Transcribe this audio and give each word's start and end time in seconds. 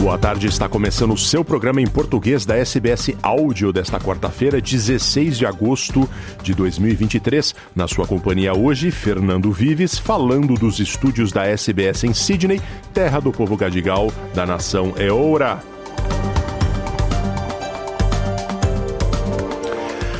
Boa 0.00 0.16
tarde, 0.16 0.46
está 0.46 0.68
começando 0.68 1.12
o 1.12 1.18
seu 1.18 1.44
programa 1.44 1.82
em 1.82 1.86
português 1.86 2.46
da 2.46 2.56
SBS 2.56 3.16
Áudio 3.20 3.72
desta 3.72 3.98
quarta-feira, 3.98 4.60
16 4.60 5.36
de 5.36 5.44
agosto 5.44 6.08
de 6.40 6.54
2023. 6.54 7.52
Na 7.74 7.88
sua 7.88 8.06
companhia 8.06 8.54
hoje, 8.54 8.92
Fernando 8.92 9.50
Vives, 9.50 9.98
falando 9.98 10.54
dos 10.54 10.78
estúdios 10.78 11.32
da 11.32 11.44
SBS 11.46 12.04
em 12.04 12.14
Sydney, 12.14 12.60
terra 12.94 13.18
do 13.18 13.32
povo 13.32 13.56
gadigal 13.56 14.12
da 14.32 14.46
nação 14.46 14.94
Eora. 14.96 15.60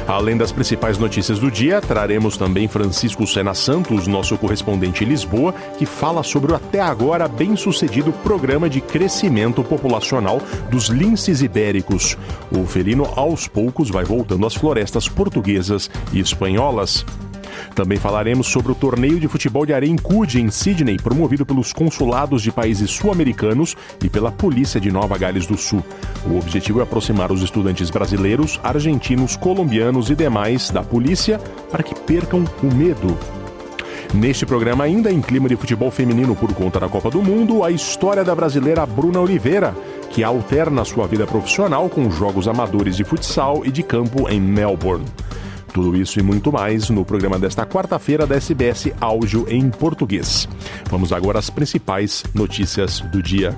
Além 0.09 0.39
das 0.39 0.51
principais 0.51 0.97
notícias 0.97 1.39
do 1.39 1.51
dia, 1.51 1.83
traremos 1.83 2.39
também 2.39 2.67
Francisco 2.67 3.27
Sena 3.27 3.53
Santos, 3.53 4.07
nosso 4.07 4.39
correspondente 4.39 5.05
em 5.05 5.07
Lisboa, 5.07 5.53
que 5.77 5.85
fala 5.85 6.23
sobre 6.23 6.53
o 6.53 6.55
até 6.55 6.81
agora 6.81 7.29
bem-sucedido 7.29 8.11
programa 8.11 8.71
de 8.71 8.81
crescimento 8.81 9.63
populacional 9.63 10.41
dos 10.71 10.87
linces 10.87 11.43
ibéricos. 11.43 12.17
O 12.51 12.65
felino 12.65 13.05
aos 13.17 13.47
poucos 13.47 13.91
vai 13.91 14.03
voltando 14.03 14.47
às 14.47 14.55
florestas 14.55 15.07
portuguesas 15.11 15.91
e 16.11 16.21
espanholas. 16.21 17.05
Também 17.75 17.99
falaremos 17.99 18.47
sobre 18.47 18.73
o 18.73 18.75
torneio 18.75 19.21
de 19.21 19.29
futebol 19.29 19.65
de 19.65 19.73
areia 19.73 19.91
em 19.91 19.97
Coogee, 19.97 20.41
em 20.41 20.51
Sydney, 20.51 20.97
promovido 20.97 21.45
pelos 21.47 21.73
consulados 21.73 22.43
de 22.43 22.53
países 22.53 22.91
sul-americanos 22.91 23.77
e 24.03 24.09
pela 24.09 24.33
polícia 24.33 24.81
de 24.81 24.91
Nova 24.91 25.17
Gales 25.19 25.47
do 25.47 25.57
Sul. 25.57 25.83
O 26.27 26.39
objetivo 26.39 26.81
é 26.81 26.83
aproximar 26.83 27.33
os 27.33 27.43
estudantes 27.43 27.91
brasileiros, 27.91 28.61
argentinos, 28.63 29.37
colombianos 29.37 30.11
e 30.11 30.15
demais 30.15 30.71
da 30.71 30.83
polícia 30.83 31.39
para 31.71 31.83
que 31.83 31.95
percam 31.95 32.45
o 32.63 32.75
medo. 32.75 33.17
Neste 34.15 34.47
programa, 34.47 34.85
ainda 34.85 35.13
em 35.13 35.21
clima 35.21 35.49
de 35.49 35.57
futebol 35.57 35.91
feminino 35.91 36.35
por 36.35 36.53
conta 36.55 36.81
da 36.81 36.89
Copa 36.89 37.11
do 37.11 37.23
Mundo, 37.23 37.63
a 37.63 37.71
história 37.71 38.25
da 38.25 38.35
brasileira 38.35 38.87
Bruna 38.87 39.21
Oliveira, 39.21 39.75
que 40.11 40.25
alterna 40.25 40.85
sua 40.85 41.07
vida 41.07 41.27
profissional 41.27 41.89
com 41.91 42.11
jogos 42.11 42.49
amadores 42.49 42.97
de 42.97 43.05
futsal 43.05 43.67
e 43.67 43.71
de 43.71 43.83
campo 43.83 44.29
em 44.29 44.41
Melbourne. 44.41 45.05
Tudo 45.73 45.97
isso 45.97 46.19
e 46.19 46.23
muito 46.23 46.53
mais 46.53 46.89
no 46.91 47.05
programa 47.05 47.39
desta 47.39 47.65
quarta-feira 47.65 48.27
da 48.27 48.37
SBS 48.37 48.93
Áudio 49.01 49.47
em 49.49 49.71
Português. 49.71 50.49
Vamos 50.91 51.13
agora 51.13 51.39
às 51.39 51.51
principais 51.51 52.25
notícias 52.35 53.01
do 53.01 53.23
dia. 53.23 53.57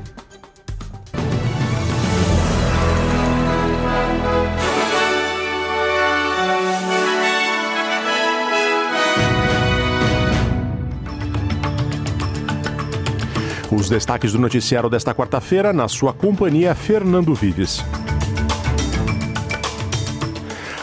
Os 13.72 13.88
destaques 13.88 14.32
do 14.32 14.38
noticiário 14.38 14.90
desta 14.90 15.14
quarta-feira, 15.14 15.72
na 15.72 15.86
sua 15.86 16.12
companhia, 16.12 16.74
Fernando 16.74 17.34
Vives. 17.34 17.82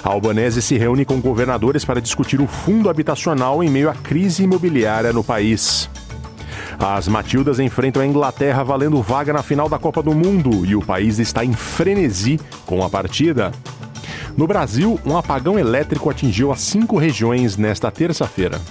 A 0.07 0.09
Albanese 0.09 0.61
se 0.61 0.77
reúne 0.77 1.03
com 1.03 1.19
governadores 1.19 1.83
para 1.83 1.99
discutir 1.99 2.39
o 2.39 2.47
fundo 2.47 2.89
habitacional 2.89 3.61
em 3.61 3.69
meio 3.69 3.89
à 3.89 3.93
crise 3.93 4.41
imobiliária 4.41 5.11
no 5.11 5.21
país. 5.21 5.89
As 6.79 7.09
Matildas 7.09 7.59
enfrentam 7.59 8.01
a 8.01 8.07
Inglaterra 8.07 8.63
valendo 8.63 9.01
vaga 9.01 9.33
na 9.33 9.43
final 9.43 9.67
da 9.67 9.77
Copa 9.77 10.01
do 10.01 10.15
Mundo 10.15 10.65
e 10.65 10.77
o 10.77 10.81
país 10.81 11.19
está 11.19 11.43
em 11.43 11.51
frenesi 11.51 12.39
com 12.65 12.85
a 12.85 12.89
partida. 12.89 13.51
No 14.37 14.47
Brasil, 14.47 14.97
um 15.05 15.17
apagão 15.17 15.59
elétrico 15.59 16.09
atingiu 16.09 16.53
as 16.53 16.61
cinco 16.61 16.97
regiões 16.97 17.57
nesta 17.57 17.91
terça-feira. 17.91 18.61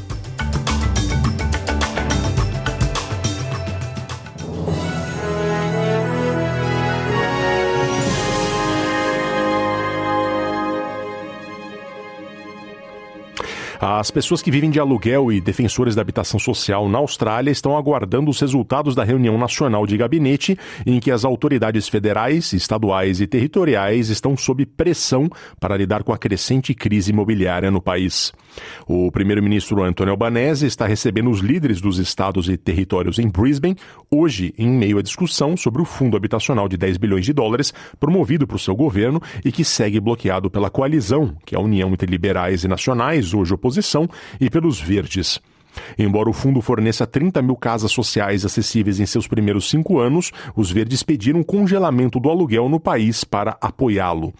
As 13.80 14.10
pessoas 14.10 14.40
que 14.40 14.50
vivem 14.50 14.70
de 14.70 14.80
aluguel 14.80 15.30
e 15.30 15.40
defensores 15.40 15.94
da 15.94 16.00
habitação 16.00 16.40
social 16.40 16.88
na 16.88 16.98
Austrália 16.98 17.50
estão 17.50 17.76
aguardando 17.76 18.30
os 18.30 18.40
resultados 18.40 18.94
da 18.94 19.04
reunião 19.04 19.36
nacional 19.36 19.86
de 19.86 19.96
gabinete, 19.96 20.58
em 20.86 20.98
que 20.98 21.10
as 21.10 21.24
autoridades 21.24 21.88
federais, 21.88 22.52
estaduais 22.52 23.20
e 23.20 23.26
territoriais 23.26 24.08
estão 24.08 24.36
sob 24.36 24.64
pressão 24.64 25.28
para 25.60 25.76
lidar 25.76 26.02
com 26.02 26.12
a 26.12 26.18
crescente 26.18 26.74
crise 26.74 27.10
imobiliária 27.10 27.70
no 27.70 27.82
país. 27.82 28.32
O 28.86 29.10
primeiro-ministro 29.10 29.82
Anthony 29.82 30.10
Albanese 30.10 30.66
está 30.66 30.86
recebendo 30.86 31.30
os 31.30 31.40
líderes 31.40 31.80
dos 31.80 31.98
estados 31.98 32.48
e 32.48 32.56
territórios 32.56 33.18
em 33.18 33.28
Brisbane, 33.28 33.76
hoje 34.10 34.54
em 34.56 34.68
meio 34.68 34.98
à 34.98 35.02
discussão 35.02 35.56
sobre 35.56 35.82
o 35.82 35.84
fundo 35.84 36.16
habitacional 36.16 36.68
de 36.68 36.76
10 36.76 36.96
bilhões 36.96 37.24
de 37.24 37.32
dólares 37.32 37.74
promovido 38.00 38.46
por 38.46 38.58
seu 38.58 38.74
governo 38.74 39.20
e 39.44 39.52
que 39.52 39.64
segue 39.64 40.00
bloqueado 40.00 40.50
pela 40.50 40.70
coalizão, 40.70 41.36
que 41.44 41.54
é 41.54 41.58
a 41.58 41.60
União 41.60 41.90
entre 41.90 42.10
Liberais 42.10 42.64
e 42.64 42.68
Nacionais, 42.68 43.34
hoje 43.34 43.52
oposição, 43.52 43.75
e 44.40 44.50
pelos 44.50 44.80
Verdes. 44.80 45.40
Embora 45.98 46.30
o 46.30 46.32
fundo 46.32 46.60
forneça 46.60 47.06
30 47.06 47.42
mil 47.42 47.56
casas 47.56 47.92
sociais 47.92 48.44
acessíveis 48.44 49.00
em 49.00 49.06
seus 49.06 49.26
primeiros 49.26 49.68
cinco 49.68 49.98
anos, 49.98 50.32
os 50.54 50.70
verdes 50.70 51.02
pediram 51.02 51.42
congelamento 51.42 52.20
do 52.20 52.30
aluguel 52.30 52.68
no 52.68 52.80
país 52.80 53.24
para 53.24 53.56
apoiá-lo. 53.60 54.32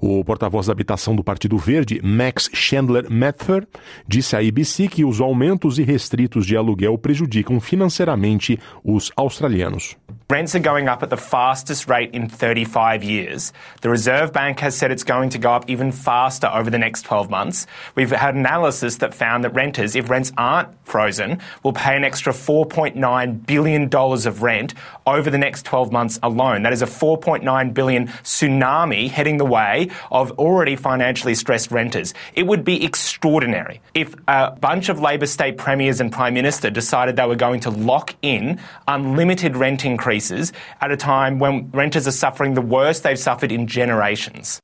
O 0.00 0.24
porta-voz 0.24 0.66
da 0.66 0.72
habitação 0.72 1.14
do 1.14 1.24
Partido 1.24 1.56
Verde, 1.58 2.00
Max 2.02 2.48
Chandler 2.52 3.10
Mather, 3.10 3.66
disse 4.06 4.36
à 4.36 4.40
ABC 4.40 4.88
que 4.88 5.04
os 5.04 5.20
aumentos 5.20 5.78
irrestritos 5.78 6.46
de 6.46 6.56
aluguel 6.56 6.96
prejudicam 6.98 7.60
financeiramente 7.60 8.58
os 8.84 9.10
australianos. 9.16 9.96
Rents 10.32 10.54
are 10.54 10.60
going 10.60 10.88
up 10.88 11.02
at 11.02 11.10
the 11.10 11.18
fastest 11.18 11.90
rate 11.90 12.14
in 12.14 12.26
35 12.26 13.04
years. 13.04 13.52
The 13.82 13.90
Reserve 13.90 14.32
Bank 14.32 14.60
has 14.60 14.74
said 14.74 14.90
it's 14.90 15.04
going 15.04 15.28
to 15.30 15.38
go 15.38 15.50
up 15.50 15.68
even 15.68 15.92
faster 15.92 16.46
over 16.46 16.70
the 16.70 16.78
next 16.78 17.02
12 17.02 17.28
months. 17.28 17.66
We've 17.94 18.10
had 18.10 18.34
analysis 18.34 18.96
that 18.98 19.12
found 19.12 19.44
that 19.44 19.54
renters, 19.54 19.94
if 19.94 20.08
rents 20.08 20.32
aren't 20.38 20.70
frozen, 20.84 21.40
will 21.62 21.72
pay 21.72 21.96
an 21.96 22.04
extra 22.04 22.32
$4.9 22.32 23.46
billion 23.46 23.88
of 23.92 24.42
rent 24.42 24.74
over 25.06 25.30
the 25.30 25.38
next 25.38 25.64
12 25.64 25.92
months 25.92 26.18
alone. 26.22 26.62
That 26.62 26.72
is 26.72 26.82
a 26.82 26.86
4.9 26.86 27.74
billion 27.74 28.08
tsunami 28.08 29.08
heading 29.08 29.38
the 29.38 29.44
way 29.44 29.90
of 30.10 30.32
already 30.32 30.76
financially 30.76 31.34
stressed 31.34 31.70
renters. 31.70 32.14
It 32.34 32.44
would 32.44 32.64
be 32.64 32.84
extraordinary 32.84 33.80
if 33.94 34.14
a 34.28 34.50
bunch 34.52 34.88
of 34.88 35.00
Labor 35.00 35.26
state 35.26 35.56
premiers 35.56 36.00
and 36.00 36.12
Prime 36.12 36.34
Minister 36.34 36.70
decided 36.70 37.16
they 37.16 37.26
were 37.26 37.36
going 37.36 37.60
to 37.60 37.70
lock 37.70 38.14
in 38.22 38.60
unlimited 38.88 39.56
rent 39.56 39.84
increases 39.84 40.52
at 40.80 40.90
a 40.90 40.96
time 40.96 41.38
when 41.38 41.70
renters 41.70 42.06
are 42.06 42.12
suffering 42.12 42.54
the 42.54 42.60
worst 42.60 43.02
they've 43.02 43.18
suffered 43.18 43.52
in 43.52 43.66
generations. 43.66 44.60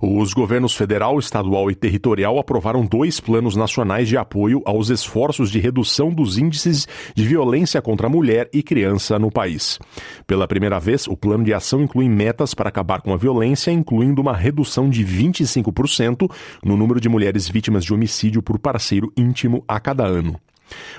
Os 0.00 0.32
governos 0.32 0.74
federal, 0.74 1.18
estadual 1.18 1.70
e 1.70 1.74
territorial 1.74 2.38
aprovaram 2.38 2.84
dois 2.84 3.20
planos 3.20 3.56
nacionais 3.56 4.08
de 4.08 4.16
apoio 4.16 4.62
aos 4.64 4.90
esforços 4.90 5.50
de 5.50 5.58
redução 5.58 6.10
dos 6.10 6.38
índices 6.38 6.86
de 7.14 7.24
violência 7.24 7.80
contra 7.80 8.06
a 8.06 8.10
mulher 8.10 8.48
e 8.52 8.62
criança 8.62 9.18
no 9.18 9.30
país. 9.30 9.78
Pela 10.26 10.46
primeira 10.46 10.78
vez, 10.78 11.06
o 11.06 11.16
plano 11.16 11.44
de 11.44 11.54
ação 11.54 11.82
inclui 11.82 12.08
metas 12.08 12.54
para 12.54 12.68
acabar 12.68 13.00
com 13.00 13.12
a 13.12 13.16
violência, 13.16 13.70
incluindo 13.70 14.20
uma 14.20 14.36
redução 14.36 14.88
de 14.88 15.04
25% 15.04 16.30
no 16.64 16.76
número 16.76 17.00
de 17.00 17.08
mulheres 17.08 17.48
vítimas 17.48 17.84
de 17.84 17.94
homicídio 17.94 18.42
por 18.42 18.58
parceiro 18.58 19.12
íntimo 19.16 19.64
a 19.66 19.80
cada 19.80 20.04
ano. 20.04 20.38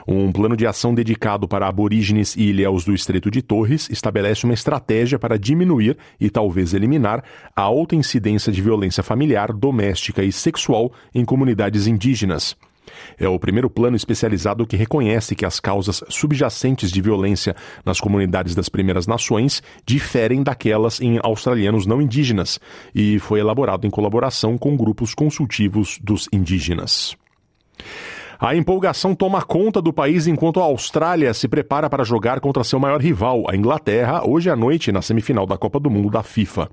Um 0.07 0.31
plano 0.31 0.55
de 0.55 0.65
ação 0.65 0.93
dedicado 0.93 1.47
para 1.47 1.67
aborígenes 1.67 2.35
e 2.35 2.43
ilhéus 2.43 2.85
do 2.85 2.93
Estreito 2.93 3.29
de 3.29 3.41
Torres 3.41 3.89
estabelece 3.89 4.45
uma 4.45 4.53
estratégia 4.53 5.19
para 5.19 5.37
diminuir 5.37 5.97
e 6.19 6.29
talvez 6.29 6.73
eliminar 6.73 7.23
a 7.55 7.61
alta 7.61 7.95
incidência 7.95 8.51
de 8.51 8.61
violência 8.61 9.03
familiar, 9.03 9.51
doméstica 9.51 10.23
e 10.23 10.31
sexual 10.31 10.91
em 11.13 11.25
comunidades 11.25 11.87
indígenas. 11.87 12.55
É 13.17 13.27
o 13.27 13.39
primeiro 13.39 13.69
plano 13.69 13.95
especializado 13.95 14.65
que 14.65 14.77
reconhece 14.77 15.35
que 15.35 15.45
as 15.45 15.59
causas 15.59 16.03
subjacentes 16.09 16.91
de 16.91 17.01
violência 17.01 17.55
nas 17.85 17.99
comunidades 17.99 18.55
das 18.55 18.69
Primeiras 18.69 19.07
Nações 19.07 19.61
diferem 19.85 20.43
daquelas 20.43 21.01
em 21.01 21.19
australianos 21.21 21.85
não 21.85 22.01
indígenas 22.01 22.59
e 22.93 23.19
foi 23.19 23.39
elaborado 23.39 23.85
em 23.85 23.89
colaboração 23.89 24.57
com 24.57 24.75
grupos 24.77 25.13
consultivos 25.13 25.99
dos 26.01 26.27
indígenas. 26.31 27.15
A 28.39 28.55
empolgação 28.55 29.15
toma 29.15 29.41
conta 29.41 29.81
do 29.81 29.91
país 29.91 30.27
enquanto 30.27 30.59
a 30.59 30.63
Austrália 30.63 31.33
se 31.33 31.47
prepara 31.47 31.89
para 31.89 32.03
jogar 32.03 32.39
contra 32.39 32.63
seu 32.63 32.79
maior 32.79 33.01
rival, 33.01 33.43
a 33.49 33.55
Inglaterra, 33.55 34.21
hoje 34.23 34.47
à 34.47 34.55
noite 34.55 34.91
na 34.91 35.01
semifinal 35.01 35.47
da 35.47 35.57
Copa 35.57 35.79
do 35.79 35.89
Mundo 35.89 36.11
da 36.11 36.21
FIFA. 36.21 36.69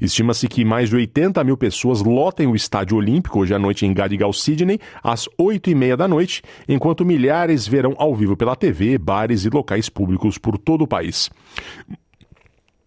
Estima-se 0.00 0.48
que 0.48 0.64
mais 0.64 0.88
de 0.88 0.96
80 0.96 1.44
mil 1.44 1.56
pessoas 1.56 2.02
lotem 2.02 2.48
o 2.48 2.56
Estádio 2.56 2.96
Olímpico 2.96 3.38
hoje 3.38 3.54
à 3.54 3.58
noite 3.60 3.86
em 3.86 3.94
Gadigal, 3.94 4.32
Sydney, 4.32 4.80
às 5.04 5.28
8 5.38 5.70
e 5.70 5.74
meia 5.76 5.96
da 5.96 6.08
noite, 6.08 6.42
enquanto 6.68 7.04
milhares 7.04 7.64
verão 7.64 7.94
ao 7.96 8.12
vivo 8.12 8.36
pela 8.36 8.56
TV, 8.56 8.98
bares 8.98 9.44
e 9.44 9.50
locais 9.50 9.88
públicos 9.88 10.36
por 10.36 10.58
todo 10.58 10.82
o 10.82 10.88
país. 10.88 11.30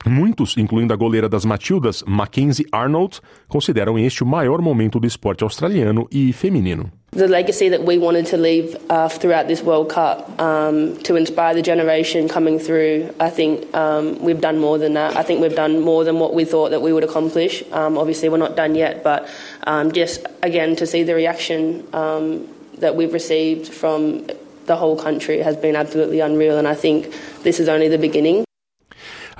Muitos, 0.06 0.58
incluindo 0.58 0.94
a 0.94 0.98
goleira 0.98 1.30
das 1.30 1.46
Matildas, 1.46 2.04
Mackenzie 2.06 2.66
Arnold, 2.74 3.22
consideram 3.48 3.98
este 3.98 4.22
o 4.22 4.28
maior 4.28 4.62
momento 4.62 5.00
do 5.00 5.08
esporte 5.08 5.46
australiano 5.46 6.08
e 6.12 6.34
feminino. 6.34 6.92
The 7.18 7.28
legacy 7.28 7.70
that 7.70 7.84
we 7.84 7.98
wanted 7.98 8.28
to 8.28 8.38
leave 8.38 8.78
uh, 8.92 9.10
throughout 9.10 9.48
this 9.48 9.64
World 9.64 9.90
Cup 9.90 10.40
um, 10.40 10.98
to 10.98 11.16
inspire 11.16 11.56
the 11.56 11.64
generation 11.64 12.30
coming 12.30 12.60
through, 12.60 13.12
I 13.20 13.32
think 13.32 13.74
um, 13.74 14.20
we've 14.20 14.40
done 14.40 14.60
more 14.60 14.78
than 14.78 14.94
that. 14.94 15.18
I 15.18 15.24
think 15.24 15.42
we've 15.42 15.56
done 15.56 15.82
more 15.82 16.04
than 16.04 16.20
what 16.20 16.36
we 16.36 16.46
thought 16.46 16.70
that 16.70 16.84
we 16.84 16.94
would 16.94 17.04
accomplish. 17.04 17.64
Um, 17.72 17.98
obviously, 17.98 18.30
we're 18.30 18.38
not 18.38 18.56
done 18.56 18.76
yet, 18.76 19.04
but 19.04 19.28
um, 19.64 19.94
just 19.94 20.28
again 20.44 20.76
to 20.76 20.86
see 20.86 21.02
the 21.02 21.16
reaction 21.16 21.88
um, 21.92 22.48
that 22.78 22.96
we've 22.96 23.14
received 23.14 23.74
from 23.74 24.28
the 24.68 24.76
whole 24.76 24.96
country 24.96 25.40
has 25.40 25.58
been 25.58 25.76
absolutely 25.76 26.20
unreal, 26.20 26.60
and 26.60 26.68
I 26.68 26.76
think 26.76 27.16
this 27.42 27.60
is 27.60 27.68
only 27.68 27.88
the 27.88 27.98
beginning. 27.98 28.47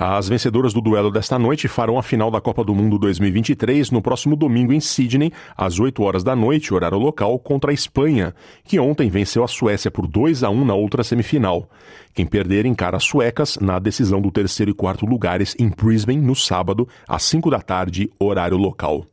As 0.00 0.28
vencedoras 0.28 0.72
do 0.72 0.80
duelo 0.80 1.10
desta 1.10 1.36
noite 1.40 1.66
farão 1.66 1.98
a 1.98 2.04
final 2.04 2.30
da 2.30 2.40
Copa 2.40 2.62
do 2.62 2.72
Mundo 2.72 3.00
2023 3.00 3.90
no 3.90 4.00
próximo 4.00 4.36
domingo 4.36 4.72
em 4.72 4.78
Sydney, 4.78 5.32
às 5.56 5.80
8 5.80 6.00
horas 6.04 6.22
da 6.22 6.36
noite, 6.36 6.72
horário 6.72 6.98
local, 6.98 7.36
contra 7.40 7.72
a 7.72 7.74
Espanha, 7.74 8.32
que 8.62 8.78
ontem 8.78 9.10
venceu 9.10 9.42
a 9.42 9.48
Suécia 9.48 9.90
por 9.90 10.06
2 10.06 10.44
a 10.44 10.50
1 10.50 10.64
na 10.64 10.74
outra 10.74 11.02
semifinal. 11.02 11.68
Quem 12.14 12.24
perder 12.24 12.64
encara 12.64 12.96
as 12.96 13.02
suecas 13.02 13.58
na 13.60 13.80
decisão 13.80 14.20
do 14.20 14.30
terceiro 14.30 14.70
e 14.70 14.74
quarto 14.74 15.04
lugares 15.04 15.56
em 15.58 15.68
Brisbane 15.68 16.22
no 16.22 16.36
sábado, 16.36 16.86
às 17.08 17.24
5 17.24 17.50
da 17.50 17.60
tarde, 17.60 18.08
horário 18.20 18.56
local. 18.56 19.04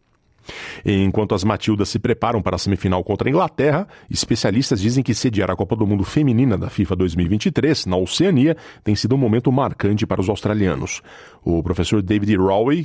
Enquanto 0.86 1.34
as 1.34 1.44
Matildas 1.44 1.90
se 1.90 2.00
preparam 2.00 2.42
para 2.42 2.56
a 2.56 2.60
semifinal 2.60 3.04
contra 3.04 3.28
a 3.28 3.32
Inglaterra, 3.32 3.88
especialistas 4.10 4.80
dizem 4.80 5.04
que 5.04 5.14
sediar 5.14 5.50
a 5.50 5.56
Copa 5.56 5.76
do 5.76 5.88
Mundo 5.88 6.04
Feminina 6.04 6.58
da 6.58 6.70
FIFA 6.70 6.96
2023 6.96 7.86
na 7.86 7.98
Oceania 7.98 8.56
tem 8.84 8.96
sido 8.96 9.16
um 9.16 9.18
momento 9.18 9.52
marcante 9.52 10.06
para 10.06 10.22
os 10.22 10.30
australianos. 10.30 11.02
O 11.44 11.62
professor 11.62 12.02
David 12.02 12.36
Rowe, 12.36 12.84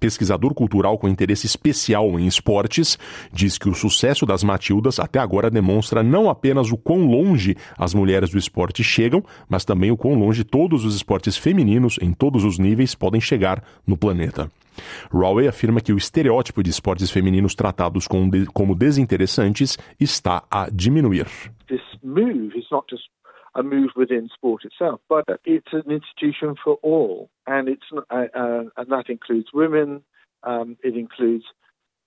pesquisador 0.00 0.54
cultural 0.54 0.98
com 0.98 1.08
interesse 1.08 1.46
especial 1.46 2.18
em 2.18 2.26
esportes, 2.26 2.98
diz 3.32 3.58
que 3.58 3.68
o 3.68 3.74
sucesso 3.74 4.24
das 4.24 4.42
Matildas 4.42 4.98
até 4.98 5.18
agora 5.18 5.50
demonstra 5.50 6.02
não 6.02 6.30
apenas 6.30 6.70
o 6.72 6.76
quão 6.76 7.06
longe 7.06 7.56
as 7.76 7.92
mulheres 7.94 8.30
do 8.30 8.38
esporte 8.38 8.82
chegam, 8.82 9.22
mas 9.48 9.64
também 9.64 9.90
o 9.90 9.96
quão 9.96 10.14
longe 10.14 10.44
todos 10.44 10.84
os 10.84 10.94
esportes 10.94 11.36
femininos 11.36 11.98
em 12.00 12.12
todos 12.12 12.44
os 12.44 12.58
níveis 12.58 12.94
podem 12.94 13.20
chegar 13.20 13.62
no 13.86 13.96
planeta. 13.96 14.50
Rowe 15.10 15.46
afirma 15.48 15.80
que 15.80 15.92
o 15.92 15.96
estereótipo 15.96 16.62
de 16.62 16.70
esportes 16.70 17.10
femininos 17.10 17.54
tratados 17.54 18.06
como 18.08 18.74
desinteressantes 18.74 19.78
está 20.00 20.44
a 20.50 20.68
diminuir. 20.70 21.26
This 21.68 21.82
move 22.02 22.56
is 22.56 22.66
not 22.70 22.86
just 22.90 23.04
a 23.54 23.62
move 23.62 23.90
within 23.96 24.28
sport 24.34 24.64
itself, 24.64 25.00
but 25.08 25.24
it's 25.44 25.72
an 25.72 25.90
institution 25.90 26.54
for 26.62 26.78
all, 26.82 27.28
and 27.46 27.68
it's 27.68 27.86
uh, 27.92 28.26
uh, 28.34 28.64
and 28.76 28.90
that 28.90 29.08
includes 29.08 29.48
women. 29.52 30.02
Um, 30.44 30.76
it 30.82 30.96
includes 30.96 31.44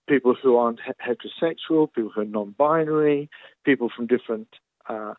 people 0.08 0.36
who 0.42 0.56
aren't 0.58 0.80
heterosexual, 0.80 1.92
people 1.94 2.12
who 2.14 2.22
are 2.22 2.26
non-binary, 2.26 3.30
people 3.66 3.90
from 3.96 4.08
different 4.08 4.48
uh, 4.90 5.14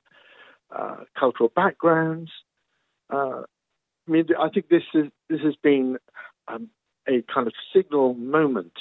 uh 0.75 0.97
cultural 1.19 1.51
backgrounds. 1.55 2.31
Uh, 3.11 3.43
I 4.09 4.11
mean, 4.11 4.27
I 4.39 4.49
think 4.49 4.69
this 4.69 4.83
is 4.95 5.07
this 5.29 5.41
has 5.45 5.55
been 5.63 5.99
um, 6.49 6.71
a 7.09 7.23
kind 7.33 7.47
of 7.47 7.55
signal 7.73 8.15
moment 8.15 8.73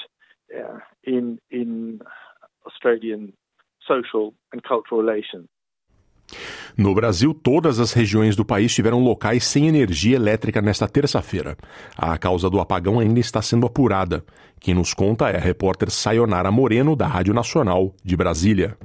uh, 0.53 0.79
in 1.03 1.39
in 1.49 1.99
Australian 2.65 3.33
social 3.87 4.33
and 4.53 4.61
cultural 4.63 5.01
relations. 5.01 5.47
No 6.77 6.95
Brasil, 6.95 7.33
todas 7.33 7.79
as 7.79 7.91
regiões 7.91 8.35
do 8.35 8.45
país 8.45 8.73
tiveram 8.73 9.03
locais 9.03 9.43
sem 9.43 9.67
energia 9.67 10.15
elétrica 10.15 10.61
nesta 10.61 10.87
terça-feira. 10.87 11.57
A 11.97 12.17
causa 12.17 12.49
do 12.49 12.59
apagão 12.61 12.99
ainda 12.99 13.19
está 13.19 13.41
sendo 13.41 13.65
apurada. 13.65 14.23
Quem 14.59 14.73
nos 14.73 14.93
conta 14.93 15.29
é 15.29 15.35
a 15.35 15.39
repórter 15.39 15.89
Sayonara 15.91 16.49
Moreno, 16.49 16.95
da 16.95 17.07
Rádio 17.07 17.33
Nacional 17.33 17.93
de 18.03 18.15
Brasília. 18.15 18.77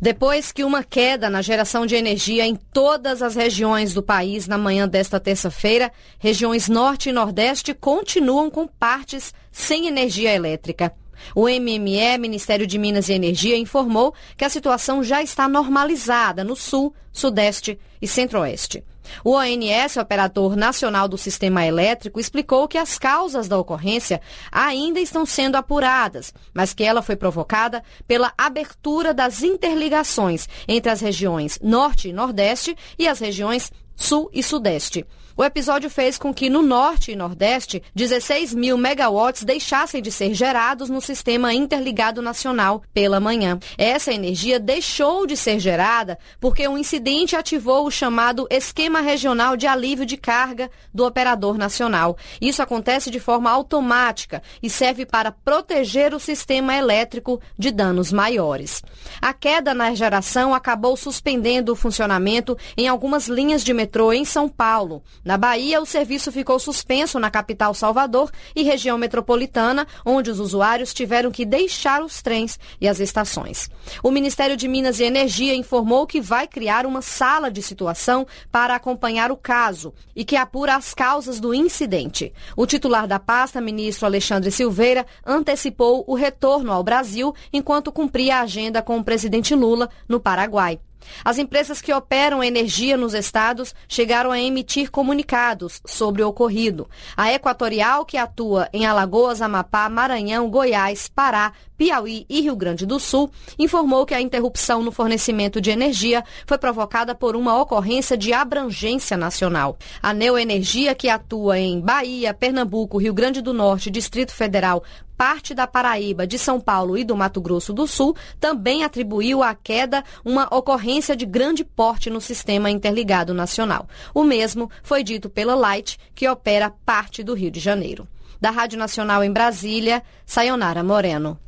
Depois 0.00 0.50
que 0.50 0.64
uma 0.64 0.82
queda 0.82 1.28
na 1.28 1.42
geração 1.42 1.84
de 1.84 1.94
energia 1.94 2.46
em 2.46 2.56
todas 2.56 3.20
as 3.20 3.34
regiões 3.34 3.92
do 3.92 4.02
país 4.02 4.48
na 4.48 4.56
manhã 4.56 4.88
desta 4.88 5.20
terça-feira, 5.20 5.92
regiões 6.18 6.70
norte 6.70 7.10
e 7.10 7.12
nordeste 7.12 7.74
continuam 7.74 8.48
com 8.48 8.66
partes 8.66 9.34
sem 9.52 9.88
energia 9.88 10.32
elétrica. 10.32 10.94
O 11.34 11.42
MME, 11.48 12.16
Ministério 12.18 12.66
de 12.66 12.78
Minas 12.78 13.10
e 13.10 13.12
Energia, 13.12 13.58
informou 13.58 14.14
que 14.38 14.44
a 14.44 14.48
situação 14.48 15.04
já 15.04 15.22
está 15.22 15.46
normalizada 15.46 16.42
no 16.42 16.56
sul, 16.56 16.94
sudeste 17.12 17.78
e 18.00 18.08
centro-oeste. 18.08 18.82
O 19.24 19.32
ONS, 19.32 19.96
Operador 19.96 20.56
Nacional 20.56 21.08
do 21.08 21.18
Sistema 21.18 21.66
Elétrico, 21.66 22.20
explicou 22.20 22.68
que 22.68 22.78
as 22.78 22.98
causas 22.98 23.48
da 23.48 23.58
ocorrência 23.58 24.20
ainda 24.50 25.00
estão 25.00 25.26
sendo 25.26 25.56
apuradas, 25.56 26.32
mas 26.54 26.72
que 26.72 26.84
ela 26.84 27.02
foi 27.02 27.16
provocada 27.16 27.82
pela 28.06 28.32
abertura 28.36 29.12
das 29.12 29.42
interligações 29.42 30.48
entre 30.66 30.90
as 30.90 31.00
regiões 31.00 31.58
Norte 31.62 32.08
e 32.08 32.12
Nordeste 32.12 32.76
e 32.98 33.06
as 33.08 33.18
regiões 33.18 33.72
Sul 33.96 34.30
e 34.32 34.42
Sudeste. 34.42 35.06
O 35.40 35.44
episódio 35.44 35.88
fez 35.88 36.18
com 36.18 36.34
que 36.34 36.50
no 36.50 36.60
norte 36.60 37.12
e 37.12 37.16
nordeste 37.16 37.82
16 37.94 38.52
mil 38.52 38.76
megawatts 38.76 39.42
deixassem 39.42 40.02
de 40.02 40.12
ser 40.12 40.34
gerados 40.34 40.90
no 40.90 41.00
sistema 41.00 41.54
interligado 41.54 42.20
nacional 42.20 42.82
pela 42.92 43.18
manhã. 43.18 43.58
Essa 43.78 44.12
energia 44.12 44.60
deixou 44.60 45.26
de 45.26 45.38
ser 45.38 45.58
gerada 45.58 46.18
porque 46.38 46.68
um 46.68 46.76
incidente 46.76 47.36
ativou 47.36 47.86
o 47.86 47.90
chamado 47.90 48.46
Esquema 48.50 49.00
Regional 49.00 49.56
de 49.56 49.66
Alívio 49.66 50.04
de 50.04 50.18
Carga 50.18 50.70
do 50.92 51.06
Operador 51.06 51.56
Nacional. 51.56 52.18
Isso 52.38 52.60
acontece 52.60 53.10
de 53.10 53.18
forma 53.18 53.50
automática 53.50 54.42
e 54.62 54.68
serve 54.68 55.06
para 55.06 55.32
proteger 55.32 56.12
o 56.12 56.20
sistema 56.20 56.76
elétrico 56.76 57.40
de 57.58 57.70
danos 57.70 58.12
maiores. 58.12 58.82
A 59.22 59.32
queda 59.32 59.72
na 59.72 59.94
geração 59.94 60.54
acabou 60.54 60.98
suspendendo 60.98 61.72
o 61.72 61.76
funcionamento 61.76 62.58
em 62.76 62.88
algumas 62.88 63.26
linhas 63.26 63.64
de 63.64 63.72
metrô 63.72 64.12
em 64.12 64.26
São 64.26 64.46
Paulo. 64.46 65.02
Na 65.30 65.36
Bahia, 65.36 65.80
o 65.80 65.86
serviço 65.86 66.32
ficou 66.32 66.58
suspenso 66.58 67.16
na 67.20 67.30
capital 67.30 67.72
Salvador 67.72 68.32
e 68.52 68.64
região 68.64 68.98
metropolitana, 68.98 69.86
onde 70.04 70.28
os 70.28 70.40
usuários 70.40 70.92
tiveram 70.92 71.30
que 71.30 71.46
deixar 71.46 72.02
os 72.02 72.20
trens 72.20 72.58
e 72.80 72.88
as 72.88 72.98
estações. 72.98 73.70
O 74.02 74.10
Ministério 74.10 74.56
de 74.56 74.66
Minas 74.66 74.98
e 74.98 75.04
Energia 75.04 75.54
informou 75.54 76.04
que 76.04 76.20
vai 76.20 76.48
criar 76.48 76.84
uma 76.84 77.00
sala 77.00 77.48
de 77.48 77.62
situação 77.62 78.26
para 78.50 78.74
acompanhar 78.74 79.30
o 79.30 79.36
caso 79.36 79.94
e 80.16 80.24
que 80.24 80.34
apura 80.34 80.74
as 80.74 80.92
causas 80.94 81.38
do 81.38 81.54
incidente. 81.54 82.32
O 82.56 82.66
titular 82.66 83.06
da 83.06 83.20
pasta, 83.20 83.60
ministro 83.60 84.06
Alexandre 84.06 84.50
Silveira, 84.50 85.06
antecipou 85.24 86.02
o 86.08 86.16
retorno 86.16 86.72
ao 86.72 86.82
Brasil 86.82 87.32
enquanto 87.52 87.92
cumpria 87.92 88.38
a 88.38 88.40
agenda 88.40 88.82
com 88.82 88.98
o 88.98 89.04
presidente 89.04 89.54
Lula 89.54 89.88
no 90.08 90.18
Paraguai. 90.18 90.80
As 91.24 91.38
empresas 91.38 91.80
que 91.80 91.92
operam 91.92 92.42
energia 92.42 92.96
nos 92.96 93.14
estados 93.14 93.74
chegaram 93.88 94.30
a 94.30 94.40
emitir 94.40 94.90
comunicados 94.90 95.80
sobre 95.86 96.22
o 96.22 96.28
ocorrido. 96.28 96.88
A 97.16 97.32
Equatorial, 97.32 98.04
que 98.04 98.16
atua 98.16 98.68
em 98.72 98.86
Alagoas, 98.86 99.42
Amapá, 99.42 99.88
Maranhão, 99.88 100.48
Goiás, 100.50 101.08
Pará, 101.08 101.52
Piauí 101.76 102.26
e 102.28 102.42
Rio 102.42 102.54
Grande 102.56 102.84
do 102.84 103.00
Sul, 103.00 103.30
informou 103.58 104.04
que 104.04 104.12
a 104.12 104.20
interrupção 104.20 104.82
no 104.82 104.92
fornecimento 104.92 105.60
de 105.60 105.70
energia 105.70 106.22
foi 106.46 106.58
provocada 106.58 107.14
por 107.14 107.34
uma 107.34 107.58
ocorrência 107.58 108.18
de 108.18 108.32
abrangência 108.34 109.16
nacional. 109.16 109.78
A 110.02 110.12
Neoenergia, 110.12 110.94
que 110.94 111.08
atua 111.08 111.58
em 111.58 111.80
Bahia, 111.80 112.34
Pernambuco, 112.34 112.98
Rio 112.98 113.14
Grande 113.14 113.40
do 113.40 113.54
Norte, 113.54 113.90
Distrito 113.90 114.32
Federal, 114.32 114.84
parte 115.20 115.52
da 115.52 115.66
Paraíba, 115.66 116.26
de 116.26 116.38
São 116.38 116.58
Paulo 116.58 116.96
e 116.96 117.04
do 117.04 117.14
Mato 117.14 117.42
Grosso 117.42 117.74
do 117.74 117.86
Sul, 117.86 118.16
também 118.40 118.84
atribuiu 118.84 119.42
à 119.42 119.54
queda 119.54 120.02
uma 120.24 120.48
ocorrência 120.50 121.14
de 121.14 121.26
grande 121.26 121.62
porte 121.62 122.08
no 122.08 122.22
sistema 122.22 122.70
interligado 122.70 123.34
nacional. 123.34 123.86
O 124.14 124.24
mesmo 124.24 124.70
foi 124.82 125.04
dito 125.04 125.28
pela 125.28 125.54
Light, 125.54 125.98
que 126.14 126.26
opera 126.26 126.72
parte 126.86 127.22
do 127.22 127.34
Rio 127.34 127.50
de 127.50 127.60
Janeiro. 127.60 128.08
Da 128.40 128.50
Rádio 128.50 128.78
Nacional 128.78 129.22
em 129.22 129.30
Brasília, 129.30 130.02
Sayonara 130.24 130.82
Moreno. 130.82 131.38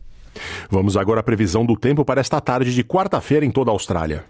Vamos 0.70 0.94
agora 0.94 1.20
à 1.20 1.22
previsão 1.22 1.64
do 1.64 1.74
tempo 1.74 2.04
para 2.04 2.20
esta 2.20 2.42
tarde 2.42 2.74
de 2.74 2.84
quarta-feira 2.84 3.46
em 3.46 3.50
toda 3.50 3.70
a 3.70 3.72
Austrália. 3.72 4.26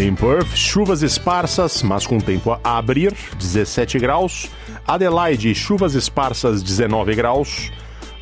Em 0.00 0.14
Perth, 0.14 0.56
chuvas 0.56 1.02
esparsas, 1.02 1.82
mas 1.82 2.06
com 2.06 2.18
tempo 2.18 2.58
a 2.64 2.78
abrir, 2.78 3.12
17 3.38 3.98
graus. 3.98 4.48
Adelaide, 4.86 5.54
chuvas 5.54 5.94
esparsas, 5.94 6.62
19 6.62 7.14
graus. 7.14 7.70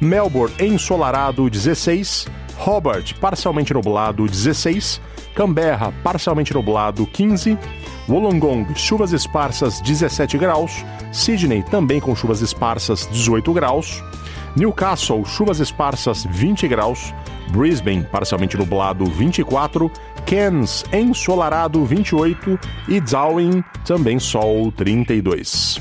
Melbourne 0.01 0.53
ensolarado 0.59 1.49
16, 1.49 2.27
Hobart 2.67 3.15
parcialmente 3.21 3.73
nublado 3.73 4.27
16, 4.27 5.01
Canberra 5.37 5.93
parcialmente 6.03 6.53
nublado 6.53 7.07
15, 7.07 7.57
Wollongong 8.09 8.75
chuvas 8.75 9.13
esparsas 9.13 9.81
17 9.81 10.37
graus, 10.37 10.85
Sydney 11.13 11.63
também 11.63 12.01
com 12.01 12.17
chuvas 12.17 12.41
esparsas 12.41 13.09
18 13.13 13.53
graus, 13.53 14.03
Newcastle 14.57 15.25
chuvas 15.25 15.61
esparsas 15.61 16.25
20 16.29 16.69
graus, 16.69 17.15
Brisbane 17.51 18.03
parcialmente 18.05 18.57
nublado 18.57 19.05
24, 19.07 19.91
Cairns 20.27 20.85
ensolarado 20.93 21.85
28 21.85 22.59
e 22.89 23.01
Darwin 23.01 23.63
também 23.85 24.19
sol 24.19 24.73
32. 24.73 25.81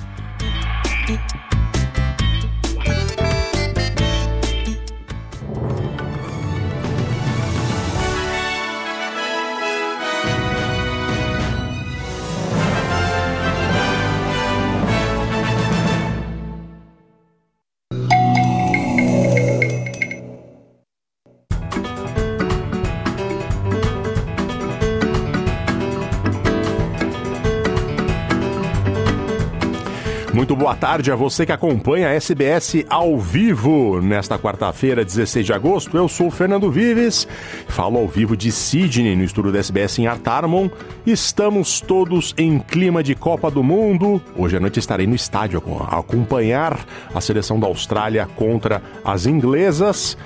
Muito 30.48 30.62
boa 30.62 30.78
tarde 30.78 31.12
a 31.12 31.16
você 31.16 31.46
que 31.46 31.52
acompanha 31.52 32.08
a 32.08 32.14
SBS 32.14 32.86
ao 32.90 33.20
vivo 33.20 34.00
nesta 34.02 34.40
quarta-feira, 34.40 35.04
16 35.04 35.46
de 35.46 35.52
agosto. 35.52 35.98
Eu 35.98 36.08
sou 36.08 36.32
Fernando 36.32 36.72
Vives, 36.72 37.28
falo 37.68 37.98
ao 37.98 38.08
vivo 38.08 38.38
de 38.38 38.50
Sydney, 38.50 39.14
no 39.14 39.26
estúdio 39.26 39.52
da 39.52 39.60
SBS 39.60 40.00
em 40.00 40.08
Artarmon. 40.08 40.70
Estamos 41.06 41.82
todos 41.82 42.34
em 42.38 42.60
clima 42.60 43.04
de 43.04 43.14
Copa 43.14 43.52
do 43.52 43.62
Mundo. 43.62 44.22
Hoje 44.38 44.56
à 44.56 44.60
noite 44.62 44.80
estarei 44.80 45.06
no 45.06 45.16
estádio 45.16 45.62
a 45.82 46.00
acompanhar 46.00 46.80
a 47.14 47.20
seleção 47.20 47.60
da 47.60 47.68
Austrália 47.68 48.26
contra 48.38 48.82
as 49.04 49.26
inglesas. 49.26 50.18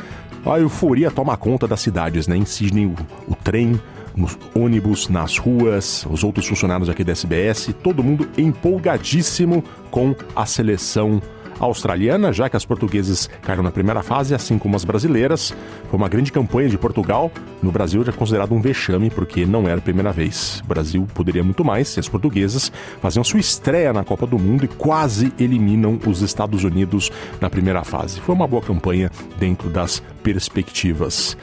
A 0.46 0.60
euforia 0.60 1.10
toma 1.10 1.36
conta 1.36 1.68
das 1.68 1.82
cidades, 1.82 2.28
né? 2.28 2.38
Em 2.38 2.46
Sydney, 2.46 2.86
o, 2.86 2.96
o 3.28 3.36
trem 3.36 3.82
nos 4.15 4.38
ônibus, 4.56 5.10
nas 5.10 5.38
ruas, 5.38 6.06
os 6.10 6.24
outros 6.24 6.48
funcionários 6.48 6.89
aqui 6.89 7.03
da 7.03 7.12
SBS, 7.12 7.74
todo 7.84 8.03
mundo 8.03 8.27
empolgadíssimo 8.38 9.63
com 9.89 10.15
a 10.36 10.46
seleção 10.46 11.22
australiana, 11.65 12.34
já 12.34 12.50
que 12.50 12.58
as 12.58 12.65
portuguesas 12.65 13.30
caíram 13.41 13.63
na 13.63 13.72
primeira 13.72 14.01
fase, 14.01 14.34
assim 14.34 14.58
como 14.58 14.75
as 14.75 14.84
brasileiras. 14.84 15.53
Foi 15.89 15.98
uma 15.98 16.10
grande 16.10 16.32
campanha 16.32 16.70
de 16.70 16.77
Portugal. 16.77 17.32
No 17.62 17.72
Brasil 17.72 18.03
já 18.03 18.12
é 18.12 18.15
considerado 18.15 18.53
um 18.53 18.62
vexame, 18.62 19.10
porque 19.10 19.46
não 19.46 19.68
era 19.68 19.77
a 19.77 19.82
primeira 19.82 20.12
vez. 20.12 20.62
O 20.63 20.68
Brasil 20.68 21.08
poderia 21.13 21.44
muito 21.44 21.63
mais 21.63 21.89
se 21.89 22.00
as 22.00 22.10
portuguesas 22.10 22.72
faziam 23.00 23.24
sua 23.24 23.39
estreia 23.39 23.94
na 23.94 24.03
Copa 24.03 24.25
do 24.25 24.39
Mundo 24.39 24.65
e 24.65 24.68
quase 24.68 25.32
eliminam 25.39 26.00
os 26.06 26.22
Estados 26.22 26.63
Unidos 26.63 27.12
na 27.39 27.50
primeira 27.50 27.84
fase. 27.84 28.20
Foi 28.20 28.34
uma 28.34 28.48
boa 28.48 28.62
campanha 28.62 29.12
dentro 29.38 29.70
das 29.70 30.01
perspectivas. 30.24 31.38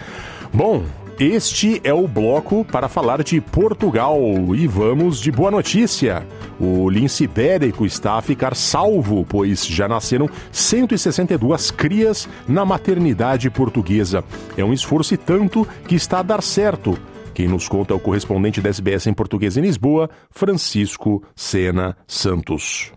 Bom, 0.52 0.84
este 1.20 1.80
é 1.82 1.92
o 1.92 2.06
bloco 2.06 2.64
para 2.64 2.88
falar 2.88 3.25
de 3.25 3.40
Portugal 3.40 4.20
e 4.54 4.68
vamos 4.68 5.20
de 5.20 5.32
boa 5.32 5.50
notícia. 5.50 6.25
O 6.60 6.88
lince 6.88 7.25
ibérico 7.25 7.84
está 7.84 8.12
a 8.12 8.22
ficar 8.22 8.54
salvo, 8.54 9.26
pois 9.28 9.66
já 9.66 9.88
nasceram 9.88 10.30
162 10.52 11.72
crias 11.72 12.28
na 12.46 12.64
maternidade 12.64 13.50
portuguesa. 13.50 14.22
É 14.56 14.64
um 14.64 14.72
esforço 14.72 15.14
e 15.14 15.16
tanto 15.16 15.66
que 15.88 15.96
está 15.96 16.20
a 16.20 16.22
dar 16.22 16.40
certo. 16.40 16.96
Quem 17.34 17.48
nos 17.48 17.68
conta 17.68 17.92
é 17.92 17.96
o 17.96 18.00
correspondente 18.00 18.60
da 18.60 18.68
SBS 18.68 19.08
em 19.08 19.12
português 19.12 19.56
em 19.56 19.62
Lisboa, 19.62 20.08
Francisco 20.30 21.25
Sena 21.34 21.96
Santos. 22.06 22.92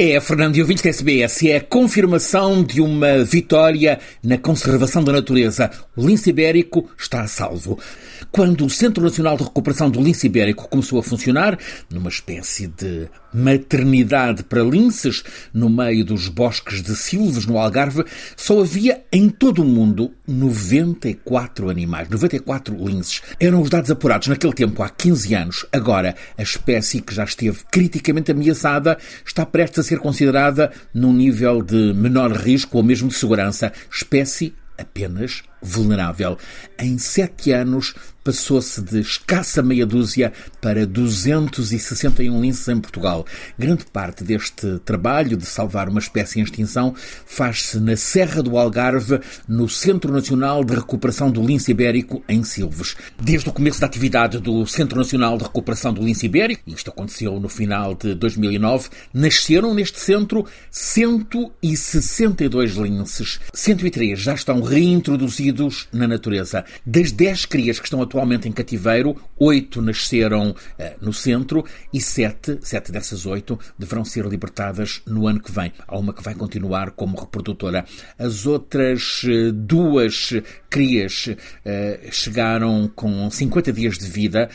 É, 0.00 0.20
Fernando 0.20 0.54
e 0.54 0.60
ouvintes 0.60 0.84
da 0.84 0.90
SBS, 0.90 1.42
é 1.42 1.56
a 1.56 1.60
confirmação 1.60 2.62
de 2.62 2.80
uma 2.80 3.24
vitória 3.24 3.98
na 4.22 4.38
conservação 4.38 5.02
da 5.02 5.10
natureza. 5.10 5.72
O 5.96 6.06
lince 6.06 6.30
ibérico 6.30 6.88
está 6.96 7.22
a 7.22 7.26
salvo. 7.26 7.80
Quando 8.30 8.66
o 8.66 8.70
Centro 8.70 9.02
Nacional 9.02 9.36
de 9.36 9.44
Recuperação 9.44 9.90
do 9.90 10.02
Lince 10.02 10.26
Ibérico 10.26 10.68
começou 10.68 10.98
a 10.98 11.02
funcionar, 11.02 11.58
numa 11.90 12.10
espécie 12.10 12.66
de 12.66 13.08
maternidade 13.32 14.42
para 14.42 14.62
linces, 14.62 15.24
no 15.52 15.68
meio 15.70 16.04
dos 16.04 16.28
bosques 16.28 16.82
de 16.82 16.94
silves 16.94 17.46
no 17.46 17.58
Algarve, 17.58 18.04
só 18.36 18.60
havia 18.60 19.02
em 19.10 19.28
todo 19.28 19.62
o 19.62 19.64
mundo 19.64 20.12
94 20.26 21.70
animais, 21.70 22.08
94 22.08 22.76
linces. 22.86 23.22
Eram 23.40 23.62
os 23.62 23.70
dados 23.70 23.90
apurados 23.90 24.28
naquele 24.28 24.52
tempo, 24.52 24.82
há 24.82 24.90
15 24.90 25.34
anos. 25.34 25.66
Agora, 25.72 26.14
a 26.36 26.42
espécie 26.42 27.00
que 27.00 27.14
já 27.14 27.24
esteve 27.24 27.58
criticamente 27.70 28.30
ameaçada 28.30 28.98
está 29.24 29.44
prestes 29.46 29.80
a 29.80 29.82
ser 29.82 29.98
considerada 29.98 30.70
num 30.92 31.12
nível 31.12 31.62
de 31.62 31.94
menor 31.94 32.32
risco 32.32 32.76
ou 32.76 32.82
mesmo 32.82 33.08
de 33.08 33.14
segurança. 33.14 33.72
Espécie 33.90 34.54
apenas 34.78 35.42
vulnerável. 35.62 36.36
Em 36.78 36.98
sete 36.98 37.52
anos, 37.52 37.94
passou-se 38.28 38.82
de 38.82 39.00
escassa 39.00 39.62
meia 39.62 39.86
dúzia 39.86 40.34
para 40.60 40.86
261 40.86 42.42
linces 42.42 42.68
em 42.68 42.78
Portugal. 42.78 43.24
Grande 43.58 43.86
parte 43.86 44.22
deste 44.22 44.78
trabalho 44.84 45.34
de 45.34 45.46
salvar 45.46 45.88
uma 45.88 45.98
espécie 45.98 46.38
em 46.38 46.42
extinção 46.42 46.94
faz-se 47.24 47.80
na 47.80 47.96
Serra 47.96 48.42
do 48.42 48.58
Algarve, 48.58 49.18
no 49.48 49.66
Centro 49.66 50.12
Nacional 50.12 50.62
de 50.62 50.74
Recuperação 50.74 51.30
do 51.30 51.40
Lince 51.40 51.70
Ibérico, 51.70 52.22
em 52.28 52.44
Silves. 52.44 52.96
Desde 53.18 53.48
o 53.48 53.52
começo 53.52 53.80
da 53.80 53.86
atividade 53.86 54.38
do 54.40 54.66
Centro 54.66 54.98
Nacional 54.98 55.38
de 55.38 55.44
Recuperação 55.44 55.94
do 55.94 56.02
Lince 56.02 56.26
Ibérico, 56.26 56.60
isto 56.66 56.90
aconteceu 56.90 57.40
no 57.40 57.48
final 57.48 57.94
de 57.94 58.14
2009, 58.14 58.90
nasceram 59.14 59.72
neste 59.72 60.00
centro 60.00 60.44
162 60.70 62.72
linces. 62.72 63.40
103 63.54 64.20
já 64.20 64.34
estão 64.34 64.60
reintroduzidos 64.60 65.47
na 65.92 66.06
natureza. 66.06 66.64
Das 66.84 67.12
10 67.12 67.46
crias 67.46 67.78
que 67.78 67.86
estão 67.86 68.02
atualmente 68.02 68.48
em 68.48 68.52
cativeiro, 68.52 69.16
oito 69.38 69.80
nasceram 69.80 70.50
uh, 70.50 70.54
no 71.00 71.12
centro 71.12 71.64
e 71.92 72.00
sete, 72.00 72.58
sete 72.62 72.90
dessas 72.90 73.26
oito 73.26 73.58
deverão 73.78 74.04
ser 74.04 74.26
libertadas 74.26 75.02
no 75.06 75.26
ano 75.26 75.40
que 75.40 75.52
vem. 75.52 75.72
Há 75.86 75.98
uma 75.98 76.12
que 76.12 76.22
vai 76.22 76.34
continuar 76.34 76.90
como 76.92 77.18
reprodutora. 77.18 77.84
As 78.18 78.46
outras 78.46 79.22
uh, 79.24 79.52
duas 79.52 80.32
crias 80.68 81.28
uh, 81.28 82.12
chegaram 82.12 82.90
com 82.94 83.30
50 83.30 83.72
dias 83.72 83.98
de 83.98 84.06
vida, 84.06 84.48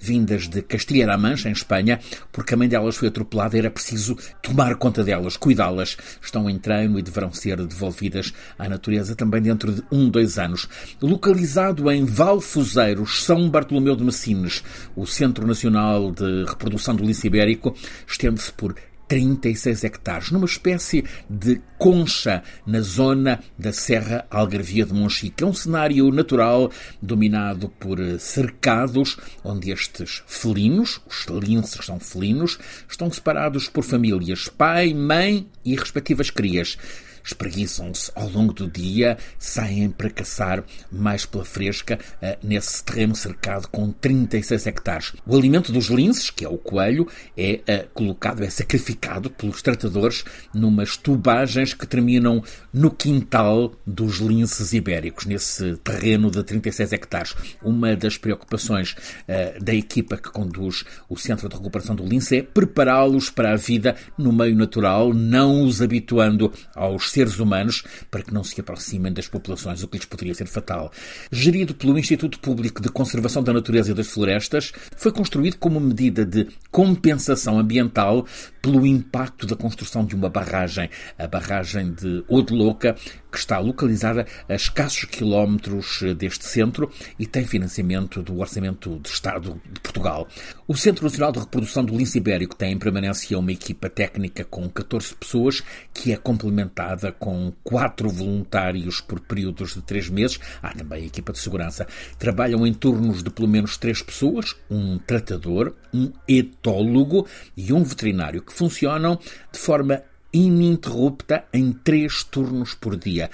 vindas 0.00 0.48
de 0.48 0.62
Castilha-La 0.62 1.16
Mancha, 1.16 1.48
em 1.48 1.52
Espanha, 1.52 2.00
porque 2.32 2.54
a 2.54 2.56
mãe 2.56 2.68
delas 2.68 2.96
foi 2.96 3.08
atropelada 3.08 3.56
e 3.56 3.60
era 3.60 3.70
preciso 3.70 4.16
tomar 4.42 4.76
conta 4.76 5.02
delas, 5.02 5.36
cuidá-las. 5.36 5.96
Estão 6.22 6.48
em 6.48 6.58
treino 6.58 6.98
e 6.98 7.02
deverão 7.02 7.32
ser 7.32 7.56
devolvidas 7.64 8.32
à 8.58 8.68
natureza 8.68 9.14
também 9.14 9.42
dentro 9.42 9.72
de 9.72 9.82
um, 9.90 10.08
dois 10.08 10.37
anos. 10.38 10.68
Localizado 11.00 11.90
em 11.90 12.04
Valfuzeiros, 12.04 13.24
são 13.24 13.50
Bartolomeu 13.50 13.96
de 13.96 14.04
Messines, 14.04 14.62
o 14.96 15.06
Centro 15.06 15.46
Nacional 15.46 16.10
de 16.10 16.44
Reprodução 16.44 16.94
do 16.94 17.04
Lince 17.04 17.26
Ibérico, 17.26 17.74
estende-se 18.06 18.52
por 18.52 18.74
36 19.08 19.84
hectares, 19.84 20.30
numa 20.30 20.44
espécie 20.44 21.04
de 21.28 21.60
concha 21.78 22.42
na 22.66 22.80
zona 22.82 23.40
da 23.58 23.72
Serra 23.72 24.26
Algarvia 24.30 24.84
de 24.84 24.92
Monchique. 24.92 25.42
É 25.42 25.46
um 25.46 25.54
cenário 25.54 26.12
natural 26.12 26.70
dominado 27.00 27.70
por 27.70 27.98
cercados, 28.20 29.16
onde 29.42 29.70
estes 29.70 30.22
felinos, 30.26 31.00
os 31.06 31.26
linces 31.42 31.86
são 31.86 31.98
felinos, 31.98 32.58
estão 32.88 33.10
separados 33.10 33.68
por 33.68 33.82
famílias, 33.82 34.48
pai, 34.48 34.92
mãe 34.92 35.48
e 35.64 35.74
respectivas 35.74 36.30
crias 36.30 36.76
espreguiçam-se 37.22 38.10
ao 38.14 38.28
longo 38.28 38.52
do 38.52 38.68
dia, 38.68 39.16
saem 39.38 39.90
para 39.90 40.10
caçar 40.10 40.64
mais 40.90 41.24
pela 41.24 41.44
fresca 41.44 41.98
uh, 42.22 42.46
nesse 42.46 42.82
terreno 42.84 43.14
cercado 43.14 43.68
com 43.68 43.90
36 43.90 44.66
hectares. 44.66 45.12
O 45.26 45.36
alimento 45.36 45.72
dos 45.72 45.86
linces, 45.86 46.30
que 46.30 46.44
é 46.44 46.48
o 46.48 46.58
coelho, 46.58 47.06
é 47.36 47.60
uh, 47.68 47.88
colocado, 47.94 48.42
é 48.42 48.50
sacrificado 48.50 49.30
pelos 49.30 49.62
tratadores 49.62 50.24
numas 50.54 50.96
tubagens 50.96 51.74
que 51.74 51.86
terminam 51.86 52.42
no 52.72 52.90
quintal 52.90 53.72
dos 53.86 54.18
linces 54.18 54.72
ibéricos, 54.72 55.26
nesse 55.26 55.76
terreno 55.76 56.30
de 56.30 56.42
36 56.42 56.92
hectares. 56.92 57.34
Uma 57.62 57.96
das 57.96 58.16
preocupações 58.16 58.92
uh, 58.92 59.62
da 59.62 59.74
equipa 59.74 60.16
que 60.16 60.30
conduz 60.30 60.84
o 61.08 61.16
Centro 61.16 61.48
de 61.48 61.56
Recuperação 61.56 61.94
do 61.94 62.04
Lince 62.04 62.36
é 62.36 62.42
prepará-los 62.42 63.30
para 63.30 63.52
a 63.52 63.56
vida 63.56 63.96
no 64.16 64.32
meio 64.32 64.56
natural, 64.56 65.12
não 65.12 65.62
os 65.64 65.80
habituando 65.82 66.52
aos 66.74 67.10
seres 67.18 67.40
humanos 67.40 67.82
para 68.10 68.22
que 68.22 68.32
não 68.32 68.44
se 68.44 68.60
aproximem 68.60 69.12
das 69.12 69.26
populações, 69.26 69.82
o 69.82 69.88
que 69.88 69.96
lhes 69.96 70.06
poderia 70.06 70.34
ser 70.34 70.46
fatal. 70.46 70.92
Gerido 71.32 71.74
pelo 71.74 71.98
Instituto 71.98 72.38
Público 72.38 72.80
de 72.80 72.88
Conservação 72.88 73.42
da 73.42 73.52
Natureza 73.52 73.90
e 73.90 73.94
das 73.94 74.06
Florestas, 74.06 74.72
foi 74.96 75.10
construído 75.10 75.56
como 75.58 75.80
medida 75.80 76.24
de 76.24 76.46
compensação 76.70 77.58
ambiental 77.58 78.24
pelo 78.62 78.86
impacto 78.86 79.46
da 79.46 79.56
construção 79.56 80.04
de 80.04 80.14
uma 80.14 80.28
barragem, 80.28 80.88
a 81.18 81.26
barragem 81.26 81.92
de 81.92 82.24
Odelouca, 82.28 82.94
que 83.30 83.38
está 83.38 83.58
localizada 83.58 84.26
a 84.48 84.54
escassos 84.54 85.04
quilómetros 85.04 86.02
deste 86.16 86.44
centro 86.44 86.90
e 87.18 87.26
tem 87.26 87.44
financiamento 87.44 88.22
do 88.22 88.38
Orçamento 88.38 88.98
de 88.98 89.08
Estado 89.08 89.60
de 89.70 89.80
Portugal. 89.80 90.26
O 90.66 90.76
Centro 90.76 91.04
Nacional 91.04 91.32
de 91.32 91.40
Reprodução 91.40 91.84
do 91.84 91.96
Lince 91.96 92.18
Ibérico 92.18 92.56
tem 92.56 92.72
em 92.72 92.78
permanência 92.78 93.38
uma 93.38 93.52
equipa 93.52 93.88
técnica 93.88 94.44
com 94.44 94.68
14 94.68 95.14
pessoas, 95.14 95.62
que 95.92 96.12
é 96.12 96.16
complementada 96.16 97.12
com 97.12 97.52
quatro 97.62 98.08
voluntários 98.08 99.00
por 99.00 99.20
períodos 99.20 99.74
de 99.74 99.82
três 99.82 100.08
meses. 100.08 100.38
Há 100.62 100.72
também 100.72 101.04
a 101.04 101.06
equipa 101.06 101.32
de 101.32 101.38
segurança. 101.38 101.86
Trabalham 102.18 102.66
em 102.66 102.72
turnos 102.72 103.22
de 103.22 103.30
pelo 103.30 103.48
menos 103.48 103.76
três 103.76 104.02
pessoas, 104.02 104.56
um 104.70 104.98
tratador, 104.98 105.74
um 105.92 106.12
etólogo 106.26 107.26
e 107.56 107.72
um 107.72 107.82
veterinário, 107.82 108.42
que 108.42 108.52
funcionam 108.52 109.18
de 109.52 109.58
forma 109.58 110.02
ininterrupta 110.32 111.44
em 111.52 111.72
três 111.72 112.22
turnos 112.24 112.74
por 112.74 112.96
dia. 112.96 113.30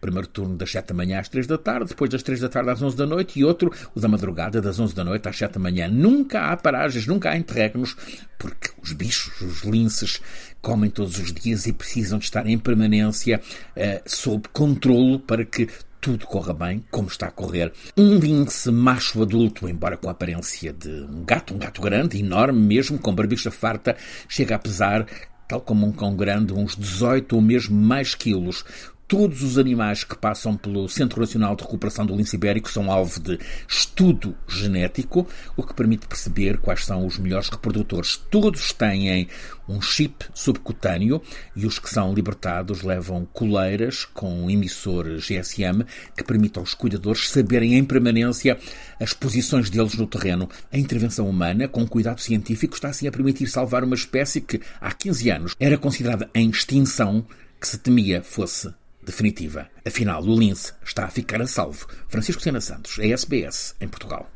Primeiro 0.00 0.28
turno 0.28 0.54
das 0.54 0.70
7 0.70 0.88
da 0.88 0.94
manhã 0.94 1.18
às 1.18 1.30
3 1.30 1.46
da 1.46 1.56
tarde, 1.56 1.86
depois 1.86 2.10
das 2.10 2.22
3 2.22 2.38
da 2.38 2.48
tarde 2.50 2.68
às 2.68 2.82
11 2.82 2.94
da 2.94 3.06
noite 3.06 3.38
e 3.38 3.44
outro, 3.44 3.72
o 3.94 4.00
da 4.00 4.06
madrugada, 4.06 4.60
das 4.60 4.78
11 4.78 4.94
da 4.94 5.02
noite 5.02 5.26
às 5.26 5.38
7 5.38 5.52
da 5.52 5.60
manhã. 5.60 5.88
Nunca 5.88 6.42
há 6.42 6.56
paragens, 6.58 7.06
nunca 7.06 7.30
há 7.30 7.38
interregnos, 7.38 7.96
porque 8.38 8.68
os 8.82 8.92
bichos, 8.92 9.40
os 9.40 9.62
linces, 9.62 10.20
comem 10.60 10.90
todos 10.90 11.18
os 11.18 11.32
dias 11.32 11.66
e 11.66 11.72
precisam 11.72 12.18
de 12.18 12.26
estar 12.26 12.46
em 12.46 12.58
permanência 12.58 13.40
uh, 13.40 14.02
sob 14.04 14.46
controlo 14.52 15.18
para 15.20 15.42
que 15.42 15.70
tudo 16.02 16.26
corra 16.26 16.52
bem, 16.52 16.84
como 16.90 17.08
está 17.08 17.28
a 17.28 17.30
correr. 17.30 17.72
Um 17.96 18.18
lince 18.18 18.70
macho 18.70 19.22
adulto, 19.22 19.66
embora 19.66 19.96
com 19.96 20.08
a 20.08 20.12
aparência 20.12 20.70
de 20.70 20.90
um 20.90 21.24
gato, 21.24 21.54
um 21.54 21.58
gato 21.58 21.80
grande, 21.80 22.18
enorme 22.18 22.60
mesmo, 22.60 22.98
com 22.98 23.14
barbicha 23.14 23.50
farta, 23.50 23.96
chega 24.28 24.54
a 24.54 24.58
pesar 24.58 25.06
tal 25.46 25.60
como 25.60 25.86
um 25.86 25.92
cão 25.92 26.16
grande, 26.16 26.52
uns 26.52 26.76
18 26.76 27.36
ou 27.36 27.42
mesmo 27.42 27.80
mais 27.80 28.14
quilos. 28.14 28.64
Todos 29.06 29.42
os 29.42 29.58
animais 29.58 30.02
que 30.02 30.16
passam 30.16 30.56
pelo 30.56 30.88
Centro 30.88 31.20
Nacional 31.20 31.54
de 31.54 31.62
Recuperação 31.62 32.06
do 32.06 32.16
Lince 32.16 32.36
Ibérico 32.36 32.70
são 32.70 32.90
alvo 32.90 33.20
de 33.20 33.38
estudo 33.68 34.34
genético, 34.48 35.28
o 35.54 35.62
que 35.62 35.74
permite 35.74 36.06
perceber 36.06 36.56
quais 36.56 36.86
são 36.86 37.04
os 37.04 37.18
melhores 37.18 37.50
reprodutores. 37.50 38.16
Todos 38.16 38.72
têm 38.72 39.28
um 39.68 39.78
chip 39.82 40.24
subcutâneo 40.32 41.20
e 41.54 41.66
os 41.66 41.78
que 41.78 41.90
são 41.90 42.14
libertados 42.14 42.80
levam 42.80 43.26
coleiras 43.30 44.06
com 44.06 44.50
emissor 44.50 45.18
GSM 45.18 45.84
que 46.16 46.24
permite 46.24 46.58
aos 46.58 46.72
cuidadores 46.72 47.28
saberem 47.28 47.74
em 47.74 47.84
permanência 47.84 48.58
as 48.98 49.12
posições 49.12 49.68
deles 49.68 49.94
no 49.96 50.06
terreno. 50.06 50.48
A 50.72 50.78
intervenção 50.78 51.28
humana, 51.28 51.68
com 51.68 51.86
cuidado 51.86 52.22
científico, 52.22 52.74
está 52.74 52.88
assim 52.88 53.06
a 53.06 53.12
permitir 53.12 53.48
salvar 53.48 53.84
uma 53.84 53.96
espécie 53.96 54.40
que 54.40 54.62
há 54.80 54.90
15 54.90 55.30
anos 55.30 55.56
era 55.60 55.76
considerada 55.76 56.30
em 56.34 56.48
extinção, 56.48 57.26
que 57.60 57.68
se 57.68 57.76
temia 57.76 58.22
fosse 58.22 58.72
definitiva. 59.04 59.68
Afinal, 59.86 60.22
o 60.22 60.38
lince 60.38 60.72
está 60.84 61.04
a 61.04 61.10
ficar 61.10 61.40
a 61.40 61.46
salvo. 61.46 61.86
Francisco 62.08 62.42
Sena 62.42 62.60
Santos, 62.60 62.98
a 62.98 63.06
SBS, 63.06 63.74
em 63.80 63.88
Portugal. 63.88 64.28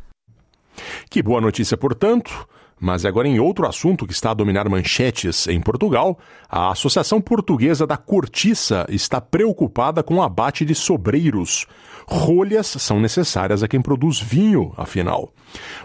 Que 1.10 1.22
boa 1.22 1.40
notícia, 1.40 1.76
portanto. 1.76 2.48
Mas 2.80 3.04
agora 3.04 3.26
em 3.26 3.40
outro 3.40 3.66
assunto 3.66 4.06
que 4.06 4.12
está 4.12 4.30
a 4.30 4.34
dominar 4.34 4.68
manchetes 4.68 5.48
em 5.48 5.60
Portugal, 5.60 6.18
a 6.48 6.70
Associação 6.70 7.20
Portuguesa 7.20 7.87
da 7.87 7.96
Cortiça 7.96 8.87
está 8.88 9.20
preocupada 9.20 10.02
com 10.02 10.16
o 10.16 10.22
abate 10.22 10.64
de 10.64 10.75
sobreiros. 10.75 11.66
Rolhas 12.06 12.66
são 12.66 13.00
necessárias 13.00 13.62
a 13.62 13.68
quem 13.68 13.82
produz 13.82 14.18
vinho, 14.18 14.72
afinal. 14.76 15.30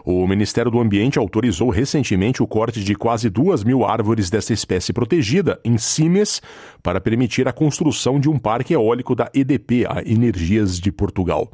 O 0.05 0.25
Ministério 0.27 0.71
do 0.71 0.79
Ambiente 0.79 1.19
autorizou 1.19 1.69
recentemente 1.69 2.41
o 2.41 2.47
corte 2.47 2.81
de 2.81 2.95
quase 2.95 3.29
duas 3.29 3.63
mil 3.63 3.83
árvores 3.83 4.29
dessa 4.29 4.53
espécie 4.53 4.93
protegida 4.93 5.59
em 5.65 5.77
Cines 5.77 6.41
para 6.83 6.99
permitir 6.99 7.47
a 7.47 7.53
construção 7.53 8.19
de 8.19 8.29
um 8.29 8.37
parque 8.37 8.73
eólico 8.73 9.15
da 9.15 9.31
EDP, 9.33 9.85
a 9.87 10.03
Energias 10.05 10.77
de 10.77 10.91
Portugal. 10.91 11.49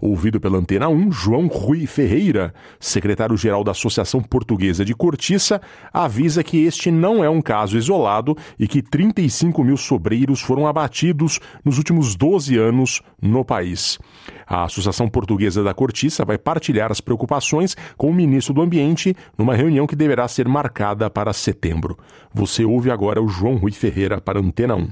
Ouvido 0.00 0.38
pela 0.38 0.58
Antena 0.58 0.88
1, 0.88 1.10
João 1.10 1.46
Rui 1.46 1.86
Ferreira, 1.86 2.52
secretário-geral 2.78 3.64
da 3.64 3.70
Associação 3.72 4.22
Portuguesa 4.22 4.84
de 4.84 4.94
Cortiça, 4.94 5.60
avisa 5.92 6.44
que 6.44 6.64
este 6.64 6.90
não 6.90 7.24
é 7.24 7.30
um 7.30 7.40
caso 7.40 7.76
isolado 7.76 8.36
e 8.58 8.68
que 8.68 8.82
35 8.82 9.64
mil 9.64 9.76
sobreiros 9.76 10.40
foram 10.40 10.66
abatidos 10.66 11.40
nos 11.64 11.78
últimos 11.78 12.14
12 12.14 12.56
anos 12.56 13.02
no 13.20 13.44
país. 13.44 13.98
A 14.46 14.64
Associação 14.64 15.08
Portuguesa 15.08 15.62
da 15.62 15.74
Cortiça 15.74 16.24
vai 16.24 16.38
partilhar 16.38 16.92
as 16.92 17.00
preocupações 17.00 17.76
com 17.96 18.10
o 18.10 18.14
ministro 18.14 18.54
do 18.54 18.62
Ambiente 18.62 19.16
numa 19.36 19.54
reunião 19.54 19.86
que 19.86 19.96
deverá 19.96 20.28
ser 20.28 20.46
marcada 20.46 21.10
para 21.10 21.32
setembro. 21.32 21.98
Você 22.32 22.64
ouve 22.64 22.90
agora 22.90 23.20
o 23.20 23.28
João 23.28 23.56
Rui 23.56 23.72
Ferreira 23.72 24.20
para 24.20 24.38
Antena 24.38 24.65
1. 24.74 24.88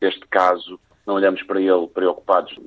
Este 0.00 0.26
caso, 0.28 0.80
não 1.06 1.14
olhamos 1.14 1.42
para 1.44 1.60
ele 1.60 1.86
preocupados 1.88 2.52
de 2.52 2.60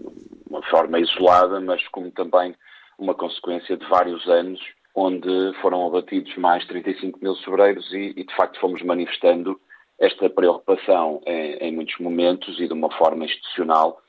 uma 0.49 0.61
forma 0.63 0.99
isolada, 0.99 1.59
mas 1.59 1.85
como 1.89 2.11
também 2.11 2.55
uma 2.97 3.13
consequência 3.13 3.75
de 3.75 3.85
vários 3.87 4.25
anos 4.27 4.59
onde 4.95 5.27
foram 5.61 5.85
abatidos 5.85 6.35
mais 6.37 6.65
35 6.67 7.19
mil 7.21 7.35
sobreiros 7.35 7.91
e, 7.91 8.13
e 8.15 8.23
de 8.23 8.35
facto 8.35 8.59
fomos 8.59 8.81
manifestando 8.81 9.59
esta 9.99 10.29
preocupação 10.29 11.21
em, 11.25 11.55
em, 11.55 11.71
muitos 11.73 11.97
momentos 11.99 12.59
e 12.59 12.67
de 12.67 12.73
uma 12.73 12.89
forma 12.97 13.25
institucional 13.25 13.99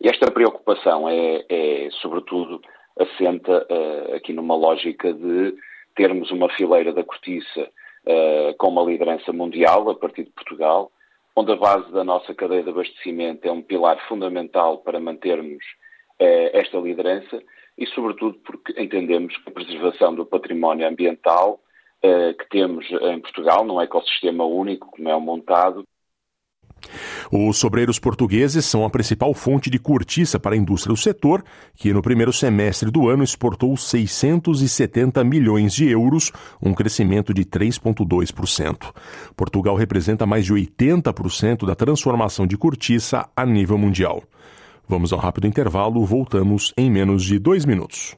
e 0.00 0.08
esta 0.08 0.30
preocupação 0.30 1.08
é, 1.08 1.44
é 1.48 1.88
sobretudo, 2.00 2.60
assenta 2.98 3.66
uh, 3.70 4.14
aqui 4.14 4.32
numa 4.32 4.56
lógica 4.56 5.12
de 5.12 5.54
termos 5.94 6.30
uma 6.30 6.48
fileira 6.50 6.92
da 6.92 7.04
cortiça 7.04 7.62
uh, 8.06 8.54
com 8.58 8.68
uma 8.68 8.82
liderança 8.82 9.32
mundial 9.32 9.90
a 9.90 9.94
partir 9.94 10.24
de 10.24 10.30
Portugal, 10.30 10.90
onde 11.36 11.52
a 11.52 11.56
base 11.56 11.90
da 11.92 12.04
nossa 12.04 12.34
cadeia 12.34 12.62
de 12.62 12.70
abastecimento 12.70 13.46
é 13.46 13.52
um 13.52 13.62
pilar 13.62 13.98
fundamental 14.08 14.78
para 14.78 15.00
mantermos 15.00 15.64
uh, 16.20 16.50
esta 16.52 16.78
liderança 16.78 17.42
e, 17.76 17.86
sobretudo, 17.88 18.38
porque 18.44 18.80
entendemos 18.80 19.36
que 19.36 19.50
a 19.50 19.52
preservação 19.52 20.14
do 20.14 20.24
património 20.24 20.86
ambiental 20.86 21.60
que 22.38 22.48
temos 22.50 22.86
em 22.90 23.18
Portugal, 23.18 23.64
num 23.64 23.80
ecossistema 23.80 24.44
único 24.44 24.90
como 24.90 25.08
é 25.08 25.16
o 25.16 25.20
montado, 25.20 25.86
os 27.30 27.58
sobreiros 27.58 27.98
portugueses 27.98 28.64
são 28.64 28.84
a 28.84 28.90
principal 28.90 29.34
fonte 29.34 29.70
de 29.70 29.78
cortiça 29.78 30.38
para 30.38 30.54
a 30.54 30.58
indústria 30.58 30.94
do 30.94 31.00
setor, 31.00 31.44
que 31.74 31.92
no 31.92 32.02
primeiro 32.02 32.32
semestre 32.32 32.90
do 32.90 33.08
ano 33.08 33.24
exportou 33.24 33.76
670 33.76 35.22
milhões 35.24 35.72
de 35.74 35.88
euros, 35.88 36.30
um 36.62 36.74
crescimento 36.74 37.32
de 37.32 37.44
3,2%. 37.44 38.92
Portugal 39.36 39.76
representa 39.76 40.26
mais 40.26 40.44
de 40.44 40.52
80% 40.52 41.66
da 41.66 41.74
transformação 41.74 42.46
de 42.46 42.56
cortiça 42.56 43.28
a 43.36 43.44
nível 43.44 43.78
mundial. 43.78 44.22
Vamos 44.88 45.12
ao 45.12 45.18
rápido 45.18 45.46
intervalo, 45.46 46.04
voltamos 46.04 46.72
em 46.76 46.90
menos 46.90 47.24
de 47.24 47.38
dois 47.38 47.64
minutos. 47.64 48.16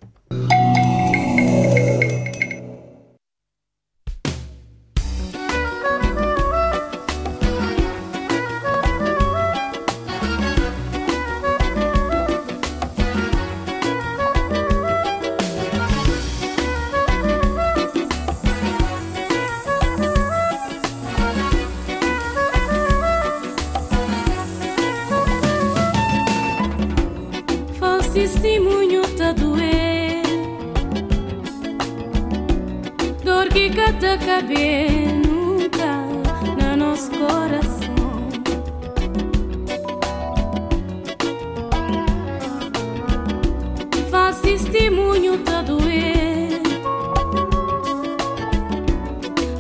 Testemunho 45.17 45.39
tá 45.39 45.63
doer. 45.63 46.61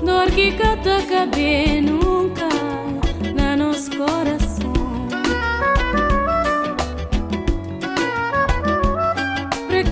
Dor 0.05 0.31
que 0.33 0.53
cata 0.53 1.03
caber 1.09 1.83
nunca 1.83 2.49
no 3.35 3.65
nosso 3.65 3.91
coração. 3.97 4.67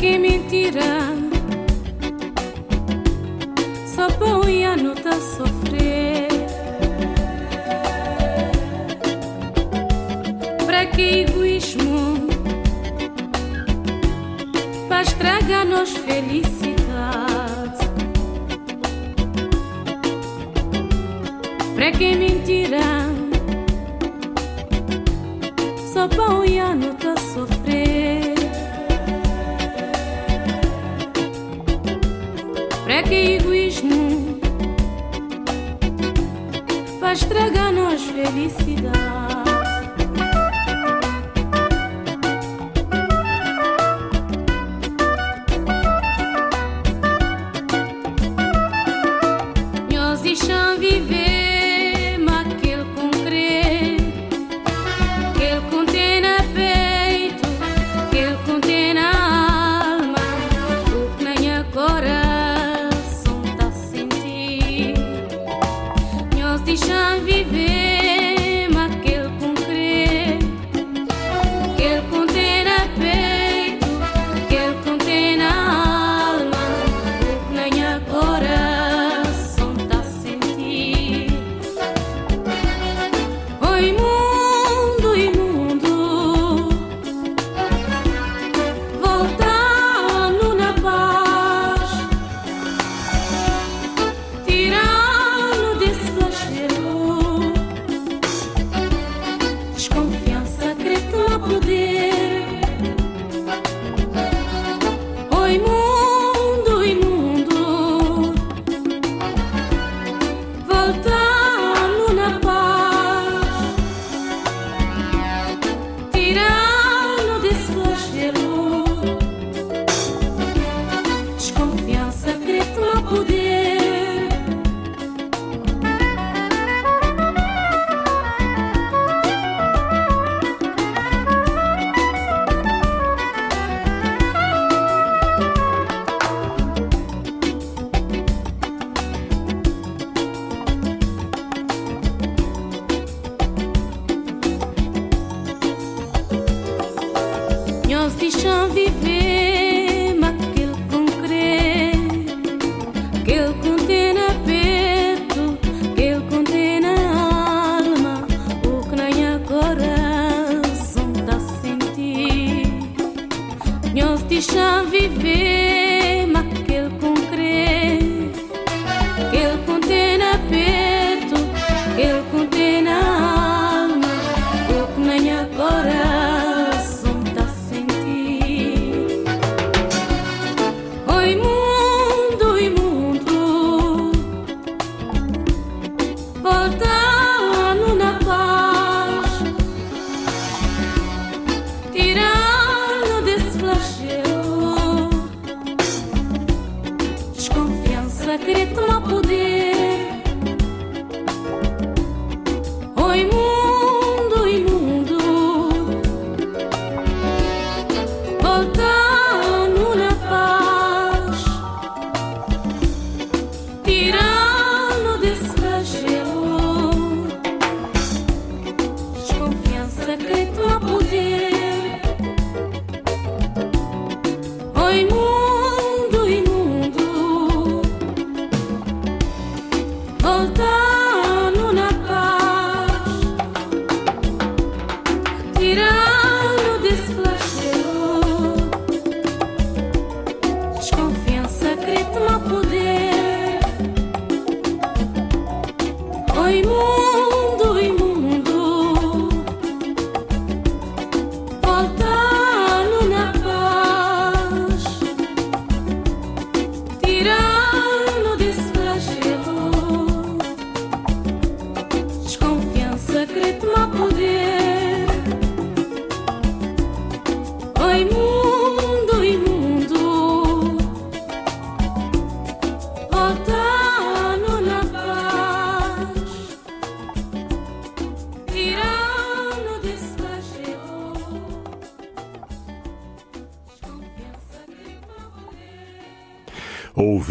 Que 0.01 0.19
mentira 0.19 1.14
nos 15.65 15.91
felicidade. 15.91 16.75
Para 21.75 21.93
quem 21.93 22.17
mentirá, 22.17 23.09
só 25.93 26.09
pão 26.09 26.45
e 26.45 26.59
ano 26.59 26.91
está 26.91 27.17
sofrer. 27.17 28.35
Para 32.85 33.03
que 33.03 33.15
egoísmo, 33.15 34.39
para 37.01 37.13
estragar-nos 37.13 38.03
felicidade. 38.03 39.04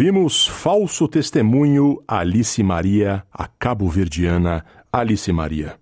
ouvimos 0.04 0.46
Falso 0.46 1.08
Testemunho, 1.08 2.04
Alice 2.06 2.62
Maria, 2.62 3.24
a 3.32 3.48
cabo-verdiana 3.48 4.66
Alice 4.92 5.32
Maria. 5.32 5.78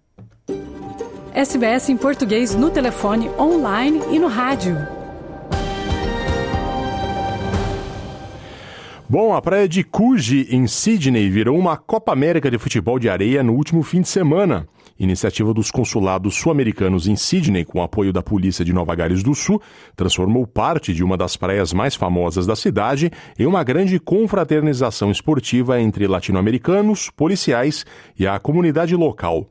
SBS 1.33 1.89
em 1.89 1.97
português 1.97 2.53
no 2.53 2.69
telefone, 2.69 3.29
online 3.39 3.99
e 4.11 4.19
no 4.19 4.27
rádio. 4.27 4.77
Bom, 9.09 9.33
a 9.33 9.41
praia 9.41 9.67
de 9.67 9.83
Cuji, 9.83 10.49
em 10.51 10.67
Sydney, 10.67 11.27
virou 11.27 11.57
uma 11.57 11.75
Copa 11.75 12.13
América 12.13 12.51
de 12.51 12.59
futebol 12.59 12.99
de 12.99 13.09
areia 13.09 13.41
no 13.41 13.53
último 13.53 13.81
fim 13.81 14.01
de 14.01 14.07
semana. 14.07 14.67
Iniciativa 14.99 15.53
dos 15.53 15.71
consulados 15.71 16.35
sul-americanos 16.35 17.07
em 17.07 17.15
Sydney, 17.15 17.65
com 17.65 17.81
apoio 17.81 18.13
da 18.13 18.21
polícia 18.21 18.63
de 18.63 18.71
Nova 18.71 18.93
Gales 18.93 19.23
do 19.23 19.33
Sul, 19.33 19.61
transformou 19.95 20.45
parte 20.45 20.93
de 20.93 21.03
uma 21.03 21.17
das 21.17 21.35
praias 21.35 21.73
mais 21.73 21.95
famosas 21.95 22.45
da 22.45 22.55
cidade 22.55 23.11
em 23.37 23.45
uma 23.45 23.63
grande 23.63 23.99
confraternização 23.99 25.09
esportiva 25.09 25.81
entre 25.81 26.07
latino-americanos, 26.07 27.09
policiais 27.09 27.85
e 28.17 28.27
a 28.27 28.39
comunidade 28.39 28.95
local. 28.95 29.47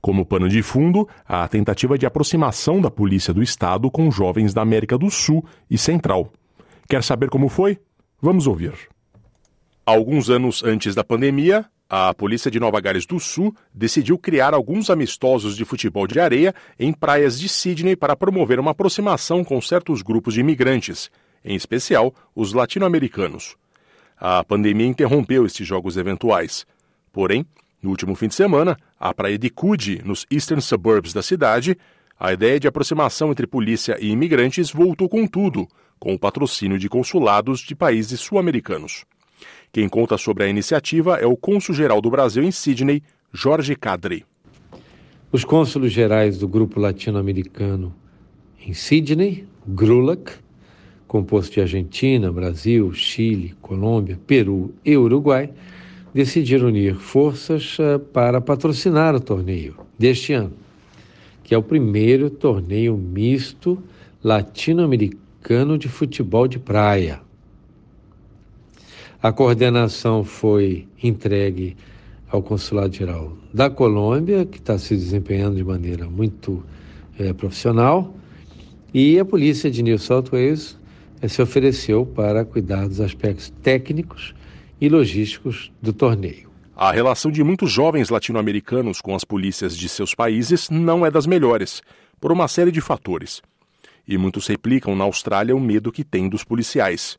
Como 0.00 0.24
pano 0.26 0.48
de 0.48 0.62
fundo, 0.62 1.08
a 1.26 1.48
tentativa 1.48 1.96
de 1.96 2.04
aproximação 2.04 2.80
da 2.80 2.90
polícia 2.90 3.32
do 3.32 3.42
estado 3.42 3.90
com 3.90 4.10
jovens 4.10 4.52
da 4.52 4.62
América 4.62 4.98
do 4.98 5.10
Sul 5.10 5.44
e 5.70 5.78
Central. 5.78 6.30
Quer 6.88 7.02
saber 7.02 7.30
como 7.30 7.48
foi? 7.48 7.78
Vamos 8.20 8.46
ouvir. 8.46 8.72
Alguns 9.86 10.30
anos 10.30 10.62
antes 10.62 10.94
da 10.94 11.04
pandemia, 11.04 11.66
a 11.96 12.12
polícia 12.12 12.50
de 12.50 12.58
Nova 12.58 12.80
Gales 12.80 13.06
do 13.06 13.20
Sul 13.20 13.54
decidiu 13.72 14.18
criar 14.18 14.52
alguns 14.52 14.90
amistosos 14.90 15.56
de 15.56 15.64
futebol 15.64 16.08
de 16.08 16.18
areia 16.18 16.52
em 16.76 16.92
praias 16.92 17.38
de 17.38 17.48
Sydney 17.48 17.94
para 17.94 18.16
promover 18.16 18.58
uma 18.58 18.72
aproximação 18.72 19.44
com 19.44 19.60
certos 19.60 20.02
grupos 20.02 20.34
de 20.34 20.40
imigrantes, 20.40 21.08
em 21.44 21.54
especial 21.54 22.12
os 22.34 22.52
latino-americanos. 22.52 23.54
A 24.18 24.42
pandemia 24.42 24.88
interrompeu 24.88 25.46
estes 25.46 25.64
jogos 25.64 25.96
eventuais. 25.96 26.66
Porém, 27.12 27.46
no 27.80 27.90
último 27.90 28.16
fim 28.16 28.26
de 28.26 28.34
semana, 28.34 28.76
a 28.98 29.14
praia 29.14 29.38
de 29.38 29.48
Coogee, 29.48 30.02
nos 30.04 30.26
eastern 30.28 30.60
suburbs 30.60 31.12
da 31.12 31.22
cidade, 31.22 31.78
a 32.18 32.32
ideia 32.32 32.58
de 32.58 32.66
aproximação 32.66 33.30
entre 33.30 33.46
polícia 33.46 33.96
e 34.00 34.10
imigrantes 34.10 34.72
voltou 34.72 35.08
com 35.08 35.28
tudo, 35.28 35.68
com 36.00 36.12
o 36.12 36.18
patrocínio 36.18 36.76
de 36.76 36.88
consulados 36.88 37.60
de 37.60 37.76
países 37.76 38.18
sul-americanos. 38.18 39.04
Quem 39.74 39.88
conta 39.88 40.16
sobre 40.16 40.44
a 40.44 40.48
iniciativa 40.48 41.16
é 41.16 41.26
o 41.26 41.36
cônsul-geral 41.36 42.00
do 42.00 42.08
Brasil 42.08 42.44
em 42.44 42.52
Sydney, 42.52 43.02
Jorge 43.32 43.74
Cadre. 43.74 44.24
Os 45.32 45.44
cônsulos 45.44 45.90
gerais 45.90 46.38
do 46.38 46.46
Grupo 46.46 46.78
Latino-Americano 46.78 47.92
em 48.64 48.72
Sydney, 48.72 49.44
GRULAC, 49.66 50.30
composto 51.08 51.54
de 51.54 51.60
Argentina, 51.60 52.30
Brasil, 52.30 52.92
Chile, 52.92 53.56
Colômbia, 53.60 54.16
Peru 54.28 54.72
e 54.84 54.96
Uruguai, 54.96 55.50
decidiram 56.14 56.68
unir 56.68 56.94
forças 56.94 57.76
eh, 57.80 57.98
para 57.98 58.40
patrocinar 58.40 59.16
o 59.16 59.20
torneio 59.20 59.74
deste 59.98 60.32
ano, 60.34 60.52
que 61.42 61.52
é 61.52 61.58
o 61.58 61.62
primeiro 61.64 62.30
torneio 62.30 62.96
misto 62.96 63.82
latino-americano 64.22 65.76
de 65.76 65.88
futebol 65.88 66.46
de 66.46 66.60
praia. 66.60 67.23
A 69.24 69.32
coordenação 69.32 70.22
foi 70.22 70.86
entregue 71.02 71.78
ao 72.28 72.42
Consulado 72.42 72.94
Geral 72.94 73.32
da 73.54 73.70
Colômbia, 73.70 74.44
que 74.44 74.58
está 74.58 74.76
se 74.76 74.94
desempenhando 74.94 75.56
de 75.56 75.64
maneira 75.64 76.06
muito 76.06 76.62
é, 77.18 77.32
profissional, 77.32 78.14
e 78.92 79.18
a 79.18 79.24
polícia 79.24 79.70
de 79.70 79.82
New 79.82 79.98
South 79.98 80.24
Wales 80.30 80.78
é, 81.22 81.28
se 81.28 81.40
ofereceu 81.40 82.04
para 82.04 82.44
cuidar 82.44 82.86
dos 82.86 83.00
aspectos 83.00 83.48
técnicos 83.62 84.34
e 84.78 84.90
logísticos 84.90 85.72
do 85.80 85.94
torneio. 85.94 86.50
A 86.76 86.92
relação 86.92 87.30
de 87.30 87.42
muitos 87.42 87.72
jovens 87.72 88.10
latino-americanos 88.10 89.00
com 89.00 89.14
as 89.14 89.24
polícias 89.24 89.74
de 89.74 89.88
seus 89.88 90.14
países 90.14 90.68
não 90.68 91.06
é 91.06 91.10
das 91.10 91.26
melhores, 91.26 91.80
por 92.20 92.30
uma 92.30 92.46
série 92.46 92.70
de 92.70 92.82
fatores. 92.82 93.40
E 94.06 94.18
muitos 94.18 94.46
replicam 94.46 94.94
na 94.94 95.04
Austrália 95.04 95.56
o 95.56 95.60
medo 95.60 95.90
que 95.90 96.04
têm 96.04 96.28
dos 96.28 96.44
policiais. 96.44 97.16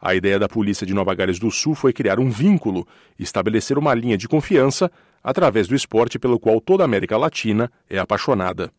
A 0.00 0.14
ideia 0.14 0.38
da 0.38 0.48
polícia 0.48 0.86
de 0.86 0.94
Nova 0.94 1.12
Gales 1.14 1.40
do 1.40 1.50
Sul 1.50 1.74
foi 1.74 1.92
criar 1.92 2.20
um 2.20 2.30
vínculo 2.30 2.86
estabelecer 3.18 3.76
uma 3.76 3.94
linha 3.94 4.16
de 4.16 4.28
confiança 4.28 4.90
através 5.22 5.66
do 5.66 5.74
esporte 5.74 6.18
pelo 6.18 6.38
qual 6.38 6.60
toda 6.60 6.84
a 6.84 6.86
América 6.86 7.16
Latina 7.16 7.70
é 7.90 7.98
apaixonada. 7.98 8.70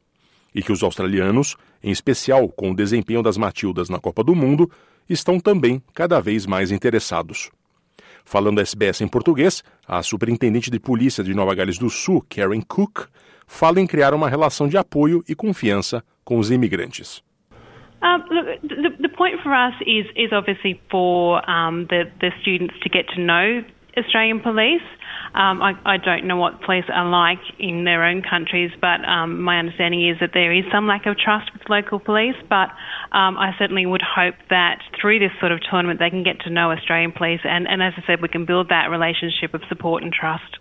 E 0.56 0.64
que 0.64 0.72
os 0.72 0.82
australianos, 0.82 1.58
em 1.84 1.92
especial 1.92 2.48
com 2.48 2.72
o 2.72 2.76
desempenho 2.76 3.22
das 3.22 3.38
Matildas 3.38 3.90
na 3.90 4.00
Copa 4.00 4.24
do 4.24 4.34
Mundo, 4.34 4.72
estão 5.10 5.40
também 5.40 5.84
cada 5.94 6.22
vez 6.22 6.46
mais 6.46 6.72
interessados. 6.72 7.52
Falando 8.24 8.62
SBS 8.62 9.02
em 9.02 9.08
português, 9.08 9.62
a 9.86 10.02
superintendente 10.02 10.72
de 10.72 10.80
polícia 10.80 11.24
de 11.24 11.34
Nova 11.34 11.54
Gales 11.54 11.78
do 11.78 11.90
Sul, 11.90 12.26
Karen 12.30 12.62
Cook, 12.62 13.08
fala 13.46 13.82
em 13.82 13.88
criar 13.88 14.14
uma 14.14 14.30
relação 14.30 14.68
de 14.68 14.78
apoio 14.78 15.24
e 15.28 15.36
confiança 15.36 16.04
com 16.24 16.38
os 16.38 16.50
imigrantes. 16.50 17.22
Um, 18.02 18.24
look, 18.32 18.62
the, 18.62 18.90
the, 19.02 19.10
point 19.10 19.36
for 19.44 19.54
us 19.54 19.74
is 19.82 20.06
is 20.16 20.32
obviously 20.32 20.80
for 20.90 21.44
um, 21.50 21.88
the 21.90 22.04
the 22.22 22.32
students 22.42 22.76
to 22.84 22.90
get 22.90 23.08
to 23.16 23.22
know 23.22 23.62
Australian 23.98 24.40
police. 24.40 24.86
Um, 25.36 25.62
I, 25.62 25.74
I, 25.86 25.98
don't 25.98 26.26
know 26.26 26.38
what 26.38 26.62
police 26.62 26.86
are 26.92 27.08
like 27.08 27.44
in 27.60 27.84
their 27.84 28.04
own 28.04 28.24
countries, 28.24 28.72
but 28.82 29.06
um, 29.08 29.42
my 29.42 29.60
understanding 29.60 30.08
is 30.08 30.18
that 30.22 30.32
there 30.34 30.52
is 30.52 30.64
some 30.72 30.88
lack 30.88 31.06
of 31.06 31.18
trust 31.18 31.52
with 31.54 31.62
local 31.70 32.00
police. 32.00 32.36
But 32.50 32.70
um, 33.12 33.38
I 33.38 33.52
certainly 33.60 33.86
would 33.86 34.02
hope 34.02 34.36
that 34.50 34.80
through 35.00 35.20
this 35.20 35.32
sort 35.40 35.52
of 35.52 35.60
tournament 35.70 36.00
they 36.00 36.10
can 36.10 36.24
get 36.24 36.40
to 36.46 36.50
know 36.50 36.72
Australian 36.72 37.12
police, 37.12 37.42
and, 37.44 37.68
and 37.68 37.84
as 37.84 37.94
I 37.98 38.02
said, 38.08 38.22
we 38.22 38.28
can 38.30 38.46
build 38.46 38.70
that 38.70 38.90
relationship 38.90 39.54
of 39.54 39.62
support 39.70 40.04
and 40.04 40.12
trust. 40.12 40.58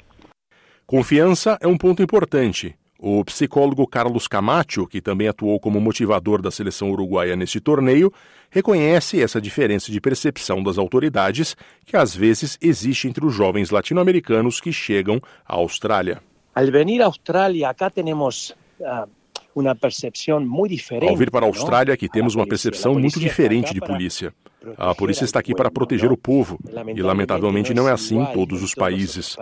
Confiança 0.86 1.58
é 1.62 1.68
um 1.68 1.76
ponto 1.76 2.02
importante. 2.02 2.74
O 3.00 3.24
psicólogo 3.24 3.86
Carlos 3.86 4.26
Camacho, 4.26 4.84
que 4.84 5.00
também 5.00 5.28
atuou 5.28 5.60
como 5.60 5.80
motivador 5.80 6.42
da 6.42 6.50
seleção 6.50 6.90
uruguaia 6.90 7.36
neste 7.36 7.60
torneio, 7.60 8.12
reconhece 8.50 9.22
essa 9.22 9.40
diferença 9.40 9.92
de 9.92 10.00
percepção 10.00 10.62
das 10.64 10.78
autoridades 10.78 11.56
que 11.86 11.96
às 11.96 12.12
vezes 12.16 12.58
existe 12.60 13.06
entre 13.06 13.24
os 13.24 13.32
jovens 13.32 13.70
latino-americanos 13.70 14.60
que 14.60 14.72
chegam 14.72 15.20
à 15.46 15.54
Austrália. 15.54 16.20
Al 16.52 16.64
Austrália, 17.04 17.68
acá 17.68 17.88
temos 17.88 18.50
uh, 18.80 19.08
uma 19.54 19.74
percepção 19.74 20.40
muito 20.40 20.72
diferente. 20.72 21.10
Ao 21.10 21.16
vir 21.16 21.30
para 21.30 21.44
a 21.44 21.48
Austrália, 21.48 21.94
aqui 21.94 22.08
temos 22.08 22.34
uma 22.34 22.46
percepção 22.46 22.94
muito 22.94 23.18
diferente 23.18 23.74
de 23.74 23.80
polícia. 23.80 24.32
A 24.76 24.94
polícia 24.94 25.24
está 25.24 25.38
aqui 25.38 25.54
para 25.54 25.70
proteger 25.70 26.10
o 26.10 26.16
povo, 26.16 26.58
e 26.94 27.02
lamentavelmente 27.02 27.72
não 27.72 27.88
é 27.88 27.92
assim 27.92 28.20
em 28.20 28.26
todos 28.26 28.62
os 28.62 28.74
países. 28.74 29.36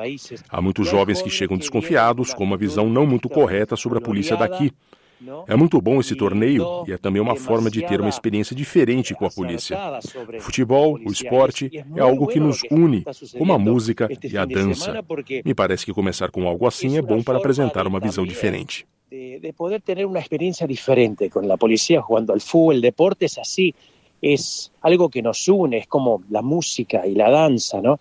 Há 0.49 0.61
muitos 0.61 0.89
jovens 0.89 1.23
que 1.23 1.31
chegam 1.31 1.57
desconfiados, 1.57 2.33
com 2.33 2.45
uma 2.45 2.57
visão 2.57 2.89
não 2.89 3.07
muito 3.07 3.29
correta 3.29 3.77
sobre 3.77 3.99
a 3.99 4.01
polícia 4.01 4.37
daqui. 4.37 4.73
É 5.47 5.57
muito 5.57 5.81
bom 5.81 5.99
esse 5.99 6.15
torneio 6.15 6.85
e 6.87 6.93
é 6.93 6.99
também 6.99 7.23
uma 7.23 7.37
forma 7.37 7.71
de 7.71 7.83
ter 7.83 8.01
uma 8.01 8.11
experiência 8.11 8.55
diferente 8.55 9.15
com 9.15 9.25
a 9.25 9.31
polícia. 9.31 9.79
O 10.37 10.41
futebol, 10.41 10.99
o 11.05 11.11
esporte, 11.11 11.71
é 11.95 12.01
algo 12.01 12.27
que 12.27 12.39
nos 12.39 12.61
une, 12.71 13.03
como 13.37 13.53
a 13.53 13.59
música 13.59 14.09
e 14.23 14.37
a 14.37 14.45
dança. 14.45 15.03
Me 15.45 15.55
parece 15.55 15.87
que 15.87 15.95
começar 15.95 16.31
com 16.31 16.47
algo 16.47 16.67
assim 16.67 16.99
é 16.99 17.03
bom 17.03 17.23
para 17.23 17.39
apresentar 17.39 17.87
uma 17.87 17.99
visão 17.99 18.27
diferente. 18.27 18.87
De, 19.11 19.53
poder 19.57 19.81
ter 19.83 20.05
uma 20.05 20.19
experiência 20.19 20.67
diferente 20.67 21.31
com 21.31 21.53
a 21.53 21.57
polícia 21.57 22.01
jogando 22.01 22.33
ao 22.33 22.41
futebol, 22.41 22.81
deportes 22.81 23.39
assim. 23.39 23.73
es 24.21 24.73
algo 24.81 25.09
que 25.09 25.23
nos 25.23 25.49
une, 25.49 25.79
es 25.79 25.87
como 25.87 26.23
la 26.31 26.43
música 26.43 27.07
y 27.07 27.15
la 27.15 27.31
danza, 27.31 27.81
¿no? 27.81 27.99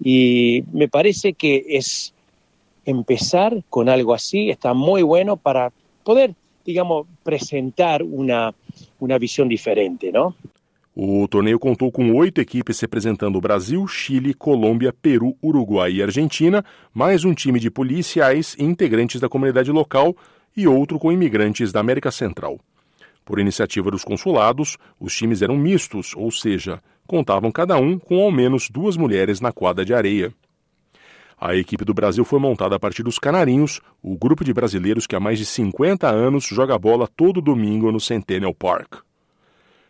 Y 0.00 0.64
me 0.72 0.88
parece 0.88 1.32
que 1.32 1.64
es 1.68 2.12
empezar 2.84 3.62
con 3.68 3.88
algo 3.88 4.14
así, 4.14 4.50
está 4.50 4.74
muy 4.74 5.02
bueno 5.02 5.36
para 5.36 5.72
poder, 6.04 6.34
digamos, 6.64 7.06
presentar 7.22 8.02
una, 8.02 8.54
una 9.00 9.18
visión 9.18 9.48
diferente, 9.48 10.12
¿no? 10.12 10.34
O 10.98 11.28
torneio 11.28 11.58
contou 11.58 11.92
com 11.92 12.14
oito 12.14 12.40
equipes 12.40 12.80
representando 12.80 13.38
Brasil, 13.38 13.86
Chile, 13.86 14.32
Colômbia, 14.32 14.94
Peru, 14.94 15.36
Uruguai 15.42 15.92
e 15.92 16.02
Argentina, 16.02 16.64
mais 16.94 17.22
um 17.22 17.34
time 17.34 17.60
de 17.60 17.70
policiais 17.70 18.56
e 18.58 18.64
integrantes 18.64 19.20
da 19.20 19.28
comunidade 19.28 19.70
local 19.70 20.16
e 20.56 20.66
outro 20.66 20.98
com 20.98 21.12
imigrantes 21.12 21.72
da 21.72 21.80
América 21.80 22.10
Central. 22.10 22.58
Por 23.24 23.38
iniciativa 23.38 23.90
dos 23.90 24.04
consulados, 24.04 24.76
os 25.00 25.14
times 25.14 25.42
eram 25.42 25.56
mistos, 25.56 26.14
ou 26.16 26.30
seja, 26.30 26.80
contavam 27.06 27.50
cada 27.50 27.76
um 27.76 27.98
com 27.98 28.22
ao 28.22 28.30
menos 28.30 28.70
duas 28.70 28.96
mulheres 28.96 29.40
na 29.40 29.52
quadra 29.52 29.84
de 29.84 29.92
areia. 29.92 30.32
A 31.38 31.54
equipe 31.54 31.84
do 31.84 31.92
Brasil 31.92 32.24
foi 32.24 32.38
montada 32.38 32.76
a 32.76 32.78
partir 32.78 33.02
dos 33.02 33.18
Canarinhos, 33.18 33.80
o 34.02 34.16
grupo 34.16 34.42
de 34.42 34.54
brasileiros 34.54 35.06
que 35.06 35.14
há 35.14 35.20
mais 35.20 35.38
de 35.38 35.44
50 35.44 36.08
anos 36.08 36.44
joga 36.44 36.78
bola 36.78 37.06
todo 37.06 37.42
domingo 37.42 37.92
no 37.92 38.00
Centennial 38.00 38.54
Park. 38.54 39.02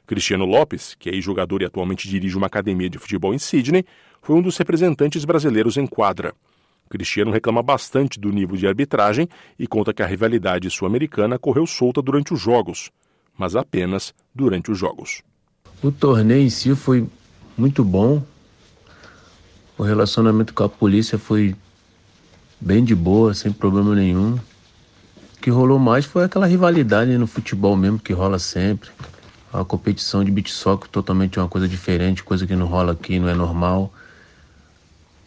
Cristiano 0.07 0.45
Lopes, 0.45 0.97
que 0.99 1.11
é 1.11 1.21
jogador 1.21 1.63
e 1.63 1.65
atualmente 1.65 2.09
dirige 2.09 2.37
uma 2.37 2.47
academia 2.47 2.89
de 2.89 2.99
futebol 2.99 3.35
em 3.35 3.39
Sydney, 3.39 3.85
foi 4.23 4.35
um 4.35 4.43
dos 4.43 4.57
representantes 4.57 5.25
brasileiros 5.25 5.77
em 5.77 5.87
quadra. 5.87 6.33
Cristiano 6.88 7.31
reclama 7.31 7.62
bastante 7.62 8.18
do 8.18 8.31
nível 8.31 8.57
de 8.57 8.66
arbitragem 8.66 9.29
e 9.59 9.66
conta 9.66 9.92
que 9.92 10.03
a 10.03 10.07
rivalidade 10.07 10.70
sul-americana 10.70 11.38
correu 11.38 11.66
solta 11.66 12.01
durante 12.01 12.33
os 12.33 12.40
jogos, 12.40 12.90
mas 13.37 13.57
apenas 13.57 14.14
durante 14.35 14.70
os 14.70 14.79
jogos. 14.79 15.22
O 15.83 15.90
torneio 15.90 16.42
em 16.42 16.51
si 16.51 16.75
foi 16.75 17.07
muito 17.57 17.85
bom. 17.85 18.22
O 19.77 19.83
relacionamento 19.83 20.55
com 20.55 20.64
a 20.64 20.68
polícia 20.68 21.18
foi 21.18 21.55
bem 22.61 22.83
de 22.83 22.94
boa, 22.94 23.35
sem 23.35 23.53
problema 23.53 23.94
nenhum. 23.94 24.35
O 24.35 25.40
que 25.40 25.51
rolou 25.51 25.79
mais 25.79 26.05
foi 26.05 26.25
aquela 26.25 26.46
rivalidade 26.46 27.16
no 27.18 27.27
futebol 27.27 27.77
mesmo 27.77 27.99
que 27.99 28.12
rola 28.12 28.38
sempre. 28.38 28.90
A 29.53 29.64
competição 29.64 30.25
de 30.25 30.31
beat 30.31 30.49
soccer 30.49 30.88
totalmente 30.88 31.38
uma 31.38 31.49
coisa 31.49 31.68
diferente, 31.68 32.22
coisa 32.25 32.46
que 32.46 32.57
não 32.57 32.66
rola 32.66 32.92
aqui, 32.92 33.18
não 33.18 33.29
é 33.29 33.35
normal. 33.35 33.92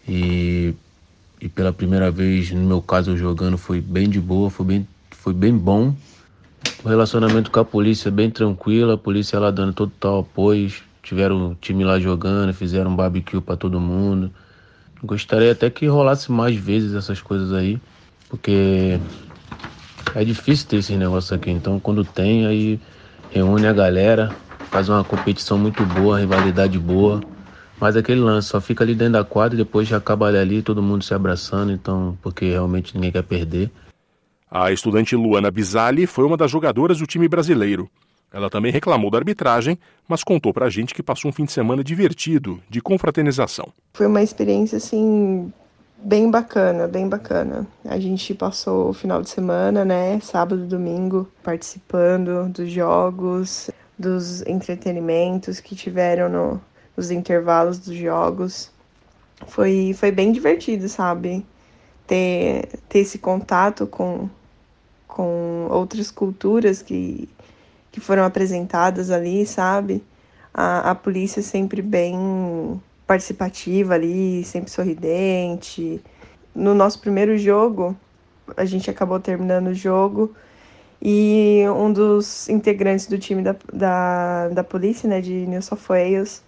E, 0.07 0.73
e 1.41 1.47
pela 1.47 1.71
primeira 1.71 2.11
vez, 2.11 2.51
no 2.51 2.61
meu 2.61 2.81
caso, 2.81 3.15
jogando, 3.15 3.57
foi 3.57 3.79
bem 3.79 4.09
de 4.09 4.19
boa, 4.19 4.49
foi 4.49 4.65
bem, 4.65 4.87
foi 5.11 5.33
bem 5.33 5.55
bom. 5.55 5.93
O 6.83 6.89
relacionamento 6.89 7.49
com 7.49 7.59
a 7.59 7.65
polícia 7.65 8.09
é 8.09 8.11
bem 8.11 8.29
tranquilo, 8.29 8.91
a 8.91 8.97
polícia 8.97 9.39
lá 9.39 9.49
dando 9.49 9.73
total 9.73 10.19
apoio. 10.19 10.71
Tiveram 11.01 11.51
o 11.51 11.55
time 11.55 11.83
lá 11.83 11.99
jogando, 11.99 12.53
fizeram 12.53 12.91
um 12.91 12.95
barbecue 12.95 13.39
para 13.39 13.55
todo 13.55 13.79
mundo. 13.79 14.31
Gostaria 15.01 15.51
até 15.53 15.69
que 15.69 15.85
rolasse 15.87 16.29
mais 16.29 16.55
vezes 16.57 16.93
essas 16.93 17.21
coisas 17.21 17.53
aí, 17.53 17.79
porque 18.27 18.99
é 20.13 20.25
difícil 20.25 20.67
ter 20.67 20.77
esse 20.77 20.95
negócio 20.97 21.33
aqui. 21.33 21.49
Então, 21.49 21.79
quando 21.79 22.03
tem, 22.03 22.45
aí 22.45 22.79
reúne 23.31 23.65
a 23.65 23.71
galera, 23.71 24.35
faz 24.69 24.89
uma 24.89 25.03
competição 25.05 25.57
muito 25.57 25.85
boa, 25.85 26.19
rivalidade 26.19 26.77
boa. 26.77 27.21
Mas 27.79 27.95
aquele 27.95 28.19
lance 28.19 28.49
só 28.49 28.59
fica 28.59 28.83
ali 28.83 28.93
dentro 28.93 29.13
da 29.13 29.23
quadra 29.23 29.55
e 29.55 29.63
depois 29.63 29.87
já 29.87 29.97
acaba 29.97 30.27
ali, 30.27 30.61
todo 30.61 30.83
mundo 30.83 31.03
se 31.03 31.13
abraçando, 31.13 31.71
então, 31.71 32.17
porque 32.21 32.49
realmente 32.49 32.93
ninguém 32.93 33.11
quer 33.11 33.23
perder. 33.23 33.71
A 34.51 34.71
estudante 34.71 35.15
Luana 35.15 35.49
Bisali 35.49 36.05
foi 36.05 36.25
uma 36.25 36.35
das 36.35 36.51
jogadoras 36.51 36.97
do 36.99 37.07
time 37.07 37.27
brasileiro. 37.27 37.89
Ela 38.31 38.49
também 38.49 38.71
reclamou 38.71 39.09
da 39.09 39.17
arbitragem, 39.17 39.77
mas 40.07 40.23
contou 40.23 40.53
pra 40.53 40.69
gente 40.69 40.93
que 40.93 41.01
passou 41.01 41.29
um 41.29 41.31
fim 41.33 41.45
de 41.45 41.51
semana 41.51 41.83
divertido, 41.83 42.59
de 42.69 42.81
confraternização. 42.81 43.69
Foi 43.93 44.05
uma 44.05 44.21
experiência, 44.21 44.77
assim, 44.77 45.51
bem 45.97 46.29
bacana, 46.29 46.87
bem 46.87 47.07
bacana. 47.07 47.65
A 47.85 47.99
gente 47.99 48.33
passou 48.33 48.89
o 48.89 48.93
final 48.93 49.21
de 49.21 49.29
semana, 49.29 49.83
né, 49.83 50.19
sábado 50.19 50.63
e 50.63 50.67
domingo, 50.67 51.27
participando 51.43 52.49
dos 52.49 52.69
jogos, 52.71 53.71
dos 53.97 54.41
entretenimentos 54.45 55.59
que 55.59 55.75
tiveram 55.75 56.29
no, 56.29 56.61
nos 56.99 57.11
intervalos 57.11 57.79
dos 57.79 57.95
jogos. 57.95 58.69
Foi, 59.47 59.95
foi 59.97 60.11
bem 60.11 60.33
divertido, 60.33 60.89
sabe? 60.89 61.45
Ter, 62.05 62.67
ter 62.89 62.99
esse 62.99 63.17
contato 63.17 63.87
com, 63.87 64.29
com 65.07 65.67
outras 65.69 66.11
culturas 66.11 66.81
que 66.81 67.29
que 67.91 67.99
foram 67.99 68.23
apresentadas 68.23 69.09
ali, 69.09 69.45
sabe? 69.45 70.03
A, 70.53 70.91
a 70.91 70.95
polícia 70.95 71.41
sempre 71.41 71.81
bem 71.81 72.81
participativa 73.07 73.95
ali, 73.95 74.43
sempre 74.43 74.69
sorridente. 74.69 76.01
No 76.53 76.75
nosso 76.75 76.99
primeiro 76.99 77.37
jogo, 77.37 77.95
a 78.55 78.65
gente 78.65 78.89
acabou 78.89 79.19
terminando 79.19 79.67
o 79.67 79.73
jogo 79.73 80.33
e 81.01 81.63
um 81.75 81.91
dos 81.91 82.49
integrantes 82.49 83.07
do 83.07 83.17
time 83.17 83.41
da, 83.41 83.55
da, 83.71 84.49
da 84.49 84.63
polícia, 84.63 85.07
né, 85.09 85.21
de 85.21 85.47
New 85.47 85.61
South 85.61 85.79
Wales, 85.89 86.43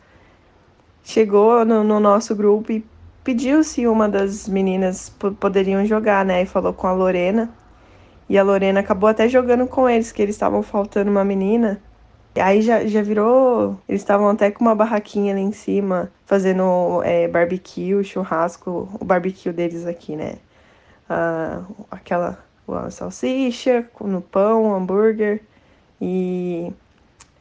chegou 1.04 1.66
no, 1.66 1.84
no 1.84 2.00
nosso 2.00 2.36
grupo 2.36 2.72
e 2.72 2.86
pediu 3.24 3.64
se 3.64 3.88
uma 3.88 4.10
das 4.10 4.48
meninas 4.48 5.10
poderiam 5.40 5.86
jogar, 5.86 6.26
né, 6.26 6.44
e 6.44 6.46
falou 6.46 6.74
com 6.74 6.88
a 6.88 6.92
Lorena, 6.92 7.50
e 8.30 8.38
a 8.38 8.44
Lorena 8.44 8.80
acabou 8.80 9.10
até 9.10 9.28
jogando 9.28 9.68
com 9.68 9.90
eles, 9.90 10.12
que 10.12 10.22
eles 10.22 10.36
estavam 10.36 10.64
faltando 10.64 11.12
uma 11.12 11.26
menina. 11.26 11.82
E 12.34 12.40
aí 12.40 12.62
já, 12.62 12.86
já 12.86 13.02
virou. 13.02 13.78
Eles 13.90 14.02
estavam 14.02 14.30
até 14.30 14.50
com 14.50 14.64
uma 14.64 14.74
barraquinha 14.74 15.34
ali 15.34 15.42
em 15.42 15.52
cima, 15.52 16.10
fazendo 16.26 17.02
é, 17.04 17.28
barbecue, 17.28 18.02
churrasco, 18.06 18.90
o 19.00 19.04
barbecue 19.04 19.52
deles 19.52 19.86
aqui, 19.86 20.16
né? 20.16 20.36
Ah, 21.10 21.62
aquela 21.92 22.40
uma 22.66 22.90
salsicha 22.90 23.86
no 24.00 24.22
pão, 24.22 24.74
hambúrguer 24.74 25.42
e 26.00 26.72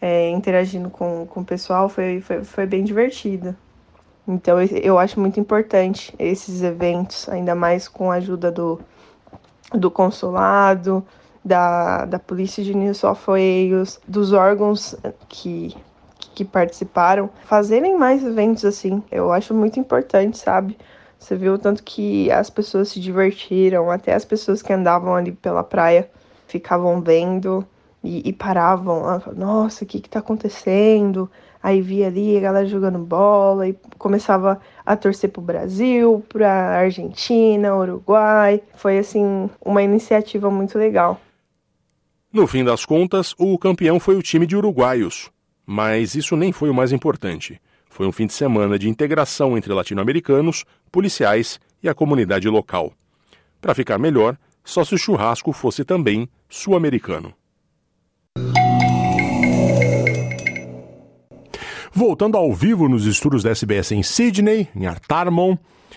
é, 0.01 0.31
interagindo 0.31 0.89
com, 0.89 1.27
com 1.27 1.41
o 1.41 1.45
pessoal 1.45 1.89
foi, 1.89 2.21
foi, 2.21 2.43
foi 2.45 2.67
bem 2.67 2.83
divertido. 2.85 3.55
Então 4.27 4.59
eu 4.63 4.99
acho 4.99 5.19
muito 5.19 5.41
importante 5.41 6.15
esses 6.19 6.63
eventos, 6.63 7.29
ainda 7.29 7.55
mais 7.55 7.89
com 7.89 8.11
a 8.11 8.15
ajuda 8.15 8.51
do, 8.51 8.81
do 9.73 9.91
consulado, 9.91 11.05
da, 11.45 12.05
da 12.05 12.19
polícia 12.19 12.63
de 12.63 12.73
Wales, 12.73 14.01
dos 14.07 14.33
órgãos 14.33 14.95
que, 15.29 15.75
que 16.35 16.45
participaram, 16.45 17.29
fazerem 17.45 17.97
mais 17.97 18.25
eventos 18.25 18.65
assim. 18.65 19.03
Eu 19.11 19.33
acho 19.33 19.55
muito 19.55 19.81
importante, 19.81 20.39
sabe? 20.39 20.79
Você 21.19 21.37
viu 21.37 21.55
o 21.55 21.59
tanto 21.59 21.83
que 21.83 22.31
as 22.31 22.49
pessoas 22.49 22.89
se 22.89 23.01
divertiram, 23.01 23.91
até 23.91 24.15
as 24.15 24.25
pessoas 24.25 24.63
que 24.63 24.73
andavam 24.73 25.15
ali 25.15 25.33
pela 25.33 25.63
praia 25.63 26.09
ficavam 26.47 27.01
vendo 27.01 27.67
e, 28.03 28.29
e 28.29 28.33
paravam. 28.33 29.03
Nossa, 29.37 29.85
o 29.85 29.87
que 29.87 30.01
que 30.01 30.09
tá 30.09 30.19
acontecendo? 30.19 31.31
Aí 31.63 31.83
via 31.83 32.07
ali 32.07 32.39
a 32.39 32.41
galera 32.41 32.67
jogando 32.67 32.99
bola 32.99 33.69
e 33.69 33.77
começava 33.99 34.61
a 34.85 34.97
torcer 34.97 35.31
pro 35.31 35.43
Brasil, 35.43 36.25
pra 36.29 36.79
Argentina, 36.79 37.77
Uruguai. 37.77 38.63
Foi 38.75 38.99
assim 38.99 39.51
uma 39.65 39.83
iniciativa 39.83 40.51
muito 40.51 40.79
legal. 40.79 41.21
No 42.33 42.47
fim 42.47 42.65
das 42.65 42.87
contas, 42.87 43.35
o 43.39 43.59
campeão 43.59 44.01
foi 44.01 44.17
o 44.17 44.23
time 44.23 44.47
de 44.47 44.57
uruguaios. 44.57 45.31
Mas 45.67 46.15
isso 46.15 46.37
nem 46.37 46.53
foi 46.53 46.71
o 46.71 46.75
mais 46.75 46.93
importante. 46.93 47.61
Foi 47.89 48.07
um 48.07 48.13
fim 48.13 48.27
de 48.27 48.33
semana 48.33 48.79
de 48.79 48.89
integração 48.89 49.59
entre 49.59 49.73
latino-americanos, 49.73 50.65
policiais 50.91 51.61
e 51.83 51.89
a 51.89 51.95
comunidade 51.95 52.49
local. 52.49 52.93
Para 53.61 53.75
ficar 53.75 53.99
melhor, 53.99 54.39
só 54.65 54.85
se 54.85 54.95
o 54.95 54.99
churrasco 54.99 55.53
fosse 55.53 55.85
também 55.85 56.29
sul-americano. 56.49 57.35
Voltando 61.93 62.37
ao 62.37 62.53
vivo 62.53 62.89
nos 62.89 63.05
estúdios 63.05 63.43
da 63.43 63.51
SBS 63.51 63.91
em 63.93 64.03
Sydney, 64.03 64.69
em 64.77 64.87
Artarmon. 64.87 65.57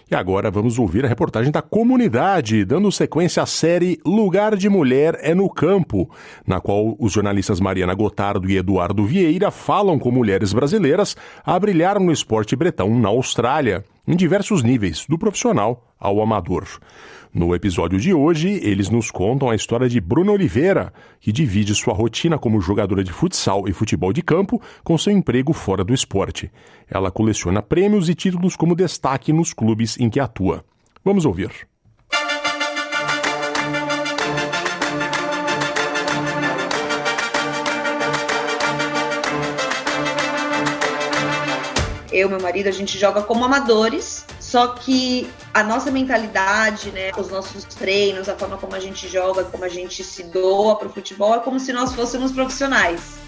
E 0.10 0.15
agora 0.15 0.50
vamos 0.50 0.80
ouvir 0.80 1.06
a 1.06 1.08
reportagem 1.08 1.52
da 1.52 1.62
comunidade, 1.62 2.65
dando 2.65 2.91
sequência 2.91 3.43
à 3.43 3.46
série 3.46 4.00
Lugar 4.04 4.56
de 4.56 4.67
Mulher 4.67 5.17
é 5.22 5.36
no 5.36 5.48
Campo, 5.48 6.10
na 6.48 6.60
qual 6.60 6.96
os 7.00 7.13
jornalistas 7.13 7.60
Mariana 7.60 7.93
Gotardo 7.93 8.50
e 8.50 8.58
Eduardo 8.58 9.06
Vieira 9.06 9.52
falam 9.52 10.00
com 10.00 10.12
mulheres 10.12 10.52
brasileiras 10.52 11.15
a 11.46 11.58
brilhar 11.60 12.00
no 12.00 12.12
esporte 12.12 12.56
bretão 12.56 13.00
na 13.00 13.10
Austrália, 13.10 13.86
em 14.08 14.15
diversos 14.15 14.63
níveis, 14.63 15.06
do 15.08 15.17
profissional 15.17 15.93
ao 16.00 16.22
amador. 16.22 16.67
No 17.36 17.56
episódio 17.56 18.00
de 18.00 18.13
hoje, 18.13 18.60
eles 18.62 18.91
nos 18.91 19.10
contam 19.10 19.50
a 19.50 19.56
história 19.56 19.89
de 19.89 20.00
Bruna 20.00 20.34
Oliveira, 20.34 20.93
que 21.19 21.32
divide 21.32 21.74
sua 21.74 21.91
rotina 21.91 22.38
como 22.38 22.62
jogadora 22.62 23.04
de 23.04 23.12
futsal 23.12 23.67
e 23.67 23.74
futebol 23.74 24.13
de 24.13 24.22
campo 24.22 24.62
com 24.84 24.96
seu 25.00 25.12
emprego 25.12 25.52
fora 25.52 25.84
do 25.84 25.96
esporte. 25.96 26.52
Ela 26.88 27.10
coleciona 27.10 27.60
prêmios 27.60 28.08
e 28.08 28.13
títulos 28.13 28.56
como 28.56 28.76
destaque 28.76 29.34
nos 29.34 29.52
clubes 29.52 29.98
em 30.00 30.12
que 30.12 30.19
atua. 30.19 30.63
Vamos 31.04 31.26
ouvir. 31.26 31.50
Eu 42.12 42.30
meu 42.30 42.39
marido, 42.39 42.67
a 42.67 42.72
gente 42.72 42.96
joga 43.00 43.24
como 43.24 43.43
amadores, 43.43 44.24
só 44.39 44.67
que 44.67 45.28
a 45.54 45.63
nossa 45.63 45.92
mentalidade, 45.92 46.89
né, 46.92 47.12
os 47.16 47.30
nossos 47.30 47.63
treinos, 47.63 48.28
a 48.28 48.36
forma 48.36 48.58
como 48.58 48.76
a 48.76 48.80
gente 48.80 49.08
joga, 49.08 49.44
como 49.44 49.63
a 49.63 49.70
gente 49.70 50.04
se 50.04 50.24
doa 50.24 50.76
para 50.76 50.88
o 50.88 50.92
futebol, 50.92 51.36
é 51.36 51.39
como 51.39 51.60
se 51.60 51.72
nós 51.72 51.94
fôssemos 51.94 52.32
profissionais. 52.32 53.22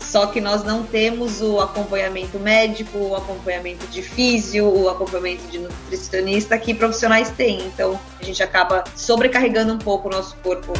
Só 0.00 0.26
que 0.26 0.40
nós 0.40 0.64
não 0.64 0.82
temos 0.82 1.40
o 1.40 1.60
acompanhamento 1.60 2.38
médico, 2.38 2.98
o 2.98 3.14
acompanhamento 3.14 3.86
de 3.88 4.02
físio, 4.02 4.66
o 4.66 4.88
acompanhamento 4.88 5.46
de 5.48 5.58
nutricionista 5.58 6.58
que 6.58 6.74
profissionais 6.74 7.30
têm. 7.30 7.66
Então 7.66 8.00
a 8.18 8.24
gente 8.24 8.42
acaba 8.42 8.82
sobrecarregando 8.96 9.72
um 9.74 9.78
pouco 9.78 10.08
o 10.08 10.10
nosso 10.10 10.34
corpo. 10.36 10.72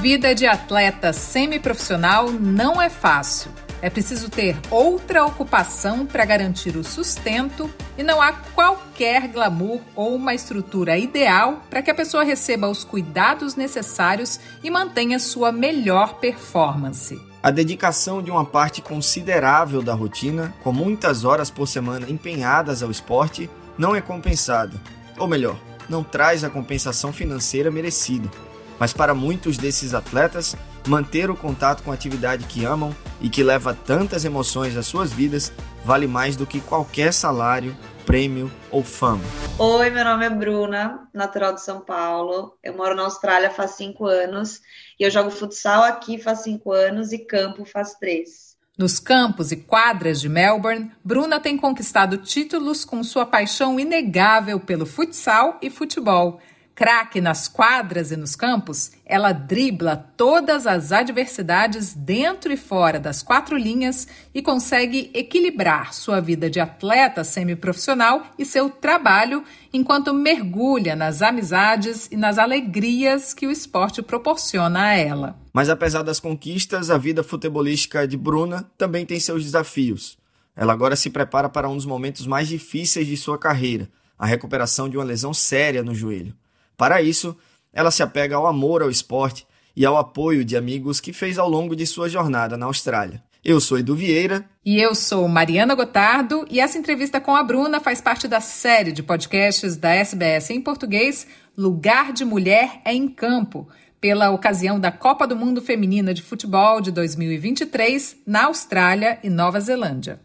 Vida 0.00 0.34
de 0.34 0.46
atleta 0.46 1.12
semiprofissional 1.12 2.30
não 2.30 2.80
é 2.80 2.88
fácil. 2.88 3.63
É 3.84 3.90
preciso 3.90 4.30
ter 4.30 4.56
outra 4.70 5.26
ocupação 5.26 6.06
para 6.06 6.24
garantir 6.24 6.74
o 6.74 6.82
sustento 6.82 7.70
e 7.98 8.02
não 8.02 8.22
há 8.22 8.32
qualquer 8.32 9.28
glamour 9.28 9.78
ou 9.94 10.14
uma 10.14 10.32
estrutura 10.32 10.96
ideal 10.96 11.60
para 11.68 11.82
que 11.82 11.90
a 11.90 11.94
pessoa 11.94 12.24
receba 12.24 12.66
os 12.66 12.82
cuidados 12.82 13.56
necessários 13.56 14.40
e 14.62 14.70
mantenha 14.70 15.18
sua 15.18 15.52
melhor 15.52 16.14
performance. 16.14 17.20
A 17.42 17.50
dedicação 17.50 18.22
de 18.22 18.30
uma 18.30 18.46
parte 18.46 18.80
considerável 18.80 19.82
da 19.82 19.92
rotina, 19.92 20.54
com 20.62 20.72
muitas 20.72 21.22
horas 21.22 21.50
por 21.50 21.68
semana 21.68 22.08
empenhadas 22.08 22.82
ao 22.82 22.90
esporte, 22.90 23.50
não 23.76 23.94
é 23.94 24.00
compensada. 24.00 24.80
Ou 25.18 25.28
melhor, 25.28 25.58
não 25.90 26.02
traz 26.02 26.42
a 26.42 26.48
compensação 26.48 27.12
financeira 27.12 27.70
merecida. 27.70 28.30
Mas 28.78 28.92
para 28.92 29.14
muitos 29.14 29.56
desses 29.56 29.94
atletas, 29.94 30.56
manter 30.86 31.30
o 31.30 31.36
contato 31.36 31.82
com 31.82 31.90
a 31.90 31.94
atividade 31.94 32.44
que 32.44 32.64
amam 32.64 32.94
e 33.20 33.28
que 33.28 33.42
leva 33.42 33.74
tantas 33.74 34.24
emoções 34.24 34.76
às 34.76 34.86
suas 34.86 35.12
vidas 35.12 35.52
vale 35.84 36.06
mais 36.06 36.36
do 36.36 36.46
que 36.46 36.60
qualquer 36.60 37.12
salário, 37.12 37.76
prêmio 38.04 38.50
ou 38.70 38.82
fama. 38.82 39.22
Oi, 39.58 39.90
meu 39.90 40.04
nome 40.04 40.26
é 40.26 40.30
Bruna, 40.30 41.08
natural 41.12 41.54
de 41.54 41.62
São 41.62 41.80
Paulo. 41.80 42.56
Eu 42.62 42.76
moro 42.76 42.94
na 42.94 43.02
Austrália 43.02 43.50
faz 43.50 43.72
cinco 43.72 44.06
anos 44.06 44.60
e 44.98 45.04
eu 45.04 45.10
jogo 45.10 45.30
futsal 45.30 45.82
aqui 45.82 46.18
faz 46.18 46.40
cinco 46.40 46.72
anos 46.72 47.12
e 47.12 47.18
campo 47.18 47.64
faz 47.64 47.94
três. 47.94 48.54
Nos 48.76 48.98
campos 48.98 49.52
e 49.52 49.56
quadras 49.56 50.20
de 50.20 50.28
Melbourne, 50.28 50.90
Bruna 51.04 51.38
tem 51.38 51.56
conquistado 51.56 52.18
títulos 52.18 52.84
com 52.84 53.04
sua 53.04 53.24
paixão 53.24 53.78
inegável 53.78 54.58
pelo 54.58 54.84
futsal 54.84 55.58
e 55.62 55.70
futebol. 55.70 56.40
Craque 56.74 57.20
nas 57.20 57.46
quadras 57.46 58.10
e 58.10 58.16
nos 58.16 58.34
campos, 58.34 58.90
ela 59.06 59.30
dribla 59.30 59.96
todas 60.16 60.66
as 60.66 60.90
adversidades 60.90 61.94
dentro 61.94 62.52
e 62.52 62.56
fora 62.56 62.98
das 62.98 63.22
quatro 63.22 63.56
linhas 63.56 64.08
e 64.34 64.42
consegue 64.42 65.08
equilibrar 65.14 65.94
sua 65.94 66.20
vida 66.20 66.50
de 66.50 66.58
atleta 66.58 67.22
semiprofissional 67.22 68.26
e 68.36 68.44
seu 68.44 68.68
trabalho 68.68 69.44
enquanto 69.72 70.12
mergulha 70.12 70.96
nas 70.96 71.22
amizades 71.22 72.08
e 72.10 72.16
nas 72.16 72.38
alegrias 72.38 73.32
que 73.32 73.46
o 73.46 73.52
esporte 73.52 74.02
proporciona 74.02 74.86
a 74.86 74.96
ela. 74.96 75.38
Mas 75.52 75.68
apesar 75.68 76.02
das 76.02 76.18
conquistas, 76.18 76.90
a 76.90 76.98
vida 76.98 77.22
futebolística 77.22 78.04
de 78.04 78.16
Bruna 78.16 78.68
também 78.76 79.06
tem 79.06 79.20
seus 79.20 79.44
desafios. 79.44 80.18
Ela 80.56 80.72
agora 80.72 80.96
se 80.96 81.08
prepara 81.08 81.48
para 81.48 81.68
um 81.68 81.76
dos 81.76 81.86
momentos 81.86 82.26
mais 82.26 82.48
difíceis 82.48 83.06
de 83.06 83.16
sua 83.16 83.38
carreira, 83.38 83.88
a 84.18 84.26
recuperação 84.26 84.88
de 84.88 84.96
uma 84.96 85.04
lesão 85.04 85.32
séria 85.32 85.80
no 85.80 85.94
joelho. 85.94 86.34
Para 86.76 87.02
isso, 87.02 87.36
ela 87.72 87.90
se 87.90 88.02
apega 88.02 88.36
ao 88.36 88.46
amor 88.46 88.82
ao 88.82 88.90
esporte 88.90 89.46
e 89.76 89.84
ao 89.84 89.96
apoio 89.96 90.44
de 90.44 90.56
amigos 90.56 91.00
que 91.00 91.12
fez 91.12 91.38
ao 91.38 91.48
longo 91.48 91.74
de 91.74 91.86
sua 91.86 92.08
jornada 92.08 92.56
na 92.56 92.66
Austrália. 92.66 93.22
Eu 93.44 93.60
sou 93.60 93.78
Edu 93.78 93.94
Vieira. 93.94 94.48
E 94.64 94.80
eu 94.80 94.94
sou 94.94 95.28
Mariana 95.28 95.74
Gotardo. 95.74 96.46
E 96.48 96.60
essa 96.60 96.78
entrevista 96.78 97.20
com 97.20 97.36
a 97.36 97.42
Bruna 97.42 97.78
faz 97.78 98.00
parte 98.00 98.26
da 98.26 98.40
série 98.40 98.90
de 98.90 99.02
podcasts 99.02 99.76
da 99.76 99.90
SBS 99.90 100.48
em 100.48 100.62
português 100.62 101.26
Lugar 101.56 102.12
de 102.12 102.24
Mulher 102.24 102.80
é 102.84 102.94
em 102.94 103.06
Campo, 103.06 103.68
pela 104.00 104.30
ocasião 104.30 104.80
da 104.80 104.90
Copa 104.90 105.26
do 105.26 105.36
Mundo 105.36 105.60
Feminina 105.60 106.14
de 106.14 106.22
Futebol 106.22 106.80
de 106.80 106.90
2023 106.90 108.16
na 108.26 108.46
Austrália 108.46 109.18
e 109.22 109.28
Nova 109.28 109.60
Zelândia. 109.60 110.18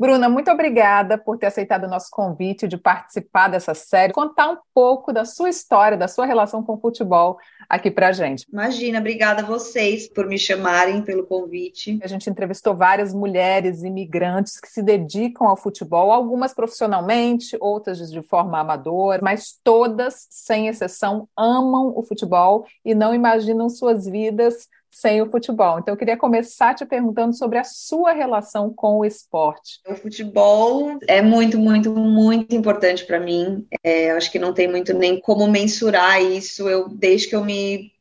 Bruna, 0.00 0.30
muito 0.30 0.50
obrigada 0.50 1.18
por 1.18 1.36
ter 1.36 1.48
aceitado 1.48 1.84
o 1.84 1.86
nosso 1.86 2.08
convite 2.10 2.66
de 2.66 2.78
participar 2.78 3.48
dessa 3.48 3.74
série, 3.74 4.14
contar 4.14 4.48
um 4.48 4.56
pouco 4.72 5.12
da 5.12 5.26
sua 5.26 5.50
história, 5.50 5.94
da 5.94 6.08
sua 6.08 6.24
relação 6.24 6.62
com 6.62 6.72
o 6.72 6.80
futebol 6.80 7.36
aqui 7.68 7.90
pra 7.90 8.10
gente. 8.10 8.46
Imagina, 8.50 8.98
obrigada 8.98 9.42
a 9.42 9.44
vocês 9.44 10.08
por 10.08 10.26
me 10.26 10.38
chamarem, 10.38 11.02
pelo 11.02 11.26
convite. 11.26 12.00
A 12.02 12.06
gente 12.06 12.30
entrevistou 12.30 12.74
várias 12.74 13.12
mulheres 13.12 13.82
imigrantes 13.82 14.58
que 14.58 14.68
se 14.68 14.80
dedicam 14.82 15.46
ao 15.46 15.54
futebol, 15.54 16.10
algumas 16.10 16.54
profissionalmente, 16.54 17.58
outras 17.60 18.10
de 18.10 18.22
forma 18.22 18.58
amadora, 18.58 19.20
mas 19.22 19.60
todas, 19.62 20.26
sem 20.30 20.66
exceção, 20.68 21.28
amam 21.36 21.92
o 21.94 22.02
futebol 22.02 22.64
e 22.82 22.94
não 22.94 23.14
imaginam 23.14 23.68
suas 23.68 24.06
vidas 24.06 24.66
sem 24.90 25.22
o 25.22 25.30
futebol. 25.30 25.78
Então, 25.78 25.94
eu 25.94 25.98
queria 25.98 26.16
começar 26.16 26.74
te 26.74 26.84
perguntando 26.84 27.34
sobre 27.34 27.58
a 27.58 27.64
sua 27.64 28.12
relação 28.12 28.72
com 28.72 28.98
o 28.98 29.04
esporte. 29.04 29.80
O 29.88 29.94
futebol 29.94 30.98
é 31.06 31.22
muito, 31.22 31.58
muito, 31.58 31.94
muito 31.94 32.54
importante 32.54 33.04
para 33.04 33.20
mim. 33.20 33.66
É, 33.84 34.10
acho 34.10 34.30
que 34.30 34.38
não 34.38 34.52
tem 34.52 34.68
muito 34.68 34.92
nem 34.92 35.20
como 35.20 35.46
mensurar 35.46 36.22
isso. 36.22 36.68
Eu, 36.68 36.88
desde 36.88 37.28
que 37.28 37.36
eu 37.36 37.44
me 37.44 37.92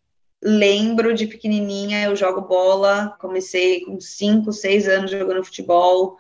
lembro 0.42 1.14
de 1.14 1.28
pequenininha, 1.28 2.04
eu 2.04 2.16
jogo 2.16 2.42
bola. 2.42 3.16
Comecei 3.20 3.82
com 3.82 4.00
5, 4.00 4.52
6 4.52 4.88
anos 4.88 5.12
jogando 5.12 5.44
futebol. 5.44 6.18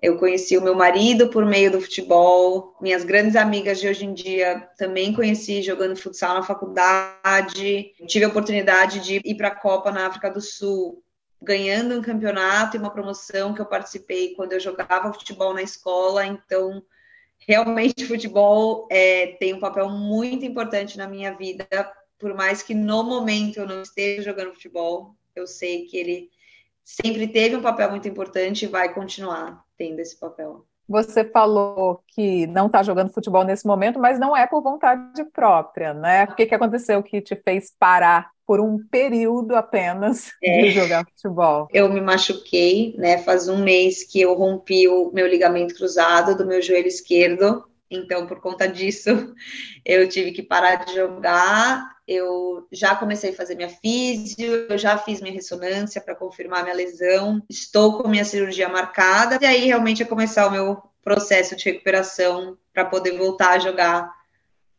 Eu 0.00 0.18
conheci 0.18 0.56
o 0.56 0.62
meu 0.62 0.74
marido 0.74 1.28
por 1.28 1.44
meio 1.44 1.70
do 1.70 1.80
futebol. 1.80 2.76
Minhas 2.80 3.04
grandes 3.04 3.36
amigas 3.36 3.80
de 3.80 3.88
hoje 3.88 4.04
em 4.04 4.14
dia 4.14 4.68
também 4.76 5.12
conheci 5.12 5.62
jogando 5.62 5.96
futsal 5.96 6.34
na 6.34 6.42
faculdade. 6.42 7.92
Tive 8.06 8.24
a 8.24 8.28
oportunidade 8.28 9.00
de 9.00 9.20
ir 9.24 9.34
para 9.36 9.48
a 9.48 9.54
Copa 9.54 9.92
na 9.92 10.06
África 10.06 10.30
do 10.30 10.40
Sul, 10.40 11.02
ganhando 11.40 11.96
um 11.96 12.02
campeonato 12.02 12.76
e 12.76 12.80
uma 12.80 12.90
promoção 12.90 13.54
que 13.54 13.60
eu 13.60 13.66
participei 13.66 14.34
quando 14.34 14.54
eu 14.54 14.60
jogava 14.60 15.12
futebol 15.12 15.54
na 15.54 15.62
escola. 15.62 16.26
Então, 16.26 16.82
realmente, 17.38 18.06
futebol 18.06 18.88
é, 18.90 19.36
tem 19.38 19.54
um 19.54 19.60
papel 19.60 19.88
muito 19.88 20.44
importante 20.44 20.98
na 20.98 21.06
minha 21.06 21.32
vida. 21.32 21.66
Por 22.18 22.34
mais 22.34 22.62
que 22.62 22.74
no 22.74 23.04
momento 23.04 23.58
eu 23.58 23.66
não 23.66 23.82
esteja 23.82 24.22
jogando 24.22 24.54
futebol, 24.54 25.14
eu 25.34 25.46
sei 25.46 25.86
que 25.86 25.96
ele 25.96 26.30
sempre 26.84 27.28
teve 27.28 27.54
um 27.54 27.62
papel 27.62 27.90
muito 27.90 28.08
importante 28.08 28.64
e 28.64 28.68
vai 28.68 28.92
continuar 28.92 29.64
tendo 29.82 29.98
esse 29.98 30.16
papel. 30.16 30.64
Você 30.88 31.24
falou 31.24 32.00
que 32.08 32.46
não 32.46 32.66
está 32.66 32.82
jogando 32.84 33.12
futebol 33.12 33.44
nesse 33.44 33.66
momento, 33.66 33.98
mas 33.98 34.18
não 34.18 34.36
é 34.36 34.46
por 34.46 34.62
vontade 34.62 35.24
própria, 35.32 35.92
né? 35.92 36.24
O 36.24 36.36
que, 36.36 36.46
que 36.46 36.54
aconteceu 36.54 37.02
que 37.02 37.20
te 37.20 37.34
fez 37.34 37.72
parar 37.76 38.30
por 38.46 38.60
um 38.60 38.78
período 38.90 39.56
apenas 39.56 40.30
é. 40.42 40.62
de 40.62 40.70
jogar 40.70 41.04
futebol? 41.04 41.66
Eu 41.72 41.88
me 41.88 42.00
machuquei, 42.00 42.94
né? 42.96 43.18
Faz 43.18 43.48
um 43.48 43.58
mês 43.58 44.04
que 44.04 44.20
eu 44.20 44.34
rompi 44.34 44.86
o 44.86 45.10
meu 45.12 45.26
ligamento 45.26 45.74
cruzado 45.74 46.36
do 46.36 46.46
meu 46.46 46.62
joelho 46.62 46.88
esquerdo. 46.88 47.64
Então, 47.90 48.26
por 48.26 48.40
conta 48.40 48.68
disso, 48.68 49.10
eu 49.84 50.08
tive 50.08 50.30
que 50.30 50.42
parar 50.42 50.84
de 50.84 50.94
jogar 50.94 51.90
eu 52.12 52.66
já 52.70 52.94
comecei 52.94 53.30
a 53.30 53.34
fazer 53.34 53.54
minha 53.54 53.68
físio, 53.68 54.66
eu 54.68 54.78
já 54.78 54.96
fiz 54.98 55.20
minha 55.20 55.34
ressonância 55.34 56.00
para 56.00 56.14
confirmar 56.14 56.62
minha 56.62 56.76
lesão, 56.76 57.42
estou 57.48 57.98
com 57.98 58.08
minha 58.08 58.24
cirurgia 58.24 58.68
marcada, 58.68 59.38
e 59.40 59.46
aí 59.46 59.66
realmente 59.66 60.02
é 60.02 60.06
começar 60.06 60.46
o 60.46 60.50
meu 60.50 60.82
processo 61.02 61.56
de 61.56 61.64
recuperação 61.64 62.56
para 62.72 62.84
poder 62.84 63.18
voltar 63.18 63.50
a 63.50 63.58
jogar, 63.58 64.10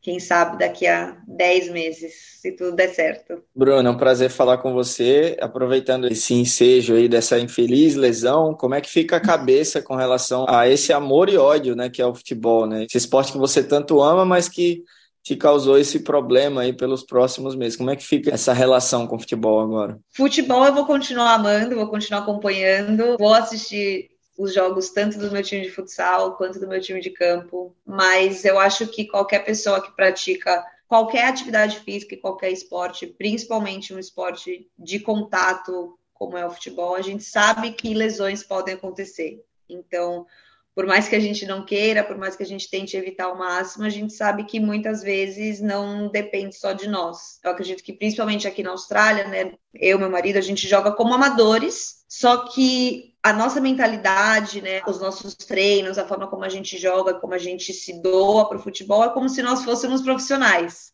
quem 0.01 0.19
sabe 0.19 0.59
daqui 0.59 0.85
a 0.85 1.17
10 1.27 1.69
meses, 1.69 2.13
se 2.41 2.51
tudo 2.51 2.75
der 2.75 2.89
certo. 2.89 3.41
Bruno, 3.55 3.87
é 3.87 3.91
um 3.91 3.97
prazer 3.97 4.29
falar 4.29 4.57
com 4.57 4.73
você, 4.73 5.37
aproveitando 5.39 6.07
esse 6.07 6.33
ensejo 6.33 6.95
aí 6.95 7.07
dessa 7.07 7.39
infeliz 7.39 7.95
lesão, 7.95 8.53
como 8.53 8.75
é 8.75 8.81
que 8.81 8.89
fica 8.89 9.15
a 9.15 9.21
cabeça 9.21 9.81
com 9.81 9.95
relação 9.95 10.45
a 10.49 10.67
esse 10.67 10.91
amor 10.91 11.29
e 11.29 11.37
ódio, 11.37 11.73
né, 11.73 11.89
que 11.89 12.01
é 12.01 12.05
o 12.05 12.13
futebol, 12.13 12.65
né? 12.65 12.83
Esse 12.83 12.97
esporte 12.97 13.31
que 13.31 13.37
você 13.37 13.63
tanto 13.63 14.01
ama, 14.01 14.25
mas 14.25 14.49
que 14.49 14.83
te 15.23 15.37
causou 15.37 15.77
esse 15.77 16.01
problema 16.01 16.61
aí 16.61 16.73
pelos 16.73 17.01
próximos 17.01 17.55
meses. 17.55 17.77
Como 17.77 17.89
é 17.89 17.95
que 17.95 18.05
fica 18.05 18.31
essa 18.31 18.51
relação 18.51 19.07
com 19.07 19.15
o 19.15 19.19
futebol 19.19 19.61
agora? 19.61 19.97
Futebol 20.09 20.65
eu 20.65 20.73
vou 20.73 20.85
continuar 20.85 21.35
amando, 21.35 21.75
vou 21.75 21.87
continuar 21.87 22.21
acompanhando, 22.21 23.17
vou 23.17 23.33
assistir 23.33 24.11
os 24.37 24.53
jogos 24.53 24.89
tanto 24.89 25.17
do 25.17 25.31
meu 25.31 25.41
time 25.41 25.61
de 25.61 25.71
futsal 25.71 26.35
quanto 26.35 26.59
do 26.59 26.67
meu 26.67 26.81
time 26.81 26.99
de 26.99 27.09
campo, 27.09 27.73
mas 27.85 28.43
eu 28.43 28.59
acho 28.59 28.85
que 28.87 29.05
qualquer 29.05 29.45
pessoa 29.45 29.81
que 29.81 29.95
pratica 29.95 30.63
qualquer 30.87 31.25
atividade 31.25 31.79
física 31.79 32.13
e 32.13 32.19
qualquer 32.19 32.51
esporte, 32.51 33.07
principalmente 33.07 33.93
um 33.93 33.99
esporte 33.99 34.69
de 34.77 34.99
contato 34.99 35.97
como 36.13 36.37
é 36.37 36.45
o 36.45 36.51
futebol, 36.51 36.95
a 36.95 37.01
gente 37.01 37.23
sabe 37.23 37.71
que 37.71 37.93
lesões 37.93 38.43
podem 38.43 38.75
acontecer. 38.75 39.43
Então, 39.67 40.27
por 40.75 40.85
mais 40.85 41.07
que 41.07 41.15
a 41.15 41.19
gente 41.19 41.45
não 41.45 41.65
queira, 41.65 42.03
por 42.03 42.17
mais 42.17 42.35
que 42.35 42.43
a 42.43 42.45
gente 42.45 42.69
tente 42.69 42.97
evitar 42.97 43.25
ao 43.25 43.37
máximo, 43.37 43.85
a 43.85 43.89
gente 43.89 44.13
sabe 44.13 44.43
que 44.45 44.59
muitas 44.59 45.03
vezes 45.03 45.61
não 45.61 46.07
depende 46.09 46.55
só 46.55 46.73
de 46.73 46.87
nós. 46.87 47.39
Eu 47.43 47.51
acredito 47.51 47.83
que 47.83 47.93
principalmente 47.93 48.47
aqui 48.47 48.63
na 48.63 48.71
Austrália, 48.71 49.27
né, 49.27 49.53
eu 49.73 49.99
meu 49.99 50.09
marido, 50.09 50.37
a 50.37 50.41
gente 50.41 50.67
joga 50.67 50.91
como 50.91 51.13
amadores, 51.13 52.03
só 52.07 52.47
que 52.47 53.13
a 53.21 53.31
nossa 53.33 53.61
mentalidade, 53.61 54.61
né, 54.61 54.81
os 54.87 54.99
nossos 54.99 55.35
treinos, 55.35 55.97
a 55.97 56.07
forma 56.07 56.27
como 56.27 56.43
a 56.43 56.49
gente 56.49 56.77
joga, 56.77 57.13
como 57.13 57.33
a 57.33 57.37
gente 57.37 57.73
se 57.73 58.01
doa 58.01 58.47
para 58.47 58.57
o 58.57 58.61
futebol, 58.61 59.03
é 59.03 59.09
como 59.09 59.29
se 59.29 59.41
nós 59.41 59.63
fôssemos 59.63 60.01
profissionais. 60.01 60.92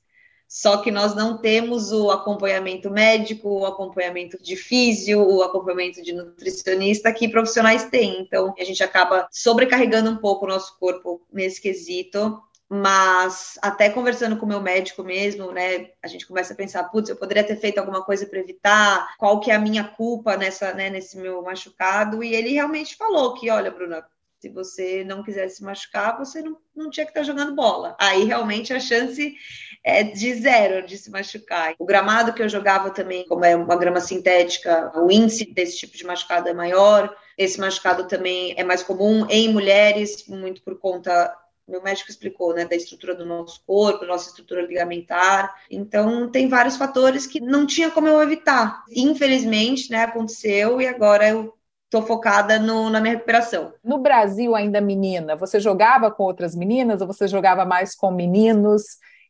Só 0.50 0.78
que 0.78 0.89
nós 0.89 1.14
não 1.14 1.38
temos 1.38 1.91
o 1.91 2.10
acompanhamento 2.10 2.89
médico, 2.89 3.60
o 3.60 3.66
acompanhamento 3.68 4.41
de 4.41 4.56
físio, 4.56 5.22
o 5.22 5.43
acompanhamento 5.43 6.02
de 6.02 6.12
nutricionista 6.12 7.14
que 7.14 7.30
profissionais 7.30 7.86
têm. 7.86 8.20
Então, 8.20 8.56
a 8.58 8.64
gente 8.64 8.84
acaba 8.84 9.28
sobrecarregando 9.32 10.10
um 10.10 10.18
pouco 10.18 10.45
o 10.45 10.50
nosso 10.50 10.76
corpo 10.80 11.22
nesse 11.32 11.62
quesito 11.62 12.41
mas 12.72 13.58
até 13.64 13.89
conversando 13.89 14.38
com 14.38 14.45
o 14.45 14.50
meu 14.50 14.62
médico 14.62 15.04
mesmo, 15.04 15.52
né, 15.52 15.89
a 16.04 16.08
gente 16.08 16.28
começa 16.28 16.54
a 16.54 16.56
pensar, 16.56 16.84
putz, 16.84 17.10
eu 17.10 17.16
poderia 17.16 17.43
ter 17.43 17.56
feito 17.56 17.80
alguma 17.80 18.04
coisa 18.06 18.28
para 18.28 18.38
evitar, 18.38 19.16
qual 19.18 19.39
que 19.39 19.50
é 19.50 19.56
a 19.56 19.60
minha 19.60 19.84
culpa 19.84 20.38
nessa, 20.38 20.72
né, 20.76 20.88
nesse 20.88 21.18
meu 21.18 21.41
machucado, 21.41 22.24
e 22.24 22.36
ele 22.36 22.54
realmente 22.54 22.95
falou 22.95 23.34
que, 23.34 23.50
olha, 23.50 23.72
Bruna, 23.72 24.06
se 24.39 24.50
você 24.50 25.04
não 25.04 25.24
quisesse 25.24 25.58
se 25.58 25.64
machucar, 25.64 26.18
você 26.18 26.41
não, 26.43 26.58
não 26.76 26.89
tinha 26.89 27.06
que 27.06 27.12
estar 27.12 27.24
jogando 27.24 27.56
bola. 27.56 27.97
Aí 28.00 28.24
realmente 28.24 28.74
a 28.74 28.80
chance 28.80 29.36
é 29.84 30.03
de 30.03 30.34
zero 30.36 30.86
de 30.86 30.97
se 30.97 31.09
machucar. 31.09 31.73
O 31.80 31.86
gramado 31.86 32.34
que 32.34 32.41
eu 32.41 32.49
jogava 32.49 32.89
também, 32.89 33.25
como 33.25 33.45
é 33.45 33.55
uma 33.55 33.75
grama 33.75 33.99
sintética, 33.99 34.91
o 34.95 35.11
índice 35.11 35.45
desse 35.45 35.77
tipo 35.77 35.97
de 35.97 36.05
machucado 36.05 36.49
é 36.49 36.53
maior. 36.53 37.15
Esse 37.38 37.59
machucado 37.59 38.07
também 38.07 38.53
é 38.57 38.63
mais 38.63 38.84
comum 38.84 39.25
em 39.30 39.51
mulheres, 39.51 40.25
muito 40.27 40.61
por 40.61 40.77
conta 40.77 41.34
meu 41.69 41.84
médico 41.84 42.09
explicou, 42.09 42.53
né, 42.53 42.65
da 42.65 42.75
estrutura 42.75 43.13
do 43.13 43.25
nosso 43.25 43.63
corpo, 43.65 44.05
nossa 44.05 44.30
estrutura 44.30 44.65
ligamentar. 44.65 45.53
Então, 45.69 46.30
tem 46.30 46.49
vários 46.49 46.75
fatores 46.75 47.27
que 47.27 47.39
não 47.39 47.65
tinha 47.65 47.91
como 47.91 48.07
eu 48.07 48.21
evitar. 48.21 48.84
Infelizmente, 48.89 49.91
né, 49.91 50.03
aconteceu 50.03 50.82
e 50.82 50.88
agora 50.88 51.30
eu 51.30 51.53
estou 51.86 52.01
focada 52.01 52.59
no, 52.59 52.89
na 52.89 52.99
minha 52.99 53.13
recuperação. 53.13 53.73
No 53.84 53.99
Brasil, 53.99 54.55
ainda 54.55 54.82
menina, 54.82 55.36
você 55.36 55.59
jogava 55.59 56.11
com 56.11 56.23
outras 56.23 56.55
meninas 56.55 57.01
ou 57.01 57.07
você 57.07 57.27
jogava 57.27 57.65
mais 57.65 57.95
com 57.95 58.11
meninos? 58.11 58.84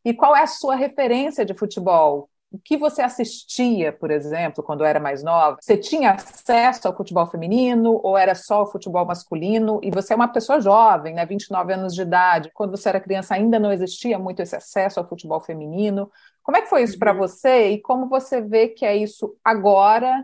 E 0.06 0.14
qual 0.14 0.36
é 0.36 0.42
a 0.44 0.48
sua 0.48 0.76
referência 0.76 1.46
de 1.46 1.54
futebol? 1.54 2.30
o 2.52 2.58
que 2.58 2.78
você 2.78 3.02
assistia, 3.02 3.94
por 3.94 4.10
exemplo, 4.10 4.64
quando 4.64 4.84
era 4.84 5.00
mais 5.00 5.24
nova? 5.24 5.58
Você 5.62 5.78
tinha 5.78 6.14
acesso 6.14 6.88
ao 6.88 6.98
futebol 6.98 7.28
feminino 7.28 8.00
ou 8.04 8.18
era 8.18 8.34
só 8.34 8.64
o 8.64 8.66
futebol 8.66 9.06
masculino? 9.06 9.80
E 9.84 9.92
você 9.92 10.14
é 10.14 10.16
uma 10.16 10.28
pessoa 10.28 10.60
jovem, 10.60 11.14
né, 11.14 11.26
29 11.26 11.74
anos 11.74 11.94
de 11.94 12.02
idade. 12.02 12.50
Quando 12.54 12.72
você 12.72 12.90
era 12.90 13.00
criança 13.00 13.36
ainda 13.36 13.60
não 13.60 13.72
existia 13.72 14.18
muito 14.18 14.42
esse 14.42 14.56
acesso 14.56 15.00
ao 15.00 15.08
futebol 15.08 15.40
feminino. 15.40 16.12
Como 16.42 16.58
é 16.58 16.62
que 16.62 16.70
foi 16.70 16.82
isso 16.82 16.98
para 16.98 17.12
Uhum. 17.12 17.20
você 17.20 17.70
e 17.70 17.82
como 17.82 18.10
você 18.10 18.42
vê 18.42 18.70
que 18.70 18.84
é 18.84 18.96
isso 18.96 19.36
agora 19.44 20.24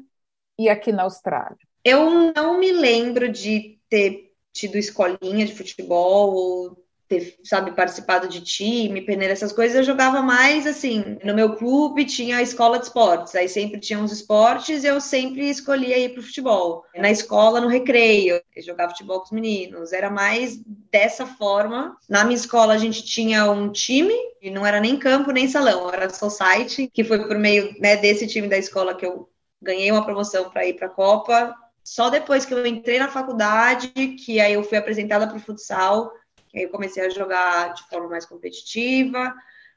e 0.57 0.67
aqui 0.67 0.91
na 0.91 1.03
Austrália? 1.03 1.57
Eu 1.84 2.34
não 2.34 2.57
me 2.57 2.71
lembro 2.71 3.32
de 3.32 3.80
ter 3.89 4.32
tido 4.51 4.78
escolinha 4.78 5.45
de 5.45 5.53
futebol 5.55 6.34
ou 6.34 6.85
ter, 7.08 7.38
sabe, 7.43 7.72
participado 7.72 8.28
de 8.28 8.41
time, 8.41 9.01
peneira, 9.01 9.34
essas 9.34 9.53
coisas. 9.53 9.78
Eu 9.78 9.84
jogava 9.84 10.22
mais 10.22 10.66
assim. 10.66 11.18
No 11.24 11.34
meu 11.34 11.56
clube 11.56 12.06
tinha 12.06 12.38
a 12.38 12.41
escola 12.41 12.80
de 12.80 12.86
esportes, 12.86 13.36
aí 13.36 13.47
sempre 13.47 13.80
tinha 13.80 13.99
uns 13.99 14.12
esportes 14.12 14.84
e 14.84 14.88
eu 14.88 14.99
sempre 14.99 15.49
escolhia 15.49 15.97
ir 15.97 16.14
pro 16.14 16.24
futebol. 16.24 16.84
Na 16.95 17.12
escola, 17.12 17.62
no 17.62 17.68
recreio, 17.68 18.41
eu 18.56 18.64
jogava 18.64 18.91
futebol 18.91 19.20
com 19.20 19.26
os 19.26 19.32
meninos. 19.32 19.93
Era 19.93 20.10
mais 20.10 20.60
dessa 20.91 21.26
forma. 21.26 21.95
Na 22.10 22.24
minha 22.24 22.38
escola, 22.38 22.74
a 22.74 22.78
gente 22.78 23.03
tinha 23.03 23.49
um 23.49 23.72
time, 23.72 24.16
e 24.41 24.49
não 24.49 24.66
era 24.66 24.80
nem 24.80 24.97
campo 24.97 25.32
nem 25.32 25.47
salão, 25.47 25.91
era 25.91 26.10
society, 26.10 26.89
que 26.93 27.03
foi 27.03 27.26
por 27.28 27.38
meio 27.38 27.76
né, 27.80 27.97
desse 27.97 28.28
time 28.28 28.47
da 28.47 28.58
escola 28.58 28.95
que 28.95 29.06
eu 29.06 29.30
ganhei 29.62 29.91
uma 29.91 30.06
promoção 30.06 30.49
para 30.49 30.66
ir 30.66 30.74
para 30.76 30.88
a 30.88 30.91
Copa. 30.91 31.56
Só 31.84 32.10
depois 32.10 32.45
que 32.45 32.53
eu 32.53 32.66
entrei 32.66 32.97
na 32.97 33.08
faculdade, 33.08 33.89
que 33.89 34.39
aí 34.39 34.53
eu 34.53 34.64
fui 34.64 34.78
apresentada 34.78 35.28
para 35.28 35.38
o 35.38 35.39
futsal, 35.39 36.12
eu 36.56 36.70
comecei 36.70 37.06
a 37.06 37.10
jogar 37.10 37.74
de 37.74 37.88
forma 37.89 38.10
mais 38.10 38.26
competitiva, 38.26 39.34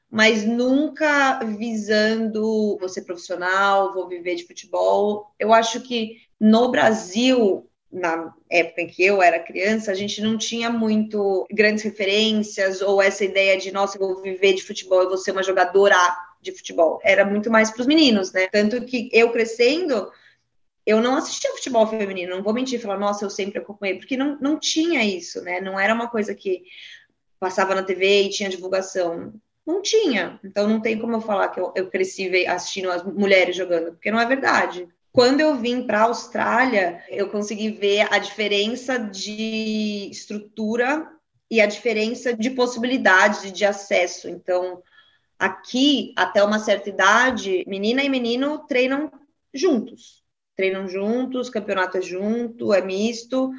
mas 0.09 0.43
nunca 0.43 1.39
visando 1.43 2.79
ser 2.87 3.01
profissional, 3.03 3.93
vou 3.93 4.07
viver 4.07 4.35
de 4.35 4.47
futebol. 4.47 5.33
Eu 5.37 5.53
acho 5.53 5.81
que 5.81 6.17
no 6.39 6.71
Brasil, 6.71 7.69
na 7.91 8.33
época 8.49 8.81
em 8.81 8.87
que 8.87 9.03
eu 9.03 9.21
era 9.21 9.39
criança, 9.39 9.91
a 9.91 9.95
gente 9.95 10.21
não 10.21 10.37
tinha 10.37 10.69
muito 10.69 11.45
grandes 11.51 11.83
referências 11.83 12.81
ou 12.81 13.01
essa 13.01 13.23
ideia 13.23 13.57
de, 13.57 13.71
nossa, 13.71 13.97
eu 13.97 14.07
vou 14.07 14.21
viver 14.21 14.53
de 14.53 14.63
futebol, 14.63 15.03
eu 15.03 15.09
vou 15.09 15.17
ser 15.17 15.31
uma 15.31 15.43
jogadora 15.43 15.95
de 16.41 16.51
futebol. 16.51 16.99
Era 17.03 17.25
muito 17.25 17.51
mais 17.51 17.69
para 17.69 17.81
os 17.81 17.87
meninos, 17.87 18.31
né? 18.31 18.47
Tanto 18.47 18.83
que 18.85 19.09
eu 19.11 19.31
crescendo, 19.31 20.09
eu 20.89 20.99
não 20.99 21.15
assistia 21.15 21.51
futebol 21.51 21.85
feminino, 21.85 22.35
não 22.35 22.41
vou 22.41 22.51
mentir, 22.51 22.81
falar, 22.81 22.97
nossa, 22.97 23.23
eu 23.23 23.29
sempre 23.29 23.59
acompanhei, 23.59 23.99
porque 23.99 24.17
não, 24.17 24.39
não 24.41 24.59
tinha 24.59 25.03
isso, 25.05 25.39
né? 25.41 25.61
Não 25.61 25.79
era 25.79 25.93
uma 25.93 26.07
coisa 26.07 26.33
que 26.33 26.63
passava 27.39 27.75
na 27.75 27.83
TV 27.83 28.23
e 28.23 28.29
tinha 28.29 28.49
divulgação. 28.49 29.31
Não 29.67 29.83
tinha. 29.83 30.39
Então 30.43 30.67
não 30.67 30.81
tem 30.81 30.97
como 30.97 31.15
eu 31.15 31.21
falar 31.21 31.49
que 31.49 31.59
eu, 31.59 31.71
eu 31.75 31.91
cresci 31.91 32.47
assistindo 32.47 32.89
as 32.89 33.03
mulheres 33.03 33.55
jogando, 33.55 33.91
porque 33.91 34.09
não 34.09 34.19
é 34.19 34.25
verdade. 34.25 34.87
Quando 35.11 35.41
eu 35.41 35.55
vim 35.57 35.85
para 35.85 35.99
a 35.99 36.05
Austrália, 36.05 37.03
eu 37.07 37.29
consegui 37.29 37.69
ver 37.69 38.11
a 38.11 38.17
diferença 38.17 38.97
de 38.97 40.09
estrutura 40.09 41.07
e 41.51 41.61
a 41.61 41.67
diferença 41.67 42.35
de 42.35 42.49
possibilidades 42.49 43.51
de 43.51 43.63
acesso. 43.63 44.27
Então, 44.27 44.81
aqui, 45.37 46.13
até 46.15 46.43
uma 46.43 46.57
certa 46.57 46.89
idade, 46.89 47.63
menina 47.67 48.03
e 48.03 48.09
menino 48.09 48.65
treinam 48.67 49.11
juntos. 49.53 50.23
Treinam 50.59 50.89
juntos, 50.89 51.49
campeonato 51.49 51.97
é 51.97 52.01
junto, 52.01 52.73
é 52.73 52.81
misto. 52.81 53.49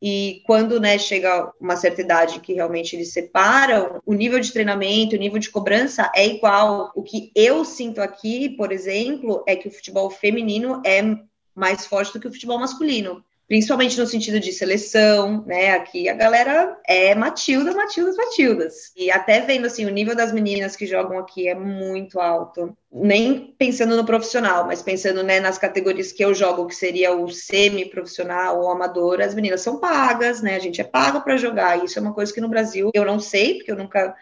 E 0.00 0.40
quando 0.46 0.78
né, 0.78 0.96
chega 0.98 1.52
uma 1.60 1.74
certa 1.74 2.00
idade 2.00 2.38
que 2.38 2.52
realmente 2.52 2.94
eles 2.94 3.12
separam, 3.12 4.00
o 4.06 4.14
nível 4.14 4.38
de 4.38 4.52
treinamento, 4.52 5.16
o 5.16 5.18
nível 5.18 5.40
de 5.40 5.50
cobrança 5.50 6.12
é 6.14 6.24
igual. 6.24 6.92
O 6.94 7.02
que 7.02 7.32
eu 7.34 7.64
sinto 7.64 8.00
aqui, 8.00 8.50
por 8.50 8.70
exemplo, 8.70 9.42
é 9.48 9.56
que 9.56 9.66
o 9.66 9.70
futebol 9.70 10.08
feminino 10.08 10.80
é 10.86 11.00
mais 11.52 11.86
forte 11.86 12.12
do 12.12 12.20
que 12.20 12.28
o 12.28 12.32
futebol 12.32 12.60
masculino. 12.60 13.24
Principalmente 13.46 14.00
no 14.00 14.06
sentido 14.06 14.40
de 14.40 14.52
seleção, 14.52 15.44
né? 15.44 15.72
Aqui 15.72 16.08
a 16.08 16.14
galera 16.14 16.78
é 16.86 17.14
Matilda, 17.14 17.74
Matildas, 17.74 18.16
Matildas. 18.16 18.92
E 18.96 19.10
até 19.10 19.40
vendo 19.40 19.66
assim, 19.66 19.84
o 19.84 19.90
nível 19.90 20.16
das 20.16 20.32
meninas 20.32 20.74
que 20.74 20.86
jogam 20.86 21.18
aqui 21.18 21.46
é 21.46 21.54
muito 21.54 22.18
alto. 22.18 22.74
Nem 22.90 23.54
pensando 23.58 23.96
no 23.96 24.04
profissional, 24.06 24.66
mas 24.66 24.80
pensando 24.80 25.22
né, 25.22 25.40
nas 25.40 25.58
categorias 25.58 26.10
que 26.10 26.24
eu 26.24 26.32
jogo, 26.32 26.66
que 26.66 26.74
seria 26.74 27.14
o 27.14 27.28
semi-profissional 27.28 28.60
ou 28.60 28.70
amador, 28.70 29.20
as 29.20 29.34
meninas 29.34 29.60
são 29.60 29.78
pagas, 29.78 30.40
né? 30.40 30.56
A 30.56 30.60
gente 30.60 30.80
é 30.80 30.84
paga 30.84 31.20
para 31.20 31.36
jogar. 31.36 31.84
Isso 31.84 31.98
é 31.98 32.02
uma 32.02 32.14
coisa 32.14 32.32
que 32.32 32.40
no 32.40 32.48
Brasil 32.48 32.90
eu 32.94 33.04
não 33.04 33.20
sei, 33.20 33.56
porque 33.56 33.72
eu 33.72 33.76
nunca 33.76 34.16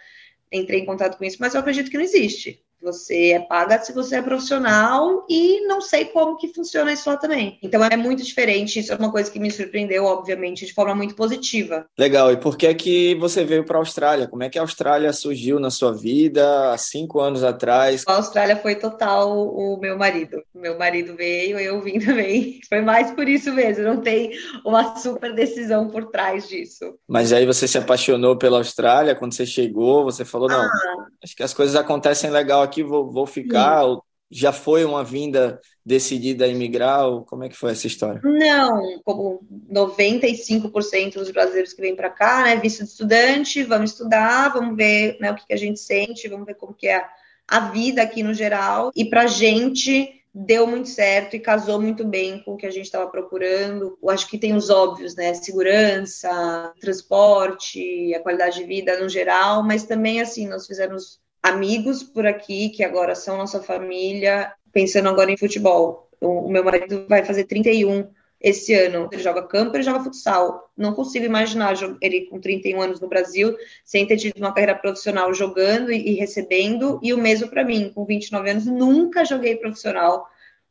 entrei 0.51 0.81
em 0.81 0.87
contato 0.87 1.17
com 1.17 1.25
isso, 1.25 1.39
mas 1.39 1.55
eu 1.55 1.61
acredito 1.61 1.91
que 1.91 1.97
não 1.97 2.05
existe. 2.05 2.61
Você 2.83 3.33
é 3.33 3.41
paga 3.41 3.79
se 3.83 3.93
você 3.93 4.17
é 4.17 4.23
profissional 4.23 5.25
e 5.29 5.67
não 5.67 5.81
sei 5.81 6.07
como 6.07 6.37
que 6.37 6.53
funciona 6.53 6.93
isso 6.93 7.09
lá 7.09 7.17
também. 7.17 7.59
Então 7.63 7.85
é 7.85 7.97
muito 7.97 8.23
diferente. 8.23 8.79
Isso 8.79 8.93
é 8.93 8.97
uma 8.97 9.11
coisa 9.11 9.31
que 9.31 9.39
me 9.39 9.51
surpreendeu, 9.51 10.05
obviamente, 10.05 10.67
de 10.67 10.75
forma 10.75 10.95
muito 10.95 11.15
positiva. 11.15 11.87
Legal. 11.99 12.33
E 12.33 12.37
por 12.37 12.57
que 12.57 12.67
é 12.67 12.75
que 12.75 13.15
você 13.17 13.45
veio 13.45 13.65
para 13.65 13.79
a 13.79 13.81
Austrália? 13.81 14.27
Como 14.27 14.43
é 14.43 14.51
que 14.51 14.59
a 14.59 14.63
Austrália 14.63 15.13
surgiu 15.13 15.59
na 15.59 15.71
sua 15.71 15.93
vida 15.93 16.73
há 16.73 16.79
cinco 16.79 17.21
anos 17.21 17.45
atrás? 17.45 18.05
A 18.07 18.17
Austrália 18.17 18.57
foi 18.57 18.75
total 18.75 19.33
o 19.33 19.79
meu 19.81 19.97
marido. 19.97 20.43
Meu 20.55 20.79
marido 20.79 21.15
veio, 21.15 21.59
eu 21.59 21.81
vim 21.81 21.99
também. 22.05 22.61
Foi 22.69 22.81
mais 22.81 23.11
por 23.11 23.29
isso 23.29 23.53
mesmo. 23.53 23.85
Não 23.85 24.01
tem 24.01 24.33
uma 24.65 24.97
super 24.97 25.35
decisão 25.35 25.89
por 25.89 26.11
trás 26.11 26.49
disso. 26.49 26.95
Mas 27.09 27.33
aí 27.33 27.47
você 27.47 27.69
se 27.69 27.79
apaixonou 27.79 28.37
pela 28.37 28.59
Austrália 28.59 29.15
quando 29.15 29.35
você 29.35 29.47
chegou? 29.47 30.05
Você 30.05 30.25
falou 30.25 30.49
não? 30.49 30.61
Ah. 30.61 31.07
Acho 31.23 31.37
que 31.37 31.43
as 31.43 31.55
coisas 31.55 31.77
acontecem 31.77 32.31
legal 32.31 32.63
aqui, 32.63 32.72
vou, 32.81 33.11
vou 33.11 33.27
ficar. 33.27 33.83
Ou 33.83 34.05
já 34.31 34.53
foi 34.53 34.85
uma 34.85 35.03
vinda 35.03 35.61
decidida 35.85 36.45
a 36.45 36.49
imigrar? 36.49 37.07
Ou 37.07 37.25
como 37.25 37.43
é 37.43 37.49
que 37.49 37.57
foi 37.57 37.73
essa 37.73 37.89
história? 37.89 38.21
Não, 38.23 39.01
como 39.05 39.41
95% 39.69 41.15
dos 41.15 41.31
brasileiros 41.33 41.73
que 41.73 41.83
vêm 41.83 41.97
para 41.97 42.09
cá, 42.09 42.45
né, 42.45 42.57
visto 42.57 42.85
de 42.85 42.91
estudante, 42.91 43.65
vamos 43.65 43.91
estudar, 43.91 44.53
vamos 44.53 44.77
ver 44.77 45.19
né, 45.21 45.33
o 45.33 45.35
que, 45.35 45.47
que 45.47 45.53
a 45.53 45.59
gente 45.59 45.81
sente, 45.81 46.29
vamos 46.29 46.47
ver 46.47 46.55
como 46.55 46.73
que 46.73 46.87
é 46.87 47.05
a 47.49 47.71
vida 47.71 48.01
aqui 48.01 48.23
no 48.23 48.33
geral. 48.33 48.93
E 48.95 49.05
para 49.05 49.25
a 49.25 49.27
gente 49.27 50.23
deu 50.35 50.67
muito 50.67 50.89
certo 50.89 51.37
e 51.37 51.41
casou 51.41 51.79
muito 51.81 52.05
bem 52.05 52.43
com 52.43 52.55
o 52.55 52.57
que 52.57 52.67
a 52.67 52.71
gente 52.71 52.87
estava 52.87 53.11
procurando. 53.11 53.99
Eu 54.03 54.09
acho 54.09 54.27
que 54.29 54.39
tem 54.39 54.55
os 54.55 54.71
óbvios, 54.71 55.15
né? 55.15 55.35
Segurança, 55.35 56.73
transporte, 56.81 58.15
a 58.15 58.21
qualidade 58.21 58.59
de 58.59 58.65
vida 58.65 58.99
no 58.99 59.09
geral, 59.09 59.63
mas 59.63 59.85
também 59.85 60.21
assim, 60.21 60.49
nós 60.49 60.67
fizemos 60.67 61.21
amigos 61.43 62.03
por 62.03 62.27
aqui 62.27 62.69
que 62.69 62.85
agora 62.85 63.15
são 63.15 63.37
nossa 63.37 63.63
família, 63.63 64.53
pensando 64.73 65.09
agora 65.09 65.31
em 65.31 65.37
futebol. 65.37 66.09
O 66.21 66.49
meu 66.49 66.63
marido 66.63 67.05
vai 67.09 67.25
fazer 67.25 67.45
31 67.45 68.09
esse 68.41 68.75
ano. 68.75 69.09
Ele 69.11 69.23
joga 69.23 69.43
campo, 69.43 69.77
ele 69.77 69.83
joga 69.83 70.05
futsal. 70.05 70.71
Não 70.77 70.95
consigo 70.95 71.25
imaginar 71.25 71.75
ele 72.01 72.27
com 72.27 72.41
31 72.41 72.81
anos 72.81 73.01
no 73.01 73.09
Brasil 73.09 73.57
sem 73.85 74.07
ter 74.07 74.17
tido 74.17 74.37
uma 74.39 74.53
carreira 74.53 74.75
profissional 74.75 75.33
jogando 75.35 75.93
e, 75.93 76.15
recebendo. 76.15 77.01
E 77.03 77.13
o 77.13 77.19
mesmo 77.19 77.49
para 77.49 77.65
mim, 77.65 77.91
com 77.95 78.05
29 78.05 78.51
anos, 78.51 78.67
nunca 78.67 79.25
joguei 79.25 79.57
profissional. 79.57 80.27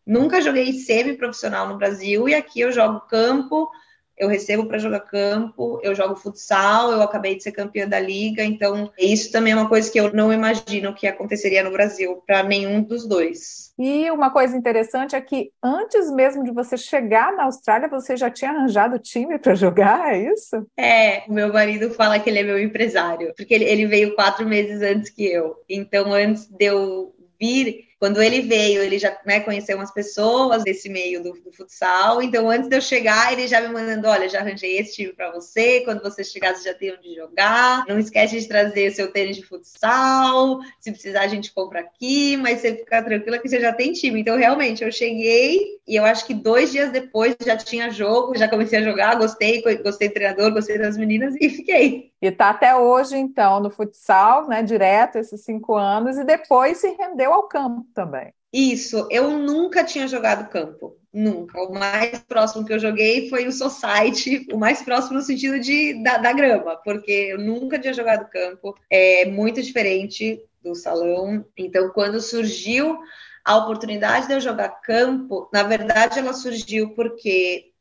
Nunca 0.05 0.41
joguei 0.41 0.74
semi-profissional 0.74 1.67
no 1.67 1.78
Brasil 1.78 2.28
e 2.28 2.34
aqui 2.34 2.61
eu 2.61 2.72
jogo 2.72 3.01
campo, 3.01 3.69
eu 4.22 4.28
recebo 4.28 4.67
para 4.67 4.78
jogar 4.78 4.99
campo, 4.99 5.80
eu 5.82 5.95
jogo 5.95 6.15
futsal, 6.15 6.91
eu 6.91 7.01
acabei 7.01 7.36
de 7.36 7.41
ser 7.41 7.51
campeã 7.51 7.88
da 7.88 7.99
liga, 7.99 8.43
então 8.43 8.91
isso 8.95 9.32
também 9.32 9.51
é 9.51 9.55
uma 9.55 9.67
coisa 9.67 9.91
que 9.91 9.99
eu 9.99 10.13
não 10.13 10.32
imagino 10.32 10.93
que 10.93 11.07
aconteceria 11.07 11.63
no 11.63 11.72
Brasil 11.72 12.22
para 12.28 12.43
nenhum 12.43 12.84
dos 12.84 13.07
dois. 13.07 13.74
E 13.80 14.11
uma 14.11 14.30
coisa 14.30 14.55
interessante 14.55 15.15
é 15.15 15.22
que 15.22 15.49
antes 15.63 16.11
mesmo 16.11 16.43
de 16.43 16.51
você 16.51 16.78
chegar 16.78 17.36
na 17.36 17.45
Austrália, 17.45 17.89
você 17.89 18.15
já 18.15 18.30
tinha 18.30 18.51
arranjado 18.51 18.99
time 18.99 19.39
para 19.39 19.55
jogar, 19.55 20.13
é 20.13 20.32
isso? 20.32 20.67
É, 20.78 21.24
o 21.28 21.34
meu 21.34 21.51
marido 21.51 21.89
fala 21.89 22.19
que 22.19 22.30
ele 22.30 22.39
é 22.39 22.43
meu 22.43 22.59
empresário, 22.61 23.34
porque 23.36 23.55
ele, 23.55 23.65
ele 23.65 23.88
veio 23.88 24.13
quatro 24.13 24.47
meses 24.47 24.84
antes 24.84 25.09
que 25.09 25.26
eu. 25.26 25.55
Então, 25.67 26.13
antes 26.13 26.45
de 26.45 26.65
eu 26.65 27.11
vir, 27.39 27.88
quando 28.01 28.19
ele 28.19 28.41
veio, 28.41 28.81
ele 28.81 28.97
já 28.97 29.15
né, 29.23 29.41
conheceu 29.41 29.77
umas 29.77 29.91
pessoas 29.91 30.63
desse 30.63 30.89
meio 30.89 31.21
do, 31.21 31.33
do, 31.33 31.53
futsal. 31.53 32.19
Então, 32.19 32.49
antes 32.49 32.67
de 32.67 32.75
eu 32.75 32.81
chegar, 32.81 33.31
ele 33.31 33.47
já 33.47 33.61
me 33.61 33.67
mandando: 33.67 34.07
olha, 34.07 34.27
já 34.27 34.39
arranjei 34.39 34.79
esse 34.79 34.95
time 34.95 35.13
para 35.13 35.31
você. 35.31 35.81
Quando 35.81 36.01
você 36.01 36.23
chegar, 36.23 36.55
você 36.55 36.63
já 36.63 36.73
tem 36.73 36.93
onde 36.93 37.13
jogar. 37.13 37.85
Não 37.87 37.99
esquece 37.99 38.39
de 38.39 38.47
trazer 38.47 38.89
seu 38.89 39.11
tênis 39.11 39.35
de 39.35 39.43
futsal. 39.43 40.61
Se 40.79 40.91
precisar, 40.91 41.21
a 41.21 41.27
gente 41.27 41.53
compra 41.53 41.81
aqui. 41.81 42.35
Mas 42.37 42.61
você 42.61 42.77
fica 42.77 43.03
tranquila 43.03 43.37
que 43.37 43.47
você 43.47 43.61
já 43.61 43.71
tem 43.71 43.93
time. 43.93 44.21
Então, 44.21 44.35
realmente, 44.35 44.83
eu 44.83 44.91
cheguei 44.91 45.79
e 45.87 45.95
eu 45.95 46.03
acho 46.03 46.25
que 46.25 46.33
dois 46.33 46.71
dias 46.71 46.91
depois 46.91 47.35
já 47.45 47.55
tinha 47.55 47.91
jogo, 47.91 48.35
já 48.35 48.47
comecei 48.47 48.79
a 48.79 48.83
jogar. 48.83 49.15
Gostei, 49.15 49.61
gostei 49.83 50.07
do 50.07 50.13
treinador, 50.15 50.51
gostei 50.51 50.79
das 50.79 50.97
meninas 50.97 51.35
e 51.39 51.51
fiquei. 51.51 52.11
E 52.19 52.31
tá 52.31 52.51
até 52.51 52.75
hoje, 52.75 53.17
então, 53.17 53.59
no 53.59 53.69
futsal, 53.69 54.47
né? 54.47 54.63
Direto 54.63 55.17
esses 55.17 55.41
cinco 55.41 55.75
anos, 55.75 56.17
e 56.17 56.23
depois 56.23 56.77
se 56.77 56.89
rendeu 56.89 57.33
ao 57.33 57.43
campo 57.43 57.85
também. 57.93 58.33
Isso, 58.53 59.07
eu 59.09 59.31
nunca 59.37 59.83
tinha 59.83 60.07
jogado 60.07 60.49
campo, 60.49 60.97
nunca. 61.13 61.61
O 61.61 61.73
mais 61.73 62.19
próximo 62.19 62.65
que 62.65 62.73
eu 62.73 62.79
joguei 62.79 63.29
foi 63.29 63.47
o 63.47 63.51
Society, 63.51 64.45
o 64.51 64.57
mais 64.57 64.81
próximo 64.81 65.15
no 65.15 65.21
sentido 65.21 65.59
de, 65.59 66.03
da, 66.03 66.17
da 66.17 66.33
grama, 66.33 66.75
porque 66.83 67.11
eu 67.11 67.39
nunca 67.39 67.79
tinha 67.79 67.93
jogado 67.93 68.29
campo, 68.29 68.75
é 68.89 69.25
muito 69.25 69.61
diferente 69.61 70.43
do 70.61 70.75
salão. 70.75 71.45
Então, 71.57 71.89
quando 71.89 72.19
surgiu 72.19 72.99
a 73.43 73.57
oportunidade 73.57 74.27
de 74.27 74.33
eu 74.33 74.41
jogar 74.41 74.81
campo, 74.81 75.49
na 75.51 75.63
verdade, 75.63 76.19
ela 76.19 76.33
surgiu 76.33 76.89
porque 76.89 77.71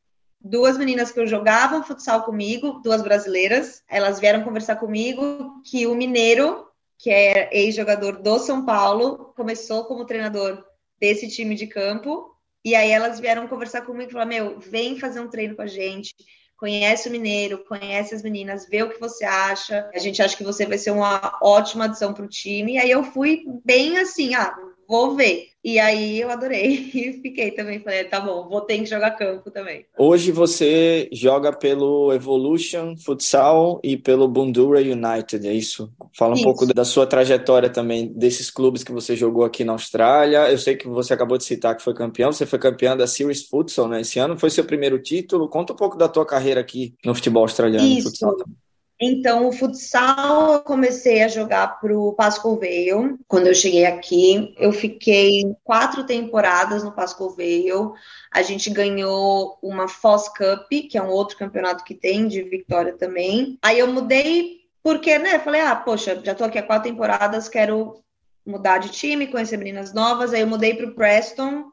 duas 0.40 0.78
meninas 0.78 1.10
que 1.10 1.20
eu 1.20 1.26
jogava 1.26 1.82
futsal 1.82 2.22
comigo, 2.22 2.80
duas 2.82 3.02
brasileiras, 3.02 3.82
elas 3.88 4.18
vieram 4.18 4.42
conversar 4.42 4.76
comigo 4.76 5.60
que 5.64 5.86
o 5.86 5.94
Mineiro, 5.94 6.66
que 7.02 7.10
é 7.10 7.48
ex-jogador 7.52 8.20
do 8.20 8.38
São 8.38 8.64
Paulo, 8.64 9.32
começou 9.36 9.84
como 9.84 10.04
treinador 10.04 10.64
desse 10.98 11.28
time 11.28 11.54
de 11.54 11.66
campo. 11.66 12.30
E 12.64 12.74
aí 12.74 12.90
elas 12.90 13.18
vieram 13.18 13.48
conversar 13.48 13.82
comigo 13.82 14.10
e 14.10 14.12
falaram: 14.12 14.28
Meu, 14.28 14.58
vem 14.58 14.98
fazer 14.98 15.20
um 15.20 15.30
treino 15.30 15.56
com 15.56 15.62
a 15.62 15.66
gente 15.66 16.14
conhece 16.60 17.08
o 17.08 17.10
Mineiro, 17.12 17.64
conhece 17.64 18.14
as 18.14 18.22
meninas, 18.22 18.68
vê 18.68 18.82
o 18.82 18.90
que 18.90 19.00
você 19.00 19.24
acha. 19.24 19.90
A 19.94 19.98
gente 19.98 20.20
acha 20.20 20.36
que 20.36 20.44
você 20.44 20.66
vai 20.66 20.76
ser 20.76 20.90
uma 20.90 21.38
ótima 21.42 21.86
adição 21.86 22.12
para 22.12 22.26
o 22.26 22.28
time. 22.28 22.74
E 22.74 22.78
aí 22.78 22.90
eu 22.90 23.02
fui 23.02 23.44
bem 23.64 23.96
assim, 23.96 24.34
ah, 24.34 24.54
vou 24.86 25.16
ver. 25.16 25.48
E 25.62 25.78
aí 25.78 26.20
eu 26.20 26.30
adorei 26.30 26.90
e 26.94 27.20
fiquei 27.20 27.50
também. 27.50 27.80
Falei, 27.80 28.04
tá 28.04 28.20
bom, 28.20 28.48
vou 28.48 28.62
ter 28.62 28.78
que 28.78 28.86
jogar 28.86 29.10
campo 29.12 29.50
também. 29.50 29.84
Hoje 29.98 30.32
você 30.32 31.08
joga 31.12 31.52
pelo 31.52 32.12
Evolution 32.12 32.96
Futsal 32.96 33.80
e 33.84 33.96
pelo 33.96 34.26
Bundura 34.26 34.80
United, 34.80 35.46
é 35.46 35.52
isso? 35.52 35.92
Fala 36.16 36.32
um 36.32 36.36
isso. 36.36 36.44
pouco 36.44 36.66
da 36.66 36.84
sua 36.84 37.06
trajetória 37.06 37.68
também, 37.68 38.08
desses 38.08 38.50
clubes 38.50 38.82
que 38.82 38.92
você 38.92 39.14
jogou 39.14 39.44
aqui 39.44 39.62
na 39.64 39.72
Austrália. 39.72 40.50
Eu 40.50 40.58
sei 40.58 40.76
que 40.76 40.88
você 40.88 41.12
acabou 41.12 41.36
de 41.36 41.44
citar 41.44 41.76
que 41.76 41.82
foi 41.82 41.94
campeão, 41.94 42.32
você 42.32 42.46
foi 42.46 42.58
campeão 42.58 42.96
da 42.96 43.06
Series 43.06 43.46
Futsal, 43.46 43.88
né? 43.88 44.00
Esse 44.00 44.18
ano 44.18 44.38
foi 44.38 44.50
seu 44.50 44.64
primeiro 44.64 44.98
título. 44.98 45.48
Conta 45.48 45.72
um 45.72 45.76
pouco 45.76 45.96
da 45.96 46.08
tua 46.08 46.24
carreira 46.24 46.60
aqui 46.60 46.94
no 47.04 47.14
futebol 47.14 47.42
australiano. 47.42 47.86
Isso. 47.86 48.08
Futsal 48.08 48.36
também. 48.36 48.56
Então, 49.02 49.48
o 49.48 49.52
futsal 49.52 50.52
eu 50.52 50.60
comecei 50.60 51.22
a 51.22 51.28
jogar 51.28 51.80
pro 51.80 52.12
Pasco 52.12 52.54
Vale. 52.56 53.16
Quando 53.26 53.46
eu 53.46 53.54
cheguei 53.54 53.86
aqui, 53.86 54.54
eu 54.58 54.72
fiquei 54.72 55.56
quatro 55.64 56.04
temporadas 56.04 56.84
no 56.84 56.92
Pasco 56.92 57.30
Vale. 57.30 57.94
A 58.30 58.42
gente 58.42 58.68
ganhou 58.68 59.58
uma 59.62 59.88
Foz 59.88 60.28
Cup, 60.28 60.68
que 60.90 60.98
é 60.98 61.02
um 61.02 61.08
outro 61.08 61.38
campeonato 61.38 61.82
que 61.82 61.94
tem 61.94 62.28
de 62.28 62.42
Vitória 62.42 62.92
também. 62.92 63.58
Aí 63.62 63.78
eu 63.78 63.86
mudei 63.86 64.60
porque, 64.82 65.18
né, 65.18 65.38
falei, 65.38 65.62
ah, 65.62 65.76
poxa, 65.76 66.20
já 66.22 66.34
tô 66.34 66.44
aqui 66.44 66.58
há 66.58 66.62
quatro 66.62 66.90
temporadas, 66.90 67.48
quero 67.48 68.02
mudar 68.44 68.78
de 68.78 68.90
time, 68.90 69.28
conhecer 69.28 69.56
meninas 69.56 69.94
novas. 69.94 70.34
Aí 70.34 70.42
eu 70.42 70.46
mudei 70.46 70.74
pro 70.74 70.94
Preston. 70.94 71.72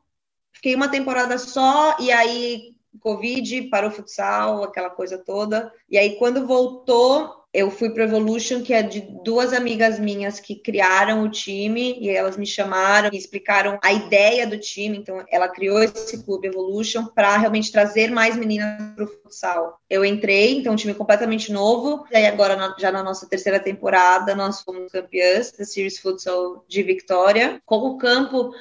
Fiquei 0.54 0.76
uma 0.76 0.88
temporada 0.88 1.38
só 1.38 1.98
e 2.00 2.10
aí 2.10 2.77
Covid, 3.00 3.64
parou 3.64 3.90
o 3.90 3.94
futsal, 3.94 4.64
aquela 4.64 4.90
coisa 4.90 5.18
toda. 5.18 5.72
E 5.90 5.98
aí, 5.98 6.18
quando 6.18 6.48
voltou, 6.48 7.38
eu 7.54 7.72
fui 7.72 7.90
para 7.90 8.04
Evolution, 8.04 8.62
que 8.62 8.74
é 8.74 8.84
de 8.84 9.02
duas 9.24 9.52
amigas 9.52 9.98
minhas 9.98 10.40
que 10.40 10.56
criaram 10.56 11.24
o 11.24 11.30
time, 11.30 11.98
e 12.00 12.10
elas 12.10 12.38
me 12.38 12.46
chamaram 12.46 13.10
e 13.12 13.18
explicaram 13.18 13.80
a 13.84 13.92
ideia 13.92 14.46
do 14.46 14.60
time. 14.60 14.98
Então, 14.98 15.24
ela 15.32 15.48
criou 15.48 15.82
esse 15.82 16.24
clube 16.24 16.48
Evolution 16.48 17.06
para 17.08 17.36
realmente 17.38 17.72
trazer 17.72 18.12
mais 18.12 18.36
meninas 18.36 18.94
para 18.94 19.06
o 19.06 19.08
futsal. 19.08 19.80
Eu 19.90 20.06
entrei, 20.06 20.58
então, 20.58 20.74
um 20.74 20.76
time 20.76 20.94
completamente 20.94 21.52
novo. 21.52 22.06
E 22.12 22.18
aí, 22.18 22.28
agora, 22.28 22.76
já 22.78 22.92
na 22.92 23.02
nossa 23.02 23.28
terceira 23.28 23.60
temporada, 23.60 24.36
nós 24.36 24.62
fomos 24.62 24.92
campeãs 24.92 25.52
da 25.52 25.66
Series 25.66 25.98
Futsal 26.00 26.64
de 26.68 26.84
Vitória. 26.84 27.62
Com 27.66 27.78
o 27.78 27.98
campo 27.98 28.52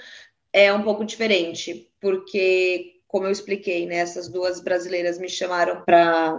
é 0.52 0.72
um 0.72 0.82
pouco 0.82 1.04
diferente, 1.04 1.90
porque 2.00 2.95
como 3.16 3.28
eu 3.28 3.32
expliquei, 3.32 3.86
né, 3.86 3.96
essas 3.96 4.28
duas 4.28 4.60
brasileiras 4.60 5.18
me 5.18 5.26
chamaram 5.26 5.80
para 5.86 6.38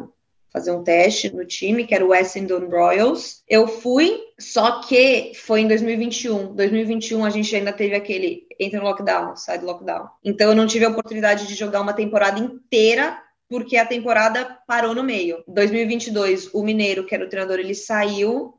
fazer 0.54 0.70
um 0.70 0.84
teste 0.84 1.36
no 1.36 1.44
time, 1.44 1.88
que 1.88 1.96
era 1.96 2.06
o 2.06 2.14
Essendon 2.14 2.68
Royals. 2.70 3.42
Eu 3.50 3.68
fui, 3.68 4.20
só 4.40 4.82
que 4.82 5.32
foi 5.34 5.62
em 5.62 5.68
2021. 5.68 6.54
2021 6.54 7.26
a 7.26 7.32
gente 7.32 7.56
ainda 7.56 7.74
teve 7.74 7.96
aquele 7.96 8.46
entra 8.60 8.80
no 8.80 8.86
lockdown, 8.86 9.36
sai 9.36 9.58
do 9.58 9.66
lockdown. 9.66 10.08
Então 10.24 10.50
eu 10.50 10.56
não 10.56 10.68
tive 10.68 10.86
a 10.86 10.90
oportunidade 10.90 11.48
de 11.48 11.56
jogar 11.56 11.82
uma 11.82 11.94
temporada 11.94 12.40
inteira 12.40 13.20
porque 13.50 13.76
a 13.76 13.86
temporada 13.86 14.46
parou 14.68 14.94
no 14.94 15.04
meio. 15.04 15.44
2022, 15.48 16.54
o 16.54 16.62
Mineiro, 16.62 17.08
que 17.08 17.16
era 17.16 17.26
o 17.26 17.30
treinador, 17.30 17.58
ele 17.58 17.74
saiu 17.74 18.54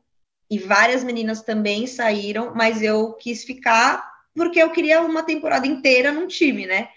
e 0.51 0.59
várias 0.59 1.05
meninas 1.05 1.41
também 1.41 1.87
saíram, 1.87 2.51
mas 2.53 2.81
eu 2.81 3.13
quis 3.13 3.45
ficar 3.45 4.05
porque 4.35 4.61
eu 4.61 4.71
queria 4.71 5.01
uma 5.01 5.23
temporada 5.23 5.65
inteira 5.65 6.11
num 6.11 6.27
time, 6.27 6.65
né? 6.65 6.89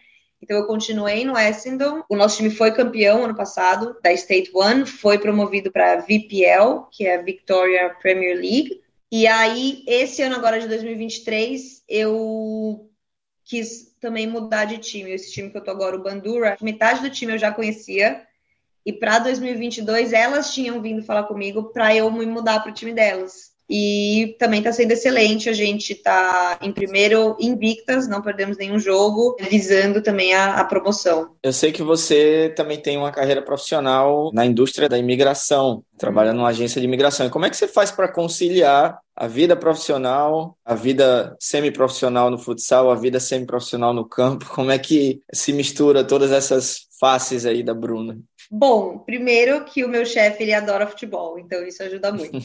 Então 0.43 0.57
eu 0.57 0.66
continuei 0.66 1.24
no 1.24 1.38
Essendon. 1.38 2.03
O 2.09 2.16
nosso 2.16 2.38
time 2.38 2.51
foi 2.51 2.72
campeão 2.72 3.24
ano 3.24 3.36
passado 3.36 3.97
da 4.03 4.12
State 4.12 4.51
One, 4.53 4.84
foi 4.84 5.18
promovido 5.18 5.70
para 5.70 6.01
VPL, 6.01 6.88
que 6.90 7.07
é 7.07 7.16
a 7.16 7.22
Victoria 7.22 7.95
Premier 8.03 8.36
League. 8.36 8.82
E 9.11 9.26
aí 9.26 9.84
esse 9.86 10.20
ano 10.22 10.34
agora 10.34 10.59
de 10.59 10.66
2023 10.66 11.84
eu 11.88 12.90
quis 13.45 13.95
também 14.01 14.26
mudar 14.26 14.64
de 14.64 14.78
time. 14.78 15.12
Esse 15.12 15.32
time 15.32 15.49
que 15.51 15.57
eu 15.57 15.62
tô 15.62 15.70
agora, 15.70 15.95
o 15.95 16.03
Bandura, 16.03 16.57
metade 16.61 17.03
do 17.03 17.11
time 17.11 17.34
eu 17.34 17.38
já 17.38 17.53
conhecia. 17.53 18.26
E 18.84 18.93
para 18.93 19.20
2022 19.20 20.12
elas 20.12 20.53
tinham 20.53 20.82
vindo 20.82 21.05
falar 21.05 21.22
comigo 21.24 21.72
para 21.72 21.95
eu 21.95 22.11
me 22.11 22.26
mudar 22.26 22.61
para 22.61 22.72
o 22.72 22.74
time 22.74 22.93
delas 22.93 23.52
e 23.75 24.37
também 24.39 24.59
está 24.59 24.70
sendo 24.70 24.93
excelente. 24.93 25.49
A 25.49 25.55
gente 25.55 25.95
está 25.95 26.59
em 26.61 26.70
primeiro 26.70 27.35
invictas, 27.41 28.07
não 28.07 28.20
perdemos 28.20 28.59
nenhum 28.59 28.79
jogo, 28.79 29.35
visando 29.49 30.03
também 30.03 30.35
a, 30.35 30.57
a, 30.57 30.64
promoção. 30.64 31.31
Eu 31.43 31.55
sei 31.55 31.73
que 31.73 31.83
você 31.83 32.53
também 32.55 32.79
tem 32.79 32.99
uma 32.99 33.11
carreira 33.11 33.41
profissional 33.41 34.31
na 34.35 34.45
indústria 34.45 34.91
da 34.91 34.99
imigração, 34.99 35.83
trabalha 35.97 36.35
numa 36.35 36.49
agência 36.49 36.83
de 36.83 36.87
imigração. 36.87 37.27
E 37.27 37.31
como 37.31 37.47
é 37.47 37.51
que 37.51 37.57
você 37.57 37.66
faz 37.66 37.91
para 37.91 38.12
conciliar 38.12 38.99
a 39.16 39.27
vida 39.27 39.57
profissional, 39.57 40.55
a 40.66 40.75
vida 40.75 41.35
semi-profissional 41.41 42.31
no 42.31 42.37
futsal, 42.37 42.91
a 42.91 42.95
vida 42.95 43.18
semi-profissional 43.18 43.95
no 43.95 44.07
campo? 44.07 44.51
Como 44.55 44.70
é 44.70 44.79
que 44.79 45.23
se 45.33 45.51
mistura 45.51 46.05
todas 46.05 46.31
essas 46.31 46.89
faces 47.01 47.47
aí 47.47 47.62
da 47.62 47.73
Bruna? 47.73 48.18
Bom, 48.55 48.99
primeiro 48.99 49.65
que 49.65 49.83
o 49.83 49.89
meu 49.89 50.05
chefe 50.05 50.43
ele 50.43 50.53
adora 50.53 50.87
futebol, 50.87 51.39
então 51.39 51.67
isso 51.67 51.83
ajuda 51.83 52.13
muito. 52.13 52.37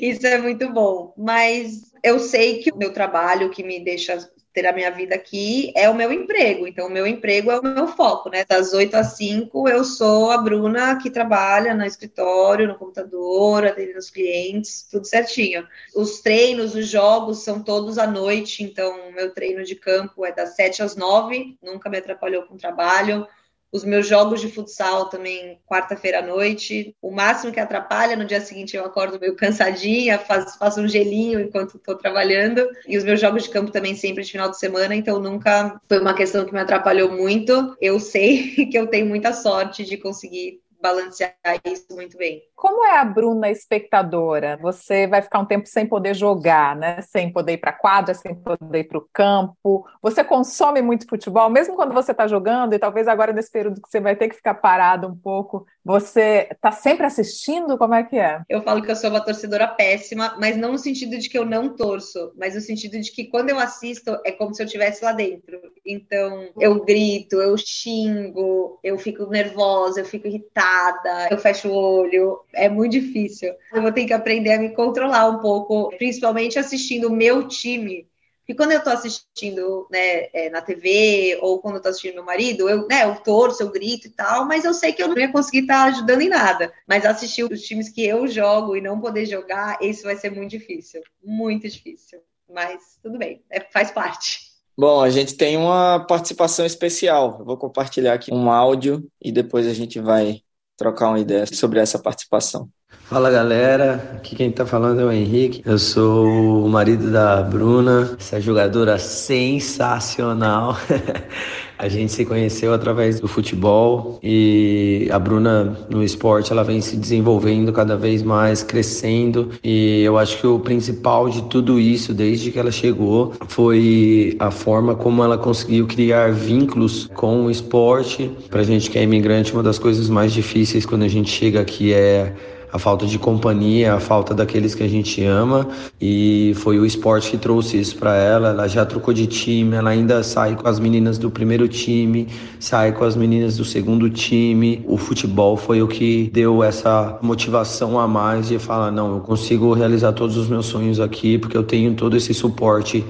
isso 0.00 0.26
é 0.26 0.38
muito 0.38 0.72
bom. 0.72 1.14
Mas 1.16 1.92
eu 2.02 2.18
sei 2.18 2.58
que 2.58 2.72
o 2.72 2.76
meu 2.76 2.92
trabalho 2.92 3.50
que 3.50 3.62
me 3.62 3.78
deixa 3.78 4.28
ter 4.52 4.66
a 4.66 4.72
minha 4.72 4.90
vida 4.90 5.14
aqui 5.14 5.72
é 5.76 5.88
o 5.88 5.94
meu 5.94 6.12
emprego. 6.12 6.66
Então, 6.66 6.88
o 6.88 6.90
meu 6.90 7.06
emprego 7.06 7.52
é 7.52 7.60
o 7.60 7.62
meu 7.62 7.86
foco, 7.86 8.28
né? 8.28 8.44
Das 8.44 8.72
8 8.72 8.96
às 8.96 9.16
5, 9.16 9.68
eu 9.68 9.84
sou 9.84 10.32
a 10.32 10.38
Bruna 10.38 10.98
que 11.00 11.10
trabalha 11.10 11.74
no 11.74 11.84
escritório, 11.84 12.66
no 12.66 12.74
computador, 12.74 13.64
atendendo 13.64 14.00
os 14.00 14.10
clientes, 14.10 14.86
tudo 14.90 15.06
certinho. 15.06 15.64
Os 15.94 16.20
treinos, 16.20 16.74
os 16.74 16.88
jogos 16.88 17.44
são 17.44 17.62
todos 17.62 17.98
à 17.98 18.06
noite, 18.06 18.64
então, 18.64 19.08
o 19.08 19.12
meu 19.12 19.32
treino 19.32 19.62
de 19.62 19.76
campo 19.76 20.26
é 20.26 20.32
das 20.32 20.56
7 20.56 20.82
às 20.82 20.96
9, 20.96 21.56
nunca 21.62 21.88
me 21.88 21.98
atrapalhou 21.98 22.42
com 22.42 22.54
o 22.54 22.58
trabalho 22.58 23.28
os 23.72 23.84
meus 23.84 24.06
jogos 24.06 24.40
de 24.40 24.48
futsal 24.48 25.08
também 25.08 25.58
quarta-feira 25.66 26.18
à 26.18 26.22
noite. 26.22 26.94
O 27.00 27.10
máximo 27.10 27.50
que 27.50 27.58
atrapalha, 27.58 28.14
no 28.14 28.26
dia 28.26 28.40
seguinte 28.40 28.76
eu 28.76 28.84
acordo 28.84 29.18
meio 29.18 29.34
cansadinha, 29.34 30.18
faço, 30.18 30.58
faço 30.58 30.80
um 30.80 30.86
gelinho 30.86 31.40
enquanto 31.40 31.78
estou 31.78 31.96
trabalhando. 31.96 32.68
E 32.86 32.98
os 32.98 33.04
meus 33.04 33.18
jogos 33.18 33.44
de 33.44 33.50
campo 33.50 33.72
também 33.72 33.96
sempre 33.96 34.22
de 34.22 34.30
final 34.30 34.50
de 34.50 34.58
semana, 34.58 34.94
então 34.94 35.18
nunca 35.18 35.80
foi 35.88 35.98
uma 35.98 36.14
questão 36.14 36.44
que 36.44 36.52
me 36.52 36.60
atrapalhou 36.60 37.10
muito. 37.10 37.74
Eu 37.80 37.98
sei 37.98 38.66
que 38.70 38.78
eu 38.78 38.86
tenho 38.86 39.06
muita 39.06 39.32
sorte 39.32 39.84
de 39.84 39.96
conseguir 39.96 40.60
balancear 40.82 41.34
isso 41.64 41.86
muito 41.92 42.18
bem. 42.18 42.42
Como 42.62 42.84
é 42.84 42.96
a 42.96 43.04
Bruna 43.04 43.50
espectadora? 43.50 44.56
Você 44.62 45.08
vai 45.08 45.20
ficar 45.20 45.40
um 45.40 45.44
tempo 45.44 45.66
sem 45.66 45.84
poder 45.84 46.14
jogar, 46.14 46.76
né? 46.76 47.02
Sem 47.02 47.32
poder 47.32 47.54
ir 47.54 47.58
para 47.58 47.70
a 47.70 47.76
quadra, 47.76 48.14
sem 48.14 48.36
poder 48.36 48.78
ir 48.78 48.84
para 48.84 48.98
o 48.98 49.08
campo. 49.12 49.84
Você 50.00 50.22
consome 50.22 50.80
muito 50.80 51.08
futebol, 51.08 51.50
mesmo 51.50 51.74
quando 51.74 51.92
você 51.92 52.12
está 52.12 52.28
jogando, 52.28 52.72
e 52.72 52.78
talvez 52.78 53.08
agora 53.08 53.32
nesse 53.32 53.50
período 53.50 53.82
que 53.82 53.90
você 53.90 53.98
vai 53.98 54.14
ter 54.14 54.28
que 54.28 54.36
ficar 54.36 54.54
parado 54.54 55.08
um 55.08 55.16
pouco, 55.16 55.66
você 55.84 56.46
está 56.52 56.70
sempre 56.70 57.04
assistindo? 57.04 57.76
Como 57.76 57.94
é 57.94 58.04
que 58.04 58.16
é? 58.16 58.42
Eu 58.48 58.62
falo 58.62 58.80
que 58.80 58.92
eu 58.92 58.94
sou 58.94 59.10
uma 59.10 59.20
torcedora 59.20 59.66
péssima, 59.66 60.36
mas 60.38 60.56
não 60.56 60.70
no 60.70 60.78
sentido 60.78 61.18
de 61.18 61.28
que 61.28 61.36
eu 61.36 61.44
não 61.44 61.74
torço, 61.74 62.32
mas 62.38 62.54
no 62.54 62.60
sentido 62.60 63.00
de 63.00 63.10
que 63.10 63.24
quando 63.24 63.50
eu 63.50 63.58
assisto 63.58 64.16
é 64.24 64.30
como 64.30 64.54
se 64.54 64.62
eu 64.62 64.66
estivesse 64.66 65.04
lá 65.04 65.12
dentro. 65.12 65.60
Então 65.84 66.48
eu 66.60 66.84
grito, 66.84 67.42
eu 67.42 67.56
xingo, 67.56 68.78
eu 68.84 68.96
fico 68.98 69.26
nervosa, 69.26 70.00
eu 70.00 70.04
fico 70.04 70.28
irritada, 70.28 71.28
eu 71.28 71.38
fecho 71.38 71.68
o 71.68 71.74
olho. 71.74 72.40
É 72.54 72.68
muito 72.68 72.92
difícil. 72.92 73.54
Eu 73.72 73.82
vou 73.82 73.92
ter 73.92 74.04
que 74.04 74.12
aprender 74.12 74.52
a 74.52 74.58
me 74.58 74.70
controlar 74.70 75.28
um 75.28 75.38
pouco, 75.40 75.90
principalmente 75.96 76.58
assistindo 76.58 77.08
o 77.08 77.16
meu 77.16 77.48
time 77.48 78.06
porque 78.42 78.54
quando 78.54 78.72
eu 78.72 78.78
estou 78.78 78.92
assistindo 78.92 79.86
né, 79.90 80.26
é, 80.32 80.50
na 80.50 80.60
TV 80.60 81.38
ou 81.40 81.60
quando 81.60 81.74
eu 81.74 81.78
estou 81.78 81.90
assistindo 81.90 82.14
meu 82.14 82.24
marido, 82.24 82.68
eu, 82.68 82.88
né, 82.88 83.04
eu 83.04 83.14
torço, 83.16 83.62
eu 83.62 83.70
grito 83.70 84.08
e 84.08 84.10
tal, 84.10 84.46
mas 84.46 84.64
eu 84.64 84.74
sei 84.74 84.92
que 84.92 85.02
eu 85.02 85.08
não 85.08 85.16
ia 85.16 85.30
conseguir 85.30 85.60
estar 85.60 85.84
tá 85.84 85.84
ajudando 85.84 86.22
em 86.22 86.28
nada. 86.28 86.72
Mas 86.86 87.06
assistir 87.06 87.44
os 87.44 87.62
times 87.62 87.88
que 87.88 88.04
eu 88.04 88.26
jogo 88.26 88.76
e 88.76 88.80
não 88.80 89.00
poder 89.00 89.26
jogar, 89.26 89.78
isso 89.80 90.02
vai 90.02 90.16
ser 90.16 90.30
muito 90.30 90.50
difícil. 90.50 91.02
Muito 91.22 91.68
difícil. 91.68 92.18
Mas 92.52 92.98
tudo 93.00 93.16
bem, 93.16 93.42
é, 93.48 93.60
faz 93.60 93.92
parte. 93.92 94.50
Bom, 94.76 95.00
a 95.00 95.08
gente 95.08 95.36
tem 95.36 95.56
uma 95.56 96.04
participação 96.04 96.66
especial. 96.66 97.36
Eu 97.38 97.44
vou 97.44 97.56
compartilhar 97.56 98.14
aqui 98.14 98.34
um 98.34 98.50
áudio 98.50 99.08
e 99.22 99.30
depois 99.30 99.68
a 99.68 99.72
gente 99.72 100.00
vai 100.00 100.42
trocar 100.82 101.10
uma 101.10 101.20
ideia 101.20 101.46
sobre 101.46 101.78
essa 101.78 101.96
participação. 101.96 102.68
Fala 103.04 103.30
galera, 103.30 104.16
aqui 104.16 104.34
quem 104.34 104.50
tá 104.50 104.66
falando 104.66 105.00
é 105.00 105.04
o 105.04 105.12
Henrique. 105.12 105.62
Eu 105.64 105.78
sou 105.78 106.64
o 106.64 106.68
marido 106.68 107.12
da 107.12 107.40
Bruna, 107.40 108.16
essa 108.18 108.40
jogadora 108.40 108.98
sensacional. 108.98 110.76
A 111.82 111.88
gente 111.88 112.12
se 112.12 112.24
conheceu 112.24 112.72
através 112.72 113.18
do 113.18 113.26
futebol 113.26 114.20
e 114.22 115.08
a 115.10 115.18
Bruna 115.18 115.76
no 115.90 116.04
esporte 116.04 116.52
ela 116.52 116.62
vem 116.62 116.80
se 116.80 116.96
desenvolvendo 116.96 117.72
cada 117.72 117.96
vez 117.96 118.22
mais, 118.22 118.62
crescendo 118.62 119.48
e 119.64 120.00
eu 120.04 120.16
acho 120.16 120.38
que 120.38 120.46
o 120.46 120.60
principal 120.60 121.28
de 121.28 121.42
tudo 121.42 121.80
isso 121.80 122.14
desde 122.14 122.52
que 122.52 122.58
ela 122.60 122.70
chegou 122.70 123.32
foi 123.48 124.36
a 124.38 124.52
forma 124.52 124.94
como 124.94 125.24
ela 125.24 125.36
conseguiu 125.36 125.84
criar 125.88 126.30
vínculos 126.30 127.10
com 127.14 127.46
o 127.46 127.50
esporte. 127.50 128.30
Pra 128.48 128.62
gente 128.62 128.88
que 128.88 128.96
é 128.96 129.02
imigrante, 129.02 129.52
uma 129.52 129.64
das 129.64 129.76
coisas 129.76 130.08
mais 130.08 130.32
difíceis 130.32 130.86
quando 130.86 131.02
a 131.02 131.08
gente 131.08 131.32
chega 131.32 131.60
aqui 131.60 131.92
é 131.92 132.32
a 132.72 132.78
falta 132.78 133.06
de 133.06 133.18
companhia, 133.18 133.94
a 133.94 134.00
falta 134.00 134.34
daqueles 134.34 134.74
que 134.74 134.82
a 134.82 134.88
gente 134.88 135.22
ama 135.24 135.68
e 136.00 136.52
foi 136.56 136.78
o 136.78 136.86
esporte 136.86 137.32
que 137.32 137.36
trouxe 137.36 137.78
isso 137.78 137.96
para 137.96 138.16
ela. 138.16 138.48
Ela 138.48 138.66
já 138.66 138.86
trocou 138.86 139.12
de 139.12 139.26
time, 139.26 139.76
ela 139.76 139.90
ainda 139.90 140.22
sai 140.22 140.56
com 140.56 140.66
as 140.66 140.80
meninas 140.80 141.18
do 141.18 141.30
primeiro 141.30 141.68
time, 141.68 142.28
sai 142.58 142.92
com 142.92 143.04
as 143.04 143.14
meninas 143.14 143.58
do 143.58 143.64
segundo 143.64 144.08
time. 144.08 144.82
O 144.86 144.96
futebol 144.96 145.56
foi 145.56 145.82
o 145.82 145.86
que 145.86 146.30
deu 146.32 146.64
essa 146.64 147.18
motivação 147.20 147.98
a 147.98 148.08
mais 148.08 148.48
de 148.48 148.58
falar 148.58 148.90
não, 148.90 149.16
eu 149.16 149.20
consigo 149.20 149.74
realizar 149.74 150.12
todos 150.12 150.36
os 150.36 150.48
meus 150.48 150.66
sonhos 150.66 150.98
aqui 150.98 151.36
porque 151.36 151.56
eu 151.56 151.62
tenho 151.62 151.94
todo 151.94 152.16
esse 152.16 152.32
suporte 152.32 153.04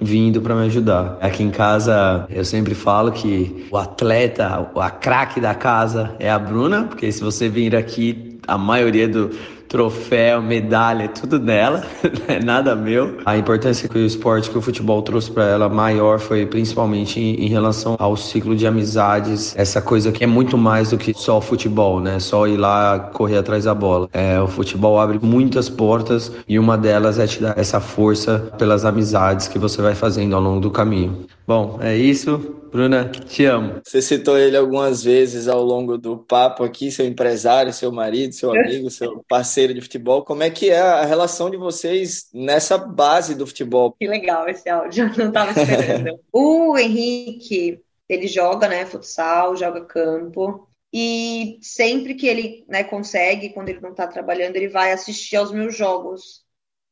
vindo 0.00 0.40
para 0.40 0.54
me 0.54 0.66
ajudar. 0.66 1.18
Aqui 1.20 1.42
em 1.42 1.50
casa 1.50 2.26
eu 2.30 2.44
sempre 2.44 2.74
falo 2.74 3.10
que 3.10 3.66
o 3.70 3.76
atleta, 3.76 4.70
a 4.76 4.90
craque 4.90 5.40
da 5.40 5.54
casa 5.54 6.14
é 6.18 6.30
a 6.30 6.38
Bruna, 6.38 6.84
porque 6.84 7.10
se 7.10 7.22
você 7.22 7.48
vir 7.48 7.74
aqui, 7.74 8.27
a 8.48 8.56
maioria 8.58 9.06
do 9.06 9.30
troféu, 9.68 10.40
medalha, 10.40 11.08
tudo 11.08 11.38
dela, 11.38 11.84
é 12.26 12.42
nada 12.42 12.74
meu. 12.74 13.18
A 13.24 13.36
importância 13.36 13.88
que 13.88 13.98
o 13.98 14.04
esporte, 14.04 14.50
que 14.50 14.56
o 14.56 14.62
futebol 14.62 15.02
trouxe 15.02 15.30
para 15.30 15.44
ela 15.44 15.68
maior 15.68 16.18
foi 16.18 16.46
principalmente 16.46 17.20
em, 17.20 17.34
em, 17.44 17.48
relação 17.48 17.94
ao 17.98 18.16
ciclo 18.16 18.56
de 18.56 18.66
amizades, 18.66 19.54
essa 19.56 19.82
coisa 19.82 20.10
que 20.10 20.24
é 20.24 20.26
muito 20.26 20.56
mais 20.56 20.90
do 20.90 20.96
que 20.96 21.12
só 21.14 21.36
o 21.36 21.40
futebol, 21.42 22.00
né? 22.00 22.18
Só 22.18 22.46
ir 22.46 22.56
lá 22.56 22.98
correr 23.12 23.36
atrás 23.36 23.64
da 23.64 23.74
bola. 23.74 24.08
É, 24.12 24.40
o 24.40 24.48
futebol 24.48 24.98
abre 24.98 25.18
muitas 25.22 25.68
portas 25.68 26.32
e 26.48 26.58
uma 26.58 26.78
delas 26.78 27.18
é 27.18 27.26
te 27.26 27.40
dar 27.40 27.58
essa 27.58 27.78
força 27.78 28.38
pelas 28.56 28.86
amizades 28.86 29.48
que 29.48 29.58
você 29.58 29.82
vai 29.82 29.94
fazendo 29.94 30.34
ao 30.34 30.40
longo 30.40 30.60
do 30.60 30.70
caminho. 30.70 31.26
Bom, 31.48 31.80
é 31.80 31.96
isso. 31.96 32.36
Bruna, 32.70 33.08
te 33.08 33.46
amo. 33.46 33.80
Você 33.82 34.02
citou 34.02 34.38
ele 34.38 34.54
algumas 34.54 35.02
vezes 35.02 35.48
ao 35.48 35.62
longo 35.62 35.96
do 35.96 36.18
papo 36.18 36.62
aqui, 36.62 36.90
seu 36.90 37.06
empresário, 37.06 37.72
seu 37.72 37.90
marido, 37.90 38.34
seu 38.34 38.50
amigo, 38.52 38.90
seu 38.90 39.24
parceiro 39.26 39.72
de 39.72 39.80
futebol. 39.80 40.22
Como 40.22 40.42
é 40.42 40.50
que 40.50 40.68
é 40.68 40.78
a 40.78 41.06
relação 41.06 41.48
de 41.48 41.56
vocês 41.56 42.28
nessa 42.34 42.76
base 42.76 43.34
do 43.34 43.46
futebol? 43.46 43.92
Que 43.98 44.06
legal 44.06 44.46
esse 44.46 44.68
áudio, 44.68 45.10
não 45.16 45.28
estava 45.28 45.58
esperando. 45.58 46.20
o 46.30 46.76
Henrique, 46.76 47.80
ele 48.06 48.28
joga, 48.28 48.68
né, 48.68 48.84
futsal, 48.84 49.56
joga 49.56 49.86
campo. 49.86 50.68
E 50.92 51.58
sempre 51.62 52.14
que 52.14 52.26
ele 52.26 52.66
né, 52.68 52.84
consegue, 52.84 53.54
quando 53.54 53.70
ele 53.70 53.80
não 53.80 53.92
está 53.92 54.06
trabalhando, 54.06 54.56
ele 54.56 54.68
vai 54.68 54.92
assistir 54.92 55.36
aos 55.36 55.50
meus 55.50 55.74
jogos. 55.74 56.44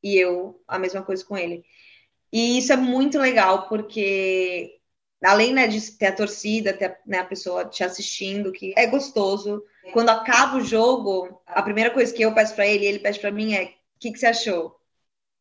E 0.03 0.17
eu, 0.17 0.59
a 0.67 0.79
mesma 0.79 1.03
coisa 1.03 1.23
com 1.23 1.37
ele. 1.37 1.63
E 2.37 2.59
isso 2.59 2.71
é 2.71 2.77
muito 2.77 3.19
legal, 3.19 3.67
porque 3.67 4.79
além 5.25 5.55
né, 5.55 5.67
de 5.67 5.91
ter 5.93 6.09
a 6.09 6.13
torcida, 6.13 6.75
ter 6.75 6.99
né, 7.07 7.21
a 7.21 7.25
pessoa 7.25 7.65
te 7.65 7.83
assistindo, 7.83 8.53
que 8.53 8.75
é 8.77 8.87
gostoso. 8.87 9.65
Quando 9.91 10.11
acaba 10.11 10.59
o 10.59 10.61
jogo, 10.61 11.41
a 11.47 11.63
primeira 11.63 11.91
coisa 11.91 12.13
que 12.13 12.23
eu 12.23 12.35
peço 12.35 12.55
para 12.55 12.67
ele, 12.67 12.85
ele 12.85 12.99
pede 12.99 13.21
para 13.21 13.31
mim 13.31 13.55
é: 13.55 13.65
o 13.65 13.69
que, 13.99 14.13
que 14.13 14.19
você 14.19 14.27
achou? 14.27 14.67
O 14.67 14.75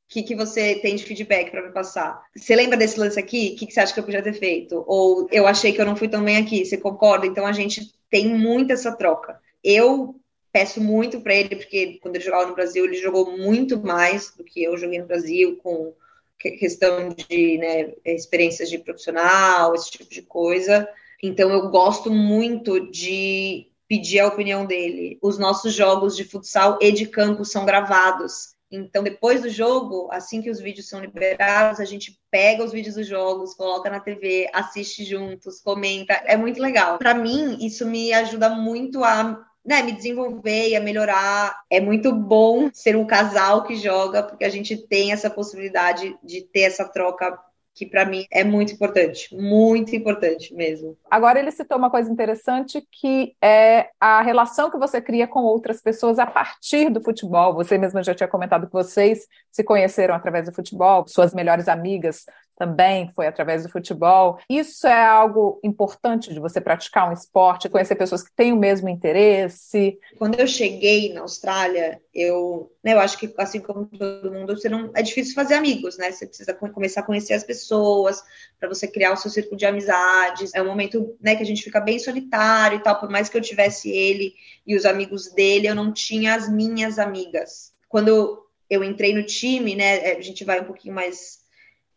que, 0.08 0.24
que 0.24 0.36
você 0.36 0.76
tem 0.76 0.96
de 0.96 1.04
feedback 1.04 1.52
para 1.52 1.64
me 1.64 1.74
passar? 1.74 2.24
Você 2.34 2.56
lembra 2.56 2.78
desse 2.78 2.98
lance 2.98 3.20
aqui? 3.20 3.52
O 3.54 3.60
que, 3.60 3.68
que 3.68 3.74
você 3.74 3.82
acha 3.82 3.94
que 3.94 4.00
eu 4.00 4.06
podia 4.06 4.24
ter 4.24 4.32
feito? 4.32 4.82
Ou 4.88 5.28
eu 5.34 5.46
achei 5.46 5.74
que 5.74 5.82
eu 5.82 5.86
não 5.86 5.98
fui 5.98 6.08
tão 6.08 6.24
bem 6.24 6.38
aqui, 6.38 6.64
você 6.64 6.78
concorda? 6.78 7.28
Então 7.28 7.46
a 7.46 7.52
gente 7.52 7.94
tem 8.10 8.34
muito 8.34 8.72
essa 8.72 8.96
troca. 8.96 9.38
Eu 9.62 10.16
peço 10.50 10.80
muito 10.80 11.20
para 11.20 11.36
ele, 11.36 11.58
porque 11.58 12.00
quando 12.02 12.16
ele 12.16 12.24
jogava 12.24 12.46
no 12.46 12.56
Brasil, 12.56 12.86
ele 12.86 12.96
jogou 12.96 13.38
muito 13.38 13.78
mais 13.86 14.34
do 14.34 14.46
que 14.46 14.64
eu 14.64 14.78
joguei 14.78 15.00
no 15.00 15.08
Brasil, 15.08 15.58
com 15.62 15.94
questão 16.38 17.10
de 17.10 17.58
né, 17.58 17.94
experiências 18.06 18.70
de 18.70 18.78
profissional, 18.78 19.74
esse 19.74 19.92
tipo 19.92 20.10
de 20.10 20.22
coisa. 20.22 20.88
Então 21.24 21.50
eu 21.50 21.70
gosto 21.70 22.12
muito 22.12 22.92
de 22.92 23.68
pedir 23.88 24.20
a 24.20 24.28
opinião 24.28 24.66
dele. 24.66 25.18
Os 25.22 25.38
nossos 25.38 25.74
jogos 25.74 26.16
de 26.16 26.24
futsal 26.24 26.78
e 26.82 26.92
de 26.92 27.06
campo 27.08 27.46
são 27.46 27.66
gravados. 27.66 28.56
Então, 28.72 29.04
depois 29.04 29.42
do 29.42 29.50
jogo, 29.50 30.10
assim 30.12 30.42
que 30.42 30.50
os 30.50 30.60
vídeos 30.60 30.90
são 30.90 31.00
liberados, 31.00 31.80
a 31.80 31.86
gente 31.86 32.20
pega 32.32 32.64
os 32.64 32.72
vídeos 32.72 32.96
dos 32.96 33.08
jogos, 33.08 33.54
coloca 33.54 33.90
na 33.90 34.00
TV, 34.00 34.50
assiste 34.54 35.06
juntos, 35.06 35.62
comenta. 35.62 36.14
É 36.26 36.36
muito 36.36 36.60
legal. 36.60 36.98
Para 36.98 37.14
mim, 37.14 37.64
isso 37.66 37.86
me 37.86 38.12
ajuda 38.12 38.50
muito 38.50 39.04
a 39.04 39.46
né, 39.66 39.82
me 39.82 39.92
desenvolver 39.92 40.70
e 40.70 40.76
a 40.76 40.80
melhorar. 40.80 41.60
É 41.70 41.82
muito 41.82 42.14
bom 42.14 42.70
ser 42.72 42.96
um 42.96 43.06
casal 43.06 43.64
que 43.64 43.76
joga, 43.76 44.22
porque 44.22 44.46
a 44.46 44.50
gente 44.50 44.78
tem 44.78 45.12
essa 45.12 45.30
possibilidade 45.30 46.16
de 46.24 46.42
ter 46.42 46.62
essa 46.62 46.86
troca 46.86 47.38
que 47.76 47.86
para 47.86 48.06
mim 48.06 48.26
é 48.32 48.42
muito 48.42 48.74
importante, 48.74 49.36
muito 49.36 49.94
importante 49.94 50.54
mesmo. 50.54 50.98
Agora 51.12 51.38
ele 51.38 51.52
citou 51.52 51.78
uma 51.78 51.92
coisa 51.92 52.10
interessante 52.10 52.82
que 52.90 53.36
é 53.42 53.90
a 54.00 54.22
relação 54.22 54.72
que 54.72 54.78
você 54.78 55.02
cria 55.02 55.28
com 55.28 55.42
outras 55.42 55.82
pessoas 55.82 56.18
a 56.18 56.26
partir 56.26 56.90
do 56.90 57.02
futebol. 57.02 57.54
Você 57.56 57.78
mesma 57.78 58.02
já 58.02 58.16
tinha 58.16 58.30
comentado 58.30 58.68
que 58.68 58.74
vocês 58.74 59.28
se 59.52 59.62
conheceram 59.62 60.16
através 60.16 60.46
do 60.46 60.56
futebol, 60.56 61.06
suas 61.06 61.34
melhores 61.34 61.68
amigas 61.68 62.26
também 62.56 63.12
foi 63.16 63.28
através 63.28 63.64
do 63.64 63.70
futebol. 63.70 64.40
Isso 64.50 64.88
é 64.88 65.06
algo 65.06 65.60
importante 65.64 66.34
de 66.34 66.40
você 66.40 66.62
praticar 66.62 67.10
um 67.10 67.14
esporte, 67.14 67.70
conhecer 67.70 67.96
pessoas 67.96 68.24
que 68.24 68.34
têm 68.34 68.54
o 68.54 68.58
mesmo 68.58 68.90
interesse. 68.90 70.00
Quando 70.18 70.40
eu 70.40 70.48
cheguei 70.48 71.14
na 71.14 71.22
Austrália, 71.22 72.02
eu, 72.14 72.72
né, 72.84 72.94
eu 72.94 73.00
acho 73.00 73.18
que 73.18 73.34
assim 73.38 73.60
como 73.60 73.86
todo 73.86 74.32
mundo, 74.32 74.56
você 74.56 74.70
não 74.70 74.92
é 74.96 75.02
difícil 75.02 75.36
fazer 75.36 75.56
amigos, 75.56 75.98
né? 75.98 76.12
Você 76.12 76.26
precisa 76.26 76.54
começar 76.54 77.02
a 77.02 77.04
conhecer 77.04 77.34
as 77.34 77.44
pessoas 77.44 78.24
para 78.60 78.70
você 78.70 78.88
criar 78.88 79.14
o 79.14 79.18
seu 79.18 79.30
círculo 79.30 79.58
de 79.58 79.66
amizades. 79.66 80.54
É 80.54 80.62
um 80.62 80.68
momento, 80.68 81.16
né, 81.22 81.36
que 81.36 81.44
a 81.44 81.46
gente 81.46 81.64
fica 81.64 81.82
bem 81.82 82.00
solitário 82.00 82.78
e 82.78 82.82
tal, 82.82 83.00
por 83.00 83.10
mais 83.10 83.30
que 83.30 83.38
eu 83.38 83.42
tivesse 83.42 83.90
ele 83.90 84.34
e 84.66 84.76
os 84.76 84.86
amigos 84.86 85.32
dele, 85.32 85.68
eu 85.68 85.76
não 85.76 85.92
tinha 85.92 86.36
as 86.36 86.50
minhas 86.50 86.98
amigas. 86.98 87.74
Quando 87.88 88.44
eu 88.70 88.84
entrei 88.84 89.14
no 89.14 89.24
time, 89.24 89.76
né, 89.76 90.14
a 90.14 90.22
gente 90.22 90.44
vai 90.44 90.62
um 90.62 90.66
pouquinho 90.66 90.96
mais 90.96 91.45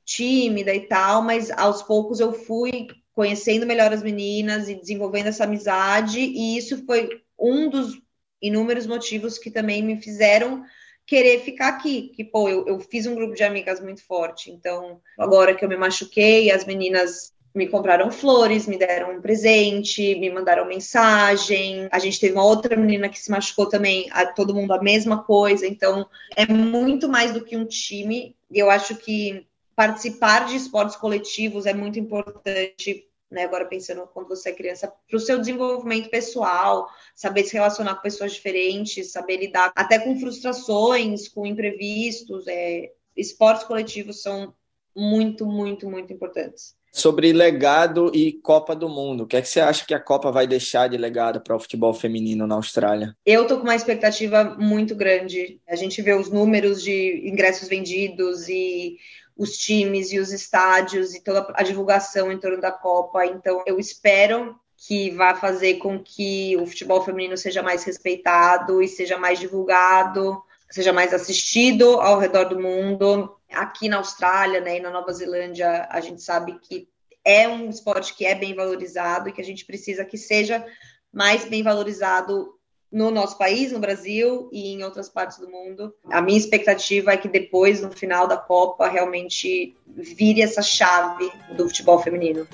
tímida 0.09 0.75
e 0.75 0.81
tal, 0.87 1.21
mas 1.21 1.51
aos 1.51 1.83
poucos 1.83 2.19
eu 2.19 2.33
fui 2.33 2.87
conhecendo 3.13 3.67
melhor 3.67 3.93
as 3.93 4.03
meninas 4.03 4.69
e 4.69 4.75
desenvolvendo 4.75 5.27
essa 5.27 5.45
amizade, 5.45 6.19
e 6.19 6.57
isso 6.57 6.87
foi 6.87 7.21
um 7.39 7.69
dos 7.69 8.01
inúmeros 8.41 8.87
motivos 8.87 9.39
que 9.39 9.51
também 9.51 9.83
me 9.83 10.01
fizeram 10.01 10.65
querer 11.05 11.41
ficar 11.41 11.69
aqui. 11.69 12.11
Que, 12.15 12.25
pô, 12.25 12.49
eu, 12.49 12.67
eu 12.67 12.81
fiz 12.81 13.07
um 13.07 13.15
grupo 13.15 13.35
de 13.35 13.43
amigas 13.45 13.81
muito 13.81 14.03
forte, 14.03 14.51
então 14.51 15.01
agora 15.19 15.55
que 15.55 15.63
eu 15.63 15.69
me 15.69 15.77
machuquei, 15.77 16.51
as 16.51 16.65
meninas 16.65 17.35
me 17.55 17.67
compraram 17.67 18.11
flores, 18.11 18.67
me 18.67 18.79
deram 18.79 19.17
um 19.17 19.21
presente, 19.21 20.15
me 20.15 20.31
mandaram 20.31 20.65
mensagem. 20.67 21.89
A 21.91 21.99
gente 21.99 22.21
teve 22.21 22.35
uma 22.35 22.45
outra 22.45 22.77
menina 22.77 23.09
que 23.09 23.19
se 23.19 23.31
machucou 23.31 23.69
também, 23.69 24.07
a, 24.13 24.25
todo 24.27 24.55
mundo 24.55 24.73
a 24.73 24.83
mesma 24.83 25.23
coisa. 25.25 25.67
Então, 25.67 26.07
é 26.37 26.47
muito 26.47 27.09
mais 27.09 27.33
do 27.33 27.45
que 27.45 27.57
um 27.57 27.67
time. 27.67 28.37
Eu 28.51 28.71
acho 28.71 28.95
que 28.97 29.48
participar 29.79 30.45
de 30.47 30.57
esportes 30.57 30.97
coletivos 30.97 31.65
é 31.65 31.73
muito 31.73 32.01
importante, 32.01 33.07
né? 33.31 33.45
Agora 33.45 33.65
pensando 33.65 34.09
quando 34.13 34.27
você 34.27 34.49
é 34.49 34.53
criança, 34.53 34.93
para 35.09 35.17
o 35.17 35.21
seu 35.21 35.39
desenvolvimento 35.39 36.11
pessoal, 36.11 36.89
saber 37.15 37.45
se 37.45 37.53
relacionar 37.53 37.95
com 37.95 38.03
pessoas 38.03 38.33
diferentes, 38.33 39.13
saber 39.13 39.37
lidar 39.37 39.71
até 39.77 40.01
com 40.01 40.19
frustrações, 40.19 41.29
com 41.29 41.47
imprevistos. 41.47 42.49
É, 42.49 42.91
esportes 43.17 43.63
coletivos 43.63 44.21
são 44.21 44.53
muito, 44.97 45.47
muito, 45.47 45.89
muito 45.89 46.13
importantes. 46.13 46.77
Sobre 46.91 47.33
legado 47.33 48.11
e 48.13 48.33
Copa 48.33 48.75
do 48.75 48.89
Mundo, 48.89 49.23
o 49.23 49.27
que 49.29 49.37
é 49.37 49.43
que 49.43 49.49
você 49.49 49.61
acha 49.61 49.87
que 49.87 49.95
a 49.95 50.01
Copa 50.01 50.33
vai 50.33 50.49
deixar 50.49 50.89
de 50.89 50.97
legado 50.97 51.41
para 51.41 51.55
o 51.55 51.61
futebol 51.61 51.95
feminino 51.95 52.49
na 52.49 52.57
Austrália? 52.57 53.15
Eu 53.25 53.47
tô 53.47 53.59
com 53.59 53.63
uma 53.63 53.77
expectativa 53.77 54.57
muito 54.59 54.97
grande. 54.97 55.61
A 55.69 55.77
gente 55.77 56.03
vê 56.03 56.15
os 56.15 56.31
números 56.31 56.83
de 56.83 57.29
ingressos 57.29 57.69
vendidos 57.69 58.49
e 58.49 58.97
os 59.39 59.57
times 59.57 60.11
e 60.11 60.19
os 60.19 60.33
estádios 60.33 61.15
e 61.15 61.23
toda 61.23 61.47
a 61.55 61.63
divulgação 61.63 62.33
em 62.33 62.39
torno 62.39 62.61
da 62.61 62.73
Copa. 62.73 63.25
Então, 63.25 63.63
eu 63.65 63.79
espero 63.79 64.59
que 64.77 65.11
vá 65.11 65.35
fazer 65.35 65.75
com 65.75 66.03
que 66.03 66.57
o 66.57 66.67
futebol 66.67 67.05
feminino 67.05 67.37
seja 67.37 67.63
mais 67.63 67.85
respeitado 67.85 68.83
e 68.83 68.89
seja 68.89 69.17
mais 69.17 69.39
divulgado, 69.39 70.43
seja 70.69 70.93
mais 70.93 71.15
assistido 71.15 72.01
ao 72.01 72.19
redor 72.19 72.45
do 72.45 72.59
mundo. 72.59 73.33
Aqui 73.53 73.89
na 73.89 73.99
Austrália 73.99 74.61
né, 74.61 74.79
e 74.79 74.81
na 74.81 74.91
Nova 74.91 75.13
Zelândia, 75.13 75.87
a 75.89 76.01
gente 76.01 76.21
sabe 76.21 76.59
que 76.59 76.89
é 77.25 77.49
um 77.49 77.71
esporte 77.71 78.15
que 78.15 78.27
é 78.27 78.35
bem 78.35 78.55
valorizado 78.55 79.29
e 79.29 79.33
que 79.33 79.41
a 79.41 79.45
gente 79.45 79.65
precisa 79.65 80.05
que 80.05 80.19
seja 80.19 80.65
mais 81.13 81.45
bem 81.45 81.63
valorizado 81.63 82.58
no 82.91 83.11
nosso 83.11 83.37
país, 83.37 83.73
no 83.73 83.79
Brasil 83.79 84.49
e 84.53 84.73
em 84.73 84.83
outras 84.83 85.09
partes 85.09 85.39
do 85.39 85.49
mundo. 85.49 85.95
A 86.11 86.21
minha 86.21 86.39
expectativa 86.39 87.13
é 87.13 87.17
que 87.17 87.29
depois, 87.29 87.83
no 87.83 87.91
final 87.91 88.27
da 88.27 88.37
Copa, 88.37 88.89
realmente 88.89 89.77
vire 89.87 90.41
essa 90.41 90.63
chave 90.63 91.31
do 91.57 91.67
futebol 91.69 91.99
feminino. 91.99 92.47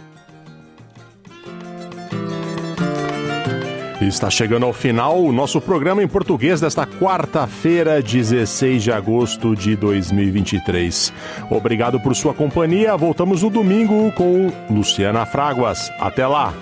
Está 4.01 4.28
chegando 4.28 4.66
ao 4.66 4.72
final 4.72 5.18
o 5.22 5.32
nosso 5.32 5.61
programa 5.61 6.03
em 6.03 6.09
português 6.09 6.61
desta 6.61 6.87
quarta-feira, 6.87 8.03
16 8.03 8.82
de 8.82 8.93
agosto 8.93 9.57
de 9.57 9.76
2023. 9.76 11.12
Obrigado 11.51 11.99
por 12.01 12.14
sua 12.14 12.35
companhia. 12.35 12.97
Voltamos 12.97 13.43
no 13.43 13.49
domingo 13.49 14.12
com 14.12 14.53
Luciana 14.68 15.24
Fraguas. 15.24 15.91
Até 15.99 16.26
lá! 16.26 16.53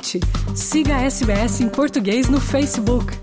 Comente. 0.00 0.20
Siga 0.54 0.96
a 0.96 1.02
SBS 1.02 1.60
em 1.60 1.68
português 1.68 2.28
no 2.28 2.40
Facebook. 2.40 3.19